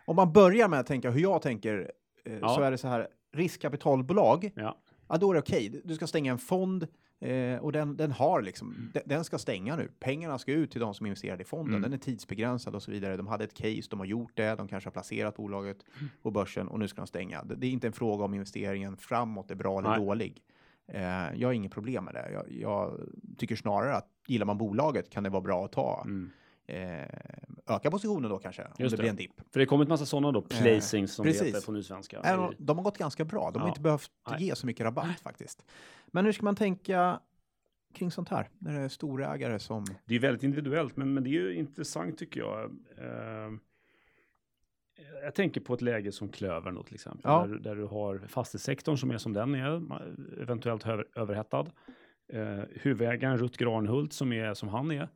Om 0.07 0.17
man 0.17 0.33
börjar 0.33 0.69
med 0.69 0.81
att 0.81 0.87
tänka 0.87 1.11
hur 1.11 1.21
jag 1.21 1.43
tänker 1.43 1.93
eh, 2.25 2.39
Ja. 2.39 2.49
så 2.49 2.61
är 2.61 2.71
det 2.71 2.79
så 2.79 2.89
här 2.89 3.09
riskkapitalbolag. 3.33 4.51
Ja. 4.57 4.79
Ja, 5.09 5.17
då 5.17 5.31
är 5.31 5.35
det 5.35 5.41
okej. 5.41 5.81
Du 5.85 5.95
ska 5.95 6.07
stänga 6.07 6.33
en 6.33 6.39
fond 6.39 6.87
eh, 7.21 7.59
och 7.59 7.73
den, 7.73 7.97
den 7.97 8.13
har 8.13 8.43
liksom, 8.43 8.91
den, 8.95 9.03
den 9.07 9.25
ska 9.25 9.39
stänga 9.39 9.77
nu. 9.77 9.91
Pengarna 10.01 10.39
ska 10.39 10.53
ut 10.53 10.71
till 10.71 10.81
de 10.81 10.95
som 10.95 11.07
investerade 11.07 11.43
i 11.43 11.45
fonden. 11.45 11.75
Mm. 11.75 11.83
Den 11.83 11.93
är 11.93 11.99
tidsbegränsad 11.99 12.75
och 12.75 12.83
så 12.83 12.91
vidare. 12.91 13.17
De 13.17 13.27
hade 13.27 13.45
ett 13.45 13.55
case, 13.55 13.83
de 13.91 13.99
har 13.99 14.07
gjort 14.07 14.33
det, 14.35 14.55
de 14.55 14.69
kanske 14.69 14.87
har 14.87 14.93
placerat 14.93 15.37
bolaget 15.37 15.85
på 16.23 16.31
börsen 16.31 16.69
och 16.69 16.79
nu 16.79 16.89
ska 16.89 17.01
de 17.01 17.07
stänga. 17.07 17.45
Det, 17.45 17.55
det 17.55 17.67
är 17.67 17.71
inte 17.71 17.87
en 17.87 17.93
fråga 17.93 18.25
om 18.25 18.35
investeringen 18.35 18.97
framåt 18.97 19.51
är 19.51 19.55
bra 19.55 19.79
eller 19.79 19.91
Nej. 19.91 19.99
dålig. 19.99 20.43
Eh, 20.93 21.35
jag 21.37 21.49
har 21.49 21.53
inget 21.53 21.73
problem 21.73 22.05
med 22.05 22.15
det. 22.15 22.31
Jag, 22.33 22.53
jag 22.53 23.01
tycker 23.39 23.57
snarare 23.57 23.95
att 23.97 24.09
gillar 24.27 24.47
man 24.47 24.59
bolaget 24.59 25.11
kan 25.11 25.23
det 25.23 25.31
vara 25.31 25.43
bra 25.43 25.65
att 25.65 25.73
ta. 25.73 26.03
Mm. 26.05 26.31
Eh, 26.69 27.03
öka 27.67 27.91
positionen 27.91 28.31
då 28.31 28.39
kanske, 28.39 28.63
om 28.63 28.69
Just 28.79 28.91
det, 28.91 28.97
det. 28.97 29.03
blir 29.03 29.11
en 29.11 29.17
dipp. 29.17 29.41
För 29.53 29.61
det 29.61 29.67
kommer 29.67 29.83
ett 29.85 29.89
massa 29.89 30.07
sådana 30.07 30.33
då, 30.33 30.43
placings 30.43 31.13
som 31.15 31.27
det 31.27 31.33
precis. 31.33 31.49
heter 31.49 31.67
på 31.67 31.73
nysvenska. 31.73 32.39
Om 32.39 32.55
De 32.59 32.77
har 32.77 32.85
gått 32.85 32.99
ganska 32.99 33.25
bra. 33.25 33.51
De 33.51 33.59
har 33.59 33.67
Ja. 33.67 33.71
inte 33.71 33.81
behövt 33.81 34.11
Nej. 34.31 34.45
ge 34.45 34.55
så 34.55 34.67
mycket 34.67 34.85
rabatt 34.85 35.21
faktiskt. 35.23 35.65
Men 36.07 36.25
hur 36.25 36.33
ska 36.33 36.45
man 36.45 36.57
tänka 36.57 37.21
kring 37.95 38.11
sånt 38.11 38.29
här? 38.29 38.49
När 38.59 38.73
det 38.79 38.81
är 38.85 38.89
storägare 38.89 39.59
som... 39.59 39.85
Det 40.05 40.15
är 40.15 40.19
väldigt 40.19 40.43
individuellt, 40.43 40.97
men, 40.97 41.15
men 41.15 41.25
det 41.25 41.31
är 41.31 41.33
ju 41.33 41.55
intressant 41.55 42.19
tycker 42.19 42.41
jag. 42.41 42.65
Eh, 42.99 43.53
jag 45.23 45.35
tänker 45.35 45.61
på 45.61 45.75
ett 45.75 45.83
läge 45.83 46.13
som 46.13 46.29
Klövern 46.29 46.75
då 46.75 46.83
till 46.83 46.95
exempel, 46.95 47.21
Ja. 47.25 47.47
där, 47.47 47.55
där 47.59 47.75
du 47.77 47.85
har 47.85 48.19
fastighetssektorn 48.29 48.97
som 48.97 49.11
är 49.11 49.19
som 49.19 49.33
den 49.33 49.55
är, 49.55 49.83
eventuellt 50.43 50.87
över, 50.87 51.07
överhettad. 51.15 51.67
Eh, 52.33 52.61
huvudägaren 52.73 53.39
Rutger 53.39 53.77
Arnhult 53.79 54.13
som 54.13 54.33
är 54.33 54.55
som 54.55 54.69
han 54.69 54.91
är, 54.91 55.09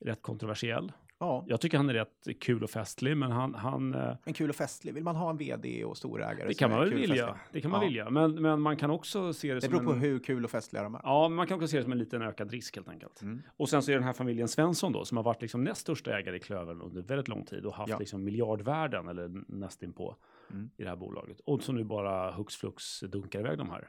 rätt 0.00 0.22
kontroversiell. 0.22 0.92
Ja, 1.18 1.44
Jag 1.48 1.60
tycker 1.60 1.76
han 1.76 1.88
är 1.90 1.94
rätt 1.94 2.28
kul 2.40 2.64
och 2.64 2.70
festlig, 2.70 3.16
men 3.16 3.30
han, 3.30 3.54
han 3.54 3.94
eh, 3.94 4.16
en 4.24 4.32
kul 4.32 4.50
och 4.50 4.56
festlig. 4.56 4.94
Vill 4.94 5.04
man 5.04 5.16
ha 5.16 5.30
en 5.30 5.36
vd 5.36 5.84
och 5.84 5.96
storägare 5.96 6.48
det 6.48 6.54
kan 6.54 6.70
man 6.70 6.80
väl 6.80 6.94
vilja. 6.94 7.38
Det 7.52 7.60
kan 7.60 7.70
man 7.70 7.80
Ja. 7.80 7.86
vilja, 7.86 8.10
men, 8.10 8.42
men 8.42 8.60
man 8.60 8.76
kan 8.76 8.90
också 8.90 9.32
se 9.32 9.48
det, 9.48 9.54
Det 9.54 9.60
som 9.60 9.70
beror 9.70 9.84
på 9.84 9.92
en, 9.92 10.00
hur 10.00 10.18
kul 10.18 10.44
och 10.44 10.50
festliga 10.50 10.82
de 10.82 10.94
är. 10.94 11.00
Ja, 11.04 11.28
men 11.28 11.36
man 11.36 11.46
kan 11.46 11.54
också 11.56 11.68
se 11.68 11.76
det 11.76 11.82
som 11.82 11.92
en 11.92 11.98
liten 11.98 12.22
ökad 12.22 12.50
risk 12.50 12.76
helt 12.76 12.88
enkelt. 12.88 13.22
Mm. 13.22 13.42
Och 13.56 13.68
sen 13.68 13.82
så 13.82 13.90
är 13.90 13.94
den 13.94 14.04
här 14.04 14.12
familjen 14.12 14.48
Svensson 14.48 14.92
då, 14.92 15.04
som 15.04 15.16
har 15.16 15.24
varit 15.24 15.42
liksom 15.42 15.64
näst 15.64 15.80
största 15.80 16.18
ägare 16.18 16.36
i 16.36 16.40
Klövern 16.40 16.80
under 16.82 17.02
väldigt 17.02 17.28
lång 17.28 17.44
tid 17.44 17.66
och 17.66 17.74
haft 17.74 17.90
Ja. 17.90 17.98
liksom 17.98 18.24
miljardvärden 18.24 19.08
eller 19.08 19.30
nästinpå 19.48 20.16
Mm. 20.50 20.70
i 20.76 20.82
det 20.82 20.88
här 20.88 20.96
bolaget. 20.96 21.40
Och 21.40 21.62
som 21.62 21.74
nu 21.74 21.84
bara 21.84 22.30
hux 22.32 22.56
flux 22.56 23.00
dunkar 23.00 23.40
iväg 23.40 23.58
de 23.58 23.70
här. 23.70 23.88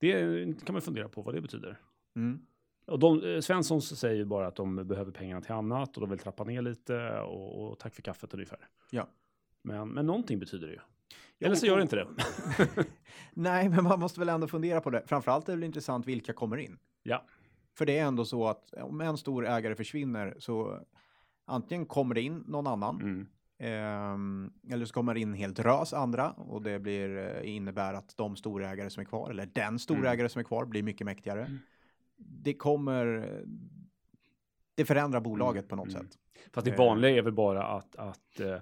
Det 0.00 0.44
kan 0.64 0.72
man 0.72 0.82
fundera 0.82 1.08
på 1.08 1.22
vad 1.22 1.34
det 1.34 1.40
betyder. 1.40 1.80
Mm. 2.16 2.40
Och 2.88 2.98
de, 2.98 3.22
eh, 3.22 3.40
Svenssons 3.40 3.98
säger 3.98 4.16
ju 4.16 4.24
bara 4.24 4.46
att 4.46 4.56
de 4.56 4.76
behöver 4.76 5.12
pengarna 5.12 5.40
till 5.40 5.52
annat 5.52 5.96
och 5.96 6.00
de 6.00 6.10
vill 6.10 6.18
trappa 6.18 6.44
ner 6.44 6.62
lite 6.62 7.20
och, 7.20 7.68
och 7.68 7.78
tack 7.78 7.94
för 7.94 8.02
kaffet 8.02 8.34
ungefär. 8.34 8.68
Ja. 8.90 9.08
Men, 9.62 9.88
men 9.88 10.06
någonting 10.06 10.38
betyder 10.38 10.66
det 10.66 10.72
ju. 10.72 10.80
Eller 11.40 11.56
så 11.56 11.66
gör 11.66 11.76
det 11.76 11.82
inte 11.82 11.96
det. 11.96 12.08
Nej, 13.34 13.68
men 13.68 13.84
man 13.84 14.00
måste 14.00 14.20
väl 14.20 14.28
ändå 14.28 14.48
fundera 14.48 14.80
på 14.80 14.90
det. 14.90 15.02
Framförallt 15.06 15.48
är 15.48 15.52
det 15.52 15.56
väl 15.56 15.64
intressant 15.64 16.06
vilka 16.06 16.32
kommer 16.32 16.56
in. 16.56 16.78
Ja. 17.02 17.24
För 17.78 17.86
det 17.86 17.98
är 17.98 18.04
ändå 18.04 18.24
så 18.24 18.46
att 18.46 18.74
om 18.74 19.00
en 19.00 19.16
stor 19.16 19.46
ägare 19.46 19.74
försvinner 19.74 20.36
så 20.38 20.80
antingen 21.46 21.86
kommer 21.86 22.14
det 22.14 22.20
in 22.20 22.44
någon 22.46 22.66
annan 22.66 23.00
Mm. 23.00 23.26
Ehm, 23.60 24.52
eller 24.70 24.86
så 24.86 24.94
kommer 24.94 25.14
det 25.14 25.20
in 25.20 25.34
helt 25.34 25.56
drös 25.56 25.92
andra 25.92 26.30
och 26.30 26.62
det 26.62 26.78
blir, 26.78 27.18
eh, 27.18 27.54
innebär 27.54 27.94
att 27.94 28.16
de 28.16 28.36
storägare 28.36 28.90
som 28.90 29.00
är 29.00 29.04
kvar, 29.04 29.30
eller 29.30 29.46
den 29.46 29.78
storägare 29.78 30.28
som 30.28 30.40
är 30.40 30.44
kvar, 30.44 30.64
blir 30.64 30.82
mycket 30.82 31.04
mäktigare. 31.04 31.40
Mm. 31.40 31.58
Det 32.18 32.54
kommer... 32.54 33.38
Det 34.74 34.84
förändrar 34.84 35.20
bolaget 35.20 35.68
på 35.68 35.76
något 35.76 35.88
Mm. 35.88 36.02
sätt. 36.02 36.18
Fast 36.52 36.64
det 36.64 36.70
Eh. 36.70 36.78
vanliga 36.78 37.10
är 37.10 37.22
väl 37.22 37.32
bara 37.32 37.64
att, 37.64 37.96
att 37.96 38.40
eh, 38.40 38.56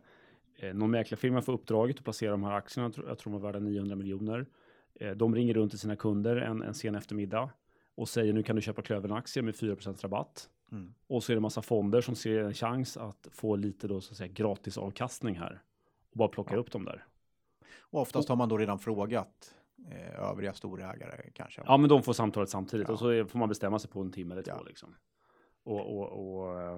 Eh, 0.59 0.75
någon 0.75 0.91
mäklarfirma 0.91 1.43
får 1.43 1.53
uppdraget 1.53 1.99
att 1.99 2.05
placera 2.05 2.31
de 2.31 2.45
här 2.45 2.53
aktierna. 2.53 2.85
Jag 3.07 3.19
tror- 3.19 3.33
de 3.33 3.33
var 3.33 3.41
värda 3.41 3.59
900 3.59 3.97
miljoner. 3.97 4.47
Eh, 4.95 5.11
de 5.11 5.35
ringer 5.35 5.55
runt 5.55 5.73
till 5.73 5.79
sina 5.79 5.97
kunder 5.97 6.37
en, 6.37 6.63
en 6.63 6.75
sen 6.75 6.95
eftermiddag 6.95 7.51
och 7.95 8.09
säger 8.09 8.33
nu 8.33 8.43
kan 8.43 8.57
du 8.57 8.63
köpa 8.63 8.83
Klövern-aktier 8.83 9.43
med 9.43 9.57
4 9.57 9.77
rabatt. 10.03 10.51
Mm. 10.73 10.95
Och 11.07 11.25
så 11.25 11.33
är 11.33 11.35
det 11.37 11.41
massa 11.41 11.63
fonder 11.63 12.01
som 12.01 12.15
ser 12.15 12.39
en 12.39 12.55
chans 12.55 12.97
att 12.97 13.29
få 13.33 13.57
lite 13.57 13.89
då 13.89 14.01
så 14.01 14.13
att 14.13 14.17
säga 14.17 14.33
gratis 14.33 14.79
avkastning 14.79 15.35
här 15.39 15.63
och 16.11 16.17
bara 16.19 16.29
plocka 16.29 16.55
Ja. 16.55 16.61
upp 16.61 16.71
dem 16.73 16.85
där. 16.85 17.05
Och 17.79 18.01
oftast 18.01 18.29
har 18.29 18.37
man 18.37 18.49
då 18.49 18.59
redan 18.59 18.79
frågat 18.79 19.55
övriga 20.19 20.53
storägare 20.53 21.31
kanske. 21.33 21.63
Ja, 21.67 21.77
men 21.77 21.89
de 21.89 22.03
får 22.03 22.13
samtalet 22.13 22.49
samtidigt 22.49 22.89
Ja. 22.89 22.93
och 22.93 22.99
så 22.99 23.25
får 23.25 23.39
man 23.39 23.49
bestämma 23.49 23.79
sig 23.79 23.91
på 23.91 24.01
en 24.01 24.13
timme 24.13 24.35
eller 24.35 24.43
två 24.43 24.53
Ja. 24.57 24.63
liksom. 24.63 24.95
Och, 25.65 25.99
och, 25.99 26.39
och 26.39 26.61
eh, 26.63 26.73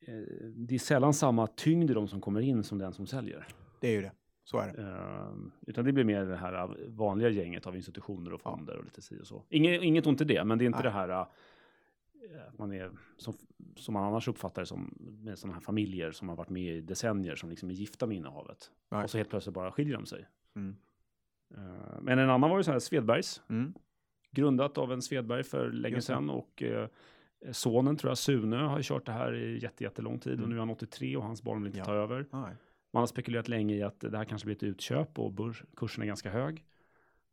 eh, 0.00 0.18
det 0.54 0.74
är 0.74 0.78
sällan 0.78 1.14
samma 1.14 1.46
tyngd 1.46 1.90
i 1.90 1.94
de 1.94 2.08
som 2.08 2.20
kommer 2.20 2.40
in 2.40 2.62
som 2.64 2.78
den 2.78 2.92
som 2.92 3.06
säljer. 3.06 3.46
Det 3.80 3.88
är 3.88 3.92
ju 3.92 4.02
det. 4.02 4.12
Så 4.44 4.58
är 4.58 4.72
det. 4.72 4.82
Eh, 4.82 5.34
utan 5.66 5.84
det 5.84 5.92
blir 5.92 6.04
mer 6.04 6.24
det 6.24 6.36
här 6.36 6.76
vanliga 6.88 7.28
gänget 7.28 7.66
av 7.66 7.76
institutioner 7.76 8.32
och 8.32 8.40
fonder 8.40 8.76
och 8.76 8.84
lite 8.84 9.02
si 9.02 9.20
och 9.20 9.26
så. 9.26 9.44
Inget, 9.48 9.82
inget 9.82 10.06
ont 10.06 10.20
i 10.20 10.24
det, 10.24 10.44
men 10.44 10.58
det 10.58 10.64
är 10.64 10.66
inte 10.66 10.78
Nej. 10.78 10.84
det 10.84 10.90
här 10.90 11.08
eh, 11.08 11.20
att 12.48 12.58
man 12.58 12.72
är 12.72 12.90
som, 13.16 13.34
som 13.76 13.94
man 13.94 14.04
annars 14.04 14.28
uppfattar 14.28 14.62
det 14.62 14.66
som 14.66 14.94
med 14.98 15.38
sådana 15.38 15.54
här 15.54 15.60
familjer 15.60 16.12
som 16.12 16.28
har 16.28 16.36
varit 16.36 16.48
med 16.50 16.76
i 16.76 16.80
decennier 16.80 17.36
som 17.36 17.50
liksom 17.50 17.70
är 17.70 17.74
gifta 17.74 18.06
med 18.06 18.16
innehavet. 18.16 18.70
Nej. 18.90 19.04
Och 19.04 19.10
så 19.10 19.16
helt 19.18 19.30
plötsligt 19.30 19.54
bara 19.54 19.72
skiljer 19.72 19.94
de 19.94 20.06
sig. 20.06 20.28
Mm. 20.56 20.76
Eh, 21.56 22.00
men 22.02 22.18
en 22.18 22.30
annan 22.30 22.50
var 22.50 22.56
ju 22.56 22.62
så 22.64 22.72
här 22.72 22.78
Svedbergs, 22.78 23.42
Mm. 23.48 23.74
grundat 24.30 24.78
av 24.78 24.92
en 24.92 25.02
Svedberg 25.02 25.44
för 25.44 25.70
länge 25.72 25.94
Just 25.96 26.06
sedan 26.06 26.30
och 26.30 26.62
eh, 26.62 26.88
sonen 27.52 27.96
tror 27.96 28.10
jag, 28.10 28.18
Sune, 28.18 28.56
har 28.56 28.82
kört 28.82 29.06
det 29.06 29.12
här 29.12 29.34
i 29.34 29.58
jätte, 29.62 29.84
jättelång 29.84 30.18
tid 30.18 30.32
och 30.32 30.38
Mm. 30.38 30.50
nu 30.50 30.56
är 30.56 30.58
han 30.60 30.70
83 30.70 31.16
och 31.16 31.22
hans 31.22 31.42
barn 31.42 31.62
vill 31.62 31.66
inte 31.66 31.78
Ja. 31.78 31.84
ta 31.84 31.92
över. 31.94 32.26
Nej. 32.32 32.56
Man 32.92 33.00
har 33.00 33.06
spekulerat 33.06 33.48
länge 33.48 33.74
i 33.74 33.82
att 33.82 34.00
det 34.00 34.16
här 34.16 34.24
kanske 34.24 34.46
blir 34.46 34.56
ett 34.56 34.62
utköp 34.62 35.18
och 35.18 35.32
börs, 35.32 35.64
kursen 35.76 36.02
är 36.02 36.06
ganska 36.06 36.30
hög. 36.30 36.64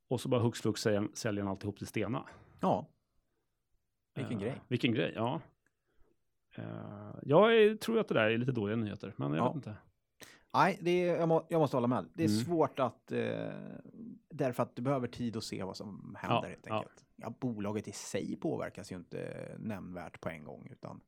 Och 0.07 0.21
så 0.21 0.29
bara 0.29 0.41
hux 0.41 0.61
flux 0.61 0.81
säljer, 0.81 1.07
säljer 1.13 1.43
han 1.43 1.51
alltihop 1.51 1.77
till 1.77 1.87
Stena. 1.87 2.25
Ja. 2.59 2.87
Vilken 4.15 4.37
Eh, 4.37 4.43
grej. 4.43 4.61
Vilken 4.67 4.91
grej, 4.93 5.11
ja. 5.15 5.41
Eh, 6.55 7.15
jag 7.23 7.57
är, 7.57 7.75
tror 7.75 7.99
att 7.99 8.07
det 8.07 8.13
där 8.13 8.29
är 8.29 8.37
lite 8.37 8.51
dåliga 8.51 8.75
nyheter, 8.75 9.13
men 9.17 9.33
jag 9.33 9.37
Ja. 9.37 9.47
vet 9.47 9.55
inte. 9.55 9.75
Nej, 10.53 10.79
det 10.81 10.91
är, 10.91 11.15
jag, 11.15 11.27
må, 11.27 11.45
jag 11.49 11.59
måste 11.59 11.77
hålla 11.77 11.87
med. 11.87 12.05
Det 12.13 12.23
är 12.23 12.27
Mm. 12.27 12.43
svårt 12.43 12.79
att... 12.79 13.11
Eh, 13.11 13.49
därför 14.29 14.63
att 14.63 14.75
du 14.75 14.81
behöver 14.81 15.07
tid 15.07 15.37
att 15.37 15.43
se 15.43 15.63
vad 15.63 15.77
som 15.77 16.15
händer 16.19 16.41
Ja, 16.43 16.47
helt 16.49 16.65
ja. 16.67 16.75
enkelt. 16.77 17.05
Ja. 17.15 17.33
bolaget 17.39 17.87
i 17.87 17.91
sig 17.91 18.35
påverkas 18.35 18.91
ju 18.91 18.95
inte 18.95 19.51
nämnvärt 19.59 20.21
på 20.21 20.29
en 20.29 20.43
gång. 20.43 20.67
Utan 20.71 21.01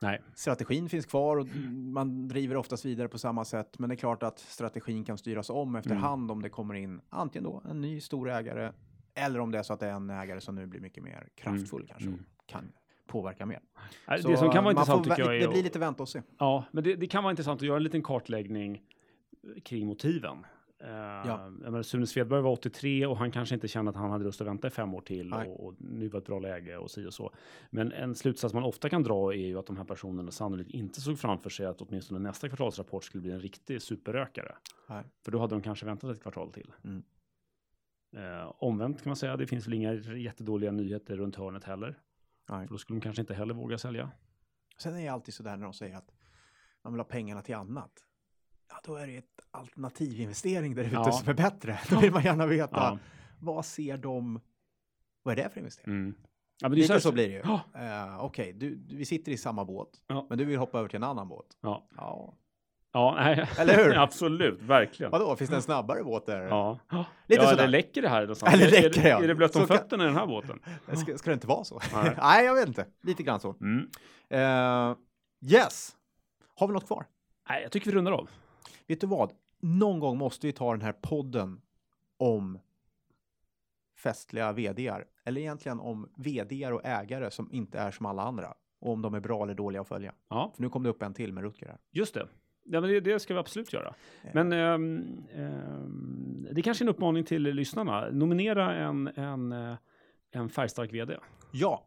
Nej, 0.00 0.22
strategin 0.34 0.88
finns 0.88 1.06
kvar 1.06 1.36
och 1.36 1.46
man 1.74 2.28
driver 2.28 2.56
oftast 2.56 2.84
vidare 2.84 3.08
på 3.08 3.18
samma 3.18 3.44
sätt. 3.44 3.78
Men 3.78 3.88
det 3.88 3.94
är 3.94 3.96
klart 3.96 4.22
att 4.22 4.38
strategin 4.38 5.04
kan 5.04 5.18
styras 5.18 5.50
om 5.50 5.76
efterhand 5.76 6.30
om 6.30 6.42
det 6.42 6.48
kommer 6.48 6.74
in 6.74 7.00
antingen 7.08 7.44
då 7.44 7.62
en 7.70 7.80
ny 7.80 8.00
stor 8.00 8.30
ägare 8.30 8.72
eller 9.14 9.40
om 9.40 9.50
det 9.50 9.58
är 9.58 9.62
så 9.62 9.72
att 9.72 9.80
det 9.80 9.86
är 9.86 9.92
en 9.92 10.10
ägare 10.10 10.40
som 10.40 10.54
nu 10.54 10.66
blir 10.66 10.80
mycket 10.80 11.02
mer 11.02 11.28
kraftfull 11.34 11.86
kanske 11.88 12.08
mm. 12.08 12.24
kan 12.46 12.72
påverka 13.08 13.46
mer. 13.46 13.60
Nej, 14.08 14.22
Så 14.22 14.28
det 14.28 14.36
som 14.36 14.50
kan 14.50 14.64
vara 14.64 14.74
man 14.74 14.80
intressant 14.80 15.04
tycker 15.04 15.22
jag 15.22 15.36
är... 15.36 15.40
Det 15.40 15.48
blir 15.48 15.62
lite 15.62 15.78
vänta 15.78 16.02
och 16.02 16.08
se. 16.08 16.22
Ja, 16.38 16.64
men 16.70 16.84
det, 16.84 16.94
det 16.96 17.06
kan 17.06 17.22
vara 17.24 17.30
intressant 17.30 17.62
att 17.62 17.66
göra 17.66 17.76
en 17.76 17.82
liten 17.82 18.02
kartläggning 18.02 18.82
kring 19.62 19.86
motiven. 19.86 20.46
Uh, 20.84 20.88
Ja. 20.90 21.50
menar, 21.50 21.82
Sune 21.82 22.06
Svedberg 22.06 22.42
var 22.42 22.50
83 22.50 23.06
och 23.06 23.16
han 23.16 23.30
kanske 23.30 23.54
inte 23.54 23.68
kände 23.68 23.90
att 23.90 23.96
han 23.96 24.10
hade 24.10 24.24
lust 24.24 24.40
att 24.40 24.46
vänta 24.46 24.66
i 24.68 24.70
fem 24.70 24.94
år 24.94 25.00
till 25.00 25.32
och, 25.32 25.66
och 25.66 25.74
nu 25.78 26.08
var 26.08 26.18
ett 26.18 26.26
bra 26.26 26.38
läge 26.38 26.76
och 26.76 26.90
si 26.90 27.06
och 27.06 27.14
så. 27.14 27.32
Men 27.70 27.92
en 27.92 28.14
slutsats 28.14 28.54
man 28.54 28.62
ofta 28.62 28.88
kan 28.88 29.02
dra 29.02 29.32
är 29.32 29.46
ju 29.46 29.58
att 29.58 29.66
de 29.66 29.76
här 29.76 29.84
personerna 29.84 30.30
sannolikt 30.30 30.70
inte 30.70 31.00
såg 31.00 31.18
framför 31.18 31.50
sig 31.50 31.66
att 31.66 31.80
åtminstone 31.80 32.20
nästa 32.20 32.48
kvartalsrapport 32.48 33.04
skulle 33.04 33.22
bli 33.22 33.30
en 33.30 33.40
riktig 33.40 33.82
superrökare. 33.82 34.54
Nej. 34.88 35.04
För 35.24 35.32
då 35.32 35.38
hade 35.38 35.54
de 35.54 35.62
kanske 35.62 35.86
väntat 35.86 36.10
ett 36.10 36.22
kvartal 36.22 36.52
till. 36.52 36.72
Mm. 36.84 37.02
Eh, 38.16 38.52
omvänt 38.58 39.02
kan 39.02 39.10
man 39.10 39.16
säga, 39.16 39.36
det 39.36 39.46
finns 39.46 39.66
väl 39.66 39.74
inga 39.74 39.94
jättedåliga 39.94 40.72
nyheter 40.72 41.16
runt 41.16 41.36
hörnet 41.36 41.64
heller. 41.64 41.98
Nej. 42.48 42.66
För 42.66 42.74
då 42.74 42.78
skulle 42.78 42.98
de 42.98 43.02
kanske 43.02 43.22
inte 43.22 43.34
heller 43.34 43.54
våga 43.54 43.78
sälja. 43.78 44.10
Sen 44.78 44.94
är 44.94 45.00
det 45.02 45.08
alltid 45.08 45.34
så 45.34 45.42
där 45.42 45.56
när 45.56 45.64
de 45.64 45.72
säger 45.72 45.96
att 45.96 46.10
man 46.84 46.92
vill 46.92 47.00
ha 47.00 47.04
pengarna 47.04 47.42
till 47.42 47.54
annat. 47.54 47.92
Ja, 48.68 48.80
då 48.84 48.96
är 48.96 49.06
det 49.06 49.16
ett 49.16 49.40
alternativinvestering 49.50 50.74
där 50.74 50.84
ute 50.84 50.94
Ja. 50.94 51.12
som 51.12 51.28
är 51.28 51.34
bättre. 51.34 51.80
Då 51.90 52.00
vill 52.00 52.12
man 52.12 52.22
gärna 52.22 52.46
veta 52.46 52.76
Ja. 52.76 52.98
vad 53.40 53.64
ser 53.64 53.96
de? 53.98 54.40
Vad 55.22 55.38
är 55.38 55.42
det 55.44 55.50
för 55.50 55.58
investering? 55.60 55.94
Mm. 55.94 56.14
Ja, 56.60 56.68
Lite 56.68 56.92
här- 56.92 57.00
så 57.00 57.12
blir 57.12 57.28
det 57.28 57.34
ju. 57.34 57.42
Ja. 57.44 57.60
Eh, 57.74 58.24
Okej, 58.24 58.52
du, 58.52 58.80
vi 58.90 59.04
sitter 59.04 59.32
i 59.32 59.36
samma 59.36 59.64
båt, 59.64 60.02
Ja. 60.06 60.26
men 60.28 60.38
du 60.38 60.44
vill 60.44 60.58
hoppa 60.58 60.78
över 60.78 60.88
till 60.88 60.96
en 60.96 61.02
annan 61.04 61.28
båt. 61.28 61.46
Ja. 61.60 61.88
Ja. 61.96 62.34
Ja, 62.92 63.14
nej. 63.16 63.46
Eller 63.58 63.76
hur? 63.84 63.98
Absolut, 63.98 64.62
verkligen. 64.62 65.12
Vadå, 65.12 65.36
finns 65.36 65.50
det 65.50 65.56
en 65.56 65.62
snabbare 65.62 66.04
båt 66.04 66.26
där? 66.26 66.42
Ja, 66.42 66.78
Lite 67.26 67.42
ja 67.42 67.50
sådär. 67.50 67.68
läcker 67.68 68.02
det 68.02 68.08
här 68.08 68.20
någonstans? 68.20 68.54
Eller 68.54 68.70
läcker 68.70 68.90
det, 69.02 69.08
är, 69.08 69.10
ja. 69.10 69.22
är 69.22 69.28
det 69.28 69.34
blött 69.34 69.56
om 69.56 69.62
Så 69.62 69.68
kan- 69.68 69.76
fötterna 69.78 70.04
i 70.04 70.06
den 70.06 70.16
här 70.16 70.26
båten? 70.26 70.60
Ska, 70.96 71.18
ska 71.18 71.30
det 71.30 71.34
inte 71.34 71.46
vara 71.46 71.64
så? 71.64 71.80
Nej. 71.94 72.14
Nej, 72.22 72.44
jag 72.46 72.54
vet 72.54 72.68
inte. 72.68 72.86
Lite 73.02 73.22
grann 73.22 73.40
så. 73.40 73.54
Mm. 73.60 73.88
Eh, 74.30 74.96
yes. 75.52 75.96
Har 76.56 76.66
vi 76.66 76.72
något 76.72 76.86
kvar? 76.86 77.06
Nej, 77.48 77.62
jag 77.62 77.72
tycker 77.72 77.90
vi 77.90 77.96
rundar 77.96 78.12
av. 78.12 78.30
Vet 78.86 79.00
du 79.00 79.06
vad? 79.06 79.32
Någon 79.60 80.00
gång 80.00 80.18
måste 80.18 80.46
vi 80.46 80.52
ta 80.52 80.70
den 80.72 80.82
här 80.82 80.92
podden 80.92 81.60
om 82.18 82.58
festliga 84.02 84.52
vdar. 84.52 85.04
Eller 85.24 85.40
egentligen 85.40 85.80
om 85.80 86.08
vdar 86.16 86.72
och 86.72 86.84
ägare 86.84 87.30
som 87.30 87.52
inte 87.52 87.78
är 87.78 87.90
som 87.90 88.06
alla 88.06 88.22
andra. 88.22 88.54
Och 88.80 88.92
om 88.92 89.02
de 89.02 89.14
är 89.14 89.20
bra 89.20 89.42
eller 89.42 89.54
dåliga 89.54 89.80
att 89.80 89.88
följa. 89.88 90.12
Ja, 90.28 90.52
För 90.56 90.62
nu 90.62 90.68
kom 90.68 90.82
det 90.82 90.88
upp 90.88 91.02
en 91.02 91.14
till 91.14 91.32
med 91.32 91.42
Rutger 91.44 91.66
här. 91.66 91.78
just 91.90 92.14
det. 92.14 92.28
Ja, 92.70 92.80
men 92.80 92.90
det, 92.90 93.00
det 93.00 93.18
ska 93.20 93.34
vi 93.34 93.40
absolut 93.40 93.72
göra. 93.72 93.94
Men 94.34 94.52
ehm, 94.52 95.06
ehm, 95.34 96.46
det 96.52 96.62
kanske 96.62 96.84
är 96.84 96.86
en 96.86 96.90
uppmaning 96.90 97.24
till 97.24 97.42
lyssnarna. 97.42 98.10
Nominera 98.10 98.74
en, 98.74 99.06
en, 99.08 99.52
eh, 99.52 99.74
en 100.30 100.48
färgstark 100.48 100.92
vd. 100.92 101.16
Ja. 101.52 101.84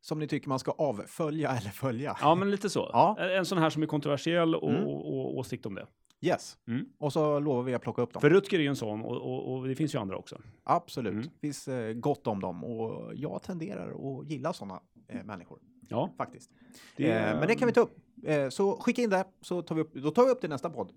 Som 0.00 0.18
ni 0.18 0.26
tycker 0.28 0.48
man 0.48 0.58
ska 0.58 0.70
avfölja 0.70 1.50
eller 1.50 1.70
följa. 1.70 2.16
Ja, 2.20 2.34
men 2.34 2.50
lite 2.50 2.70
så. 2.70 2.90
Ja. 2.92 3.16
En 3.18 3.44
sån 3.44 3.58
här 3.58 3.70
som 3.70 3.82
är 3.82 3.86
kontroversiell 3.86 4.54
och, 4.54 4.70
Mm. 4.70 4.84
och, 4.84 5.06
och 5.14 5.38
åsikt 5.38 5.66
om 5.66 5.74
det. 5.74 5.86
Yes. 6.20 6.58
Mm. 6.68 6.86
Och 6.98 7.12
så 7.12 7.40
lovar 7.40 7.62
vi 7.62 7.74
att 7.74 7.82
plocka 7.82 8.02
upp 8.02 8.12
dem. 8.12 8.20
För 8.20 8.30
Rutger 8.30 8.58
är 8.58 8.62
ju 8.62 8.68
en 8.68 8.76
sån 8.76 9.02
och, 9.02 9.16
och, 9.16 9.52
och 9.58 9.68
det 9.68 9.74
finns 9.74 9.94
ju 9.94 9.98
andra 9.98 10.16
också. 10.16 10.40
Absolut. 10.64 11.12
Mm. 11.12 11.24
Det 11.24 11.40
finns 11.40 11.68
eh, 11.68 11.92
gott 11.92 12.26
om 12.26 12.40
dem. 12.40 12.64
Och 12.64 13.12
jag 13.14 13.42
tenderar 13.42 14.18
att 14.20 14.26
gilla 14.30 14.52
sådana 14.52 14.80
eh, 15.08 15.24
människor. 15.24 15.58
Ja, 15.88 16.10
Faktiskt. 16.16 16.50
det, 16.96 17.10
Eh, 17.12 17.38
men 17.38 17.48
det 17.48 17.54
kan 17.54 17.66
vi 17.66 17.72
ta 17.72 17.80
upp. 17.80 17.96
Eh, 18.26 18.48
så 18.48 18.76
skicka 18.80 19.02
in 19.02 19.10
det. 19.10 19.24
Så 19.40 19.62
tar 19.62 19.74
vi 19.74 19.80
upp, 19.80 19.94
då 19.94 20.10
tar 20.10 20.24
vi 20.24 20.30
upp 20.30 20.40
det 20.40 20.46
i 20.46 20.50
nästa 20.50 20.70
podd. 20.70 20.90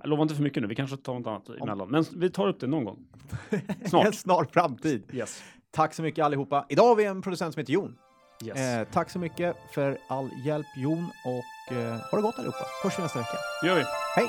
Jag 0.00 0.08
lovar 0.08 0.22
inte 0.22 0.34
för 0.34 0.42
mycket 0.42 0.62
nu, 0.62 0.68
vi 0.68 0.74
kanske 0.74 0.96
tar 0.96 1.14
något 1.14 1.26
annat 1.26 1.48
emellan. 1.48 1.90
Men 1.90 2.04
vi 2.16 2.30
tar 2.30 2.48
upp 2.48 2.60
det 2.60 2.66
någon 2.66 2.84
gång. 2.84 3.06
En 3.82 3.88
Snart. 3.88 4.14
snar 4.14 4.44
framtid. 4.52 5.02
Yes. 5.12 5.42
Tack 5.70 5.94
så 5.94 6.02
mycket 6.02 6.24
allihopa. 6.24 6.66
Idag 6.68 6.84
har 6.88 6.94
vi 6.96 7.04
en 7.04 7.22
producent 7.22 7.54
som 7.54 7.60
heter 7.60 7.72
Jon. 7.72 7.96
yes. 8.44 8.56
Eh, 8.58 8.86
tack 8.92 9.10
så 9.10 9.18
mycket 9.18 9.56
för 9.74 9.98
all 10.08 10.30
hjälp 10.46 10.66
Jon 10.76 11.04
och 11.24 11.76
eh, 11.76 11.94
ha 12.10 12.16
det 12.18 12.22
gott 12.22 12.38
allihopa. 12.38 12.64
Hörs 12.82 12.98
vi 12.98 13.02
nästa 13.02 13.18
vecka. 13.18 13.36
Det 13.62 13.66
gör 13.68 13.76
vi. 13.76 13.84
Hej! 14.16 14.28